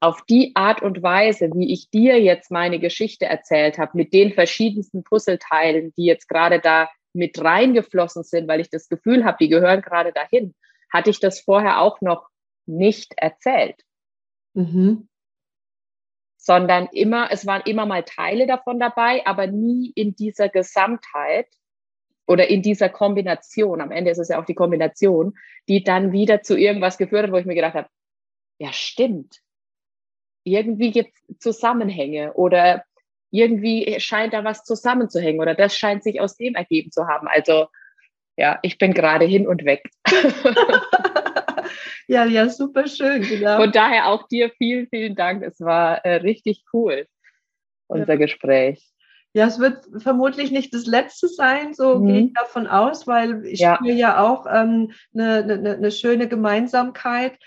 auf 0.00 0.22
die 0.22 0.52
Art 0.54 0.82
und 0.82 1.02
Weise, 1.02 1.50
wie 1.54 1.72
ich 1.72 1.90
dir 1.90 2.20
jetzt 2.20 2.50
meine 2.50 2.78
Geschichte 2.78 3.26
erzählt 3.26 3.78
habe, 3.78 3.92
mit 3.94 4.12
den 4.12 4.32
verschiedensten 4.32 5.02
Puzzleteilen, 5.02 5.92
die 5.96 6.04
jetzt 6.04 6.28
gerade 6.28 6.60
da 6.60 6.88
mit 7.12 7.42
reingeflossen 7.42 8.22
sind, 8.22 8.46
weil 8.46 8.60
ich 8.60 8.70
das 8.70 8.88
Gefühl 8.88 9.24
habe, 9.24 9.38
die 9.40 9.48
gehören 9.48 9.82
gerade 9.82 10.12
dahin, 10.12 10.54
hatte 10.92 11.10
ich 11.10 11.18
das 11.18 11.40
vorher 11.40 11.80
auch 11.80 12.00
noch 12.00 12.28
nicht 12.66 13.14
erzählt. 13.16 13.82
Mhm. 14.54 15.08
Sondern 16.36 16.88
immer, 16.92 17.30
es 17.32 17.44
waren 17.46 17.62
immer 17.66 17.84
mal 17.84 18.04
Teile 18.04 18.46
davon 18.46 18.78
dabei, 18.78 19.26
aber 19.26 19.48
nie 19.48 19.90
in 19.96 20.14
dieser 20.14 20.48
Gesamtheit 20.48 21.48
oder 22.26 22.48
in 22.48 22.62
dieser 22.62 22.88
Kombination. 22.88 23.80
Am 23.80 23.90
Ende 23.90 24.12
ist 24.12 24.18
es 24.18 24.28
ja 24.28 24.40
auch 24.40 24.44
die 24.44 24.54
Kombination, 24.54 25.36
die 25.68 25.82
dann 25.82 26.12
wieder 26.12 26.42
zu 26.42 26.56
irgendwas 26.56 26.98
geführt 26.98 27.24
hat, 27.24 27.32
wo 27.32 27.36
ich 27.36 27.46
mir 27.46 27.54
gedacht 27.56 27.74
habe, 27.74 27.88
ja, 28.58 28.72
stimmt 28.72 29.40
irgendwie 30.52 30.90
gibt 30.90 31.12
es 31.14 31.38
Zusammenhänge 31.38 32.32
oder 32.34 32.84
irgendwie 33.30 33.96
scheint 34.00 34.32
da 34.32 34.44
was 34.44 34.64
zusammenzuhängen 34.64 35.40
oder 35.40 35.54
das 35.54 35.76
scheint 35.76 36.02
sich 36.02 36.20
aus 36.20 36.36
dem 36.36 36.54
ergeben 36.54 36.90
zu 36.90 37.06
haben. 37.06 37.28
Also 37.28 37.66
ja, 38.36 38.58
ich 38.62 38.78
bin 38.78 38.94
gerade 38.94 39.24
hin 39.24 39.46
und 39.48 39.64
weg. 39.64 39.90
ja, 42.06 42.24
ja, 42.24 42.48
super 42.48 42.86
schön. 42.86 43.22
Genau. 43.22 43.56
Von 43.56 43.72
daher 43.72 44.06
auch 44.06 44.28
dir 44.28 44.50
vielen, 44.56 44.86
vielen 44.88 45.16
Dank. 45.16 45.42
Es 45.42 45.60
war 45.60 46.04
äh, 46.04 46.16
richtig 46.16 46.64
cool, 46.72 47.06
unser 47.88 48.14
ja. 48.14 48.18
Gespräch. 48.18 48.88
Ja, 49.34 49.46
es 49.46 49.58
wird 49.58 49.84
vermutlich 50.02 50.50
nicht 50.50 50.72
das 50.72 50.86
letzte 50.86 51.28
sein, 51.28 51.74
so 51.74 51.98
mhm. 51.98 52.06
gehe 52.06 52.20
ich 52.26 52.32
davon 52.32 52.66
aus, 52.66 53.06
weil 53.06 53.44
ich 53.44 53.60
ja. 53.60 53.76
spüre 53.76 53.94
ja 53.94 54.22
auch 54.22 54.46
ähm, 54.46 54.92
eine, 55.12 55.42
eine, 55.42 55.74
eine 55.74 55.90
schöne 55.90 56.28
Gemeinsamkeit 56.28 57.38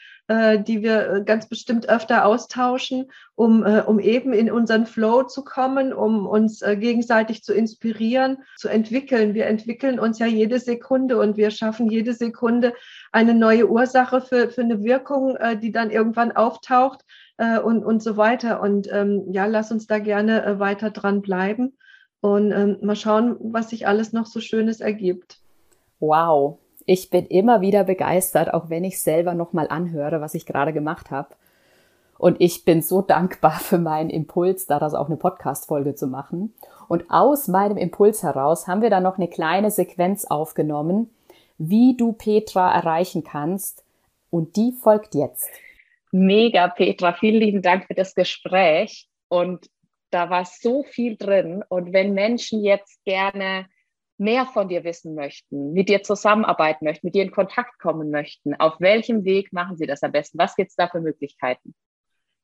die 0.60 0.82
wir 0.82 1.12
äh, 1.12 1.24
ganz 1.24 1.48
bestimmt 1.48 1.90
öfter 1.90 2.26
austauschen, 2.26 3.12
um, 3.36 3.66
äh, 3.66 3.82
um 3.82 4.00
eben 4.00 4.34
in 4.34 4.52
unseren 4.52 4.86
Flow 4.86 5.24
zu 5.24 5.44
kommen, 5.44 5.94
um 5.94 6.26
uns 6.26 6.62
äh, 6.62 6.78
gegenseitig 6.78 7.44
zu 7.44 7.54
inspirieren, 7.54 8.38
zu 8.56 8.70
entwickeln. 8.70 9.34
Wir 9.34 9.48
entwickeln 9.48 10.00
uns 10.00 10.20
ja 10.20 10.28
jede 10.28 10.60
Sekunde 10.60 11.18
und 11.18 11.38
wir 11.38 11.52
schaffen 11.52 11.90
jede 11.90 12.14
Sekunde 12.14 12.74
eine 13.12 13.34
neue 13.34 13.70
Ursache 13.70 14.22
für, 14.22 14.50
für 14.50 14.62
eine 14.62 14.84
Wirkung, 14.84 15.36
äh, 15.36 15.58
die 15.58 15.72
dann 15.72 15.90
irgendwann 15.90 16.32
auftaucht 16.32 17.02
äh, 17.38 17.60
und, 17.60 17.84
und 17.84 18.02
so 18.02 18.16
weiter. 18.16 18.62
Und 18.62 18.88
ähm, 18.92 19.26
ja, 19.32 19.46
lass 19.48 19.72
uns 19.72 19.88
da 19.88 20.00
gerne 20.00 20.46
äh, 20.46 20.60
weiter 20.60 20.92
dran 20.92 21.22
bleiben 21.22 21.78
und 22.22 22.52
ähm, 22.52 22.78
mal 22.82 22.96
schauen, 22.96 23.36
was 23.40 23.72
sich 23.72 23.88
alles 23.88 24.14
noch 24.14 24.28
so 24.28 24.40
Schönes 24.40 24.80
ergibt. 24.80 25.40
Wow, 26.00 26.60
ich 26.86 27.10
bin 27.10 27.26
immer 27.28 27.62
wieder 27.62 27.84
begeistert, 27.84 28.54
auch 28.54 28.70
wenn 28.70 28.84
ich 28.84 29.02
selber 29.02 29.34
nochmal 29.34 29.68
anhöre, 29.70 30.22
was 30.22 30.34
ich 30.34 30.46
gerade 30.46 30.74
gemacht 30.74 31.12
habe. 31.12 31.30
Und 32.18 32.40
ich 32.40 32.66
bin 32.66 32.82
so 32.82 33.02
dankbar 33.02 33.60
für 33.60 33.80
meinen 33.80 34.10
Impuls, 34.10 34.68
daraus 34.68 34.94
auch 34.94 35.08
eine 35.08 35.18
Podcast-Folge 35.18 35.96
zu 35.96 36.08
machen. 36.08 36.54
Und 36.88 37.10
aus 37.10 37.48
meinem 37.48 37.78
Impuls 37.78 38.22
heraus 38.22 38.68
haben 38.68 38.82
wir 38.82 38.90
dann 38.90 39.04
noch 39.04 39.18
eine 39.18 39.28
kleine 39.28 39.72
Sequenz 39.72 40.26
aufgenommen, 40.26 41.10
wie 41.58 41.96
du 41.98 42.14
Petra 42.14 42.74
erreichen 42.74 43.24
kannst. 43.24 43.84
Und 44.30 44.56
die 44.56 44.72
folgt 44.72 45.16
jetzt. 45.16 45.50
Mega, 46.12 46.68
Petra. 46.68 47.14
Vielen 47.14 47.40
lieben 47.40 47.62
Dank 47.62 47.86
für 47.86 47.94
das 47.94 48.14
Gespräch. 48.14 49.08
Und 49.30 49.70
da 50.12 50.30
war 50.30 50.46
so 50.46 50.84
viel 50.84 51.18
drin. 51.18 51.64
Und 51.70 51.94
wenn 51.94 52.14
Menschen 52.14 52.64
jetzt 52.64 53.04
gerne 53.06 53.66
mehr 54.22 54.46
von 54.46 54.70
dir 54.70 54.84
wissen 54.84 55.16
möchten, 55.16 55.74
mit 55.74 55.90
dir 55.90 56.04
zusammenarbeiten 56.04 56.86
möchten, 56.86 57.08
mit 57.08 57.16
dir 57.16 57.24
in 57.24 57.32
Kontakt 57.32 57.80
kommen 57.80 58.12
möchten, 58.12 58.54
auf 58.54 58.80
welchem 58.80 59.26
Weg 59.26 59.52
machen 59.52 59.78
sie 59.78 59.88
das 59.88 60.04
am 60.04 60.12
besten? 60.12 60.38
Was 60.38 60.56
gibt 60.56 60.70
es 60.70 60.76
da 60.76 60.88
für 60.88 61.02
Möglichkeiten? 61.02 61.74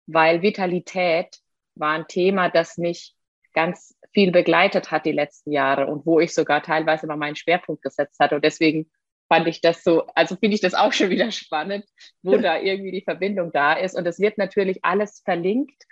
weil 0.06 0.41
Vitalität 0.41 1.39
war 1.76 1.93
ein 1.93 2.08
Thema, 2.08 2.49
das 2.49 2.78
mich 2.78 3.16
ganz 3.54 3.95
viel 4.14 4.32
begleitet 4.32 4.91
hat 4.91 5.06
die 5.06 5.12
letzten 5.12 5.51
Jahre 5.51 5.88
und 5.88 6.06
wo 6.06 6.20
ich 6.20 6.34
sogar 6.34 6.62
teilweise 6.62 7.08
mal 7.08 7.18
meinen 7.18 7.36
Schwerpunkt 7.36 7.82
gesetzt 7.82 8.20
hatte. 8.20 8.36
Und 8.36 8.45
deswegen 8.45 8.89
fand 9.28 9.47
ich 9.47 9.62
das 9.62 9.84
so, 9.84 10.06
also 10.16 10.36
finde 10.36 10.56
ich 10.56 10.62
das 10.62 10.74
auch 10.74 10.93
schon 10.93 11.10
wieder 11.10 11.32
spannend, 11.32 11.86
wo 12.22 12.38
da 12.38 12.60
irgendwie 12.60 12.91
die 12.91 13.04
Verbindung 13.04 13.51
da 13.51 13.74
ist. 13.74 13.95
Und 13.95 14.06
es 14.06 14.20
wird 14.20 14.38
natürlich 14.38 14.80
alles 14.84 15.22
verlinkt, 15.26 15.84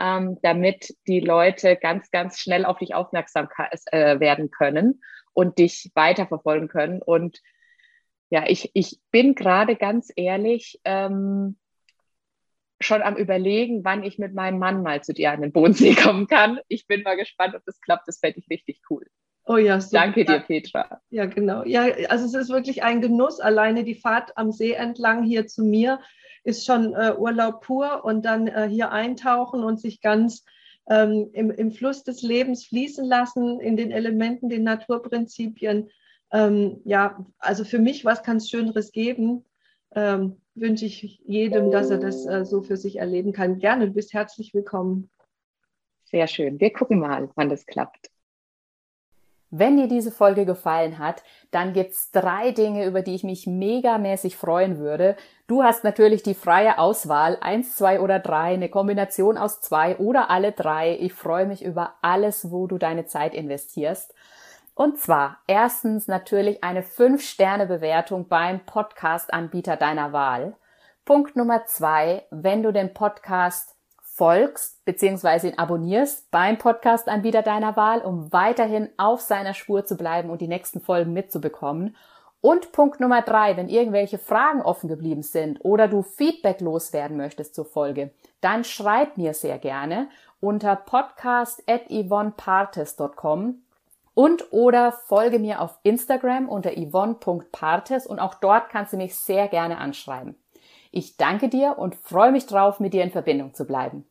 ähm, 0.00 0.38
damit 0.42 0.94
die 1.06 1.20
Leute 1.20 1.76
ganz, 1.76 2.10
ganz 2.10 2.38
schnell 2.38 2.64
auf 2.64 2.78
dich 2.78 2.94
aufmerksam 2.94 3.48
äh, 3.92 4.20
werden 4.20 4.50
können 4.50 5.02
und 5.32 5.58
dich 5.58 5.90
weiterverfolgen 5.94 6.68
können. 6.68 7.02
Und 7.02 7.40
ja, 8.30 8.44
ich, 8.46 8.70
ich 8.74 8.98
bin 9.10 9.34
gerade 9.34 9.76
ganz 9.76 10.10
ehrlich 10.16 10.80
ähm, 10.84 11.58
schon 12.80 13.02
am 13.02 13.16
Überlegen, 13.16 13.84
wann 13.84 14.02
ich 14.02 14.18
mit 14.18 14.34
meinem 14.34 14.58
Mann 14.58 14.82
mal 14.82 15.02
zu 15.02 15.14
dir 15.14 15.32
an 15.32 15.42
den 15.42 15.52
Bodensee 15.52 15.94
kommen 16.02 16.26
kann. 16.26 16.60
Ich 16.68 16.86
bin 16.86 17.02
mal 17.02 17.16
gespannt, 17.16 17.54
ob 17.54 17.64
das 17.64 17.80
klappt. 17.80 18.08
Das 18.08 18.18
fände 18.18 18.38
ich 18.38 18.50
richtig 18.50 18.80
cool. 18.90 19.06
Oh 19.46 19.56
ja, 19.56 19.80
super. 19.80 20.02
Danke 20.02 20.24
dir, 20.24 20.40
Petra. 20.40 21.00
Ja, 21.08 21.26
genau. 21.26 21.64
Ja, 21.64 21.84
also 22.08 22.26
es 22.26 22.34
ist 22.34 22.50
wirklich 22.50 22.82
ein 22.82 23.00
Genuss. 23.00 23.38
Alleine 23.38 23.84
die 23.84 23.94
Fahrt 23.94 24.36
am 24.36 24.50
See 24.50 24.72
entlang 24.72 25.22
hier 25.22 25.46
zu 25.46 25.64
mir 25.64 26.00
ist 26.46 26.64
schon 26.64 26.94
äh, 26.94 27.12
Urlaub 27.16 27.62
pur 27.62 28.04
und 28.04 28.24
dann 28.24 28.46
äh, 28.46 28.68
hier 28.70 28.92
eintauchen 28.92 29.64
und 29.64 29.80
sich 29.80 30.00
ganz 30.00 30.44
ähm, 30.88 31.30
im, 31.32 31.50
im 31.50 31.72
Fluss 31.72 32.04
des 32.04 32.22
Lebens 32.22 32.66
fließen 32.66 33.04
lassen, 33.04 33.58
in 33.58 33.76
den 33.76 33.90
Elementen, 33.90 34.48
den 34.48 34.62
Naturprinzipien. 34.62 35.90
Ähm, 36.32 36.80
ja, 36.84 37.26
also 37.38 37.64
für 37.64 37.80
mich, 37.80 38.04
was 38.04 38.22
kann 38.22 38.36
es 38.36 38.48
Schöneres 38.48 38.92
geben? 38.92 39.44
Ähm, 39.94 40.40
wünsche 40.56 40.86
ich 40.86 41.20
jedem, 41.26 41.70
dass 41.70 41.90
er 41.90 41.98
das 41.98 42.26
äh, 42.26 42.44
so 42.44 42.62
für 42.62 42.76
sich 42.76 42.96
erleben 42.96 43.32
kann. 43.32 43.58
Gerne, 43.58 43.86
du 43.86 43.92
bist 43.92 44.12
herzlich 44.12 44.54
willkommen. 44.54 45.10
Sehr 46.04 46.26
schön. 46.26 46.60
Wir 46.60 46.72
gucken 46.72 46.98
mal, 46.98 47.28
wann 47.34 47.48
das 47.48 47.66
klappt. 47.66 48.10
Wenn 49.50 49.76
dir 49.76 49.86
diese 49.86 50.10
Folge 50.10 50.44
gefallen 50.44 50.98
hat, 50.98 51.22
dann 51.52 51.72
gibt's 51.72 52.10
drei 52.10 52.50
Dinge, 52.50 52.84
über 52.84 53.02
die 53.02 53.14
ich 53.14 53.22
mich 53.22 53.46
megamäßig 53.46 54.36
freuen 54.36 54.78
würde. 54.78 55.16
Du 55.46 55.62
hast 55.62 55.84
natürlich 55.84 56.24
die 56.24 56.34
freie 56.34 56.78
Auswahl, 56.78 57.38
eins, 57.40 57.76
zwei 57.76 58.00
oder 58.00 58.18
drei, 58.18 58.54
eine 58.54 58.68
Kombination 58.68 59.38
aus 59.38 59.60
zwei 59.60 59.96
oder 59.98 60.30
alle 60.30 60.50
drei. 60.50 60.98
Ich 60.98 61.12
freue 61.12 61.46
mich 61.46 61.64
über 61.64 61.94
alles, 62.02 62.50
wo 62.50 62.66
du 62.66 62.76
deine 62.76 63.06
Zeit 63.06 63.34
investierst. 63.34 64.14
Und 64.76 65.00
zwar 65.00 65.38
erstens 65.46 66.06
natürlich 66.06 66.62
eine 66.62 66.82
5-Sterne-Bewertung 66.82 68.28
beim 68.28 68.66
Podcast-Anbieter 68.66 69.78
deiner 69.78 70.12
Wahl. 70.12 70.54
Punkt 71.06 71.34
Nummer 71.34 71.64
zwei, 71.64 72.26
wenn 72.30 72.62
du 72.62 72.74
den 72.74 72.92
Podcast 72.92 73.74
folgst 74.02 74.84
bzw. 74.84 75.48
ihn 75.48 75.58
abonnierst 75.58 76.30
beim 76.30 76.58
Podcast-Anbieter 76.58 77.40
deiner 77.40 77.74
Wahl, 77.76 78.02
um 78.02 78.30
weiterhin 78.34 78.90
auf 78.98 79.22
seiner 79.22 79.54
Spur 79.54 79.86
zu 79.86 79.96
bleiben 79.96 80.28
und 80.28 80.42
die 80.42 80.48
nächsten 80.48 80.82
Folgen 80.82 81.14
mitzubekommen. 81.14 81.96
Und 82.42 82.72
Punkt 82.72 83.00
Nummer 83.00 83.22
drei, 83.22 83.56
wenn 83.56 83.70
irgendwelche 83.70 84.18
Fragen 84.18 84.60
offen 84.60 84.88
geblieben 84.88 85.22
sind 85.22 85.64
oder 85.64 85.88
du 85.88 86.02
Feedback 86.02 86.60
loswerden 86.60 87.16
möchtest 87.16 87.54
zur 87.54 87.64
Folge, 87.64 88.10
dann 88.42 88.62
schreib 88.62 89.16
mir 89.16 89.32
sehr 89.32 89.58
gerne 89.58 90.10
unter 90.38 90.76
podcast.yvonnepartes.com 90.76 93.62
und 94.16 94.50
oder 94.50 94.92
folge 94.92 95.38
mir 95.38 95.60
auf 95.60 95.78
Instagram 95.82 96.48
unter 96.48 96.70
yvonne.partes 96.70 98.06
und 98.06 98.18
auch 98.18 98.34
dort 98.34 98.70
kannst 98.70 98.94
du 98.94 98.96
mich 98.96 99.14
sehr 99.14 99.46
gerne 99.46 99.76
anschreiben. 99.76 100.34
Ich 100.90 101.18
danke 101.18 101.50
dir 101.50 101.76
und 101.76 101.94
freue 101.94 102.32
mich 102.32 102.46
drauf, 102.46 102.80
mit 102.80 102.94
dir 102.94 103.04
in 103.04 103.10
Verbindung 103.10 103.52
zu 103.52 103.66
bleiben. 103.66 104.06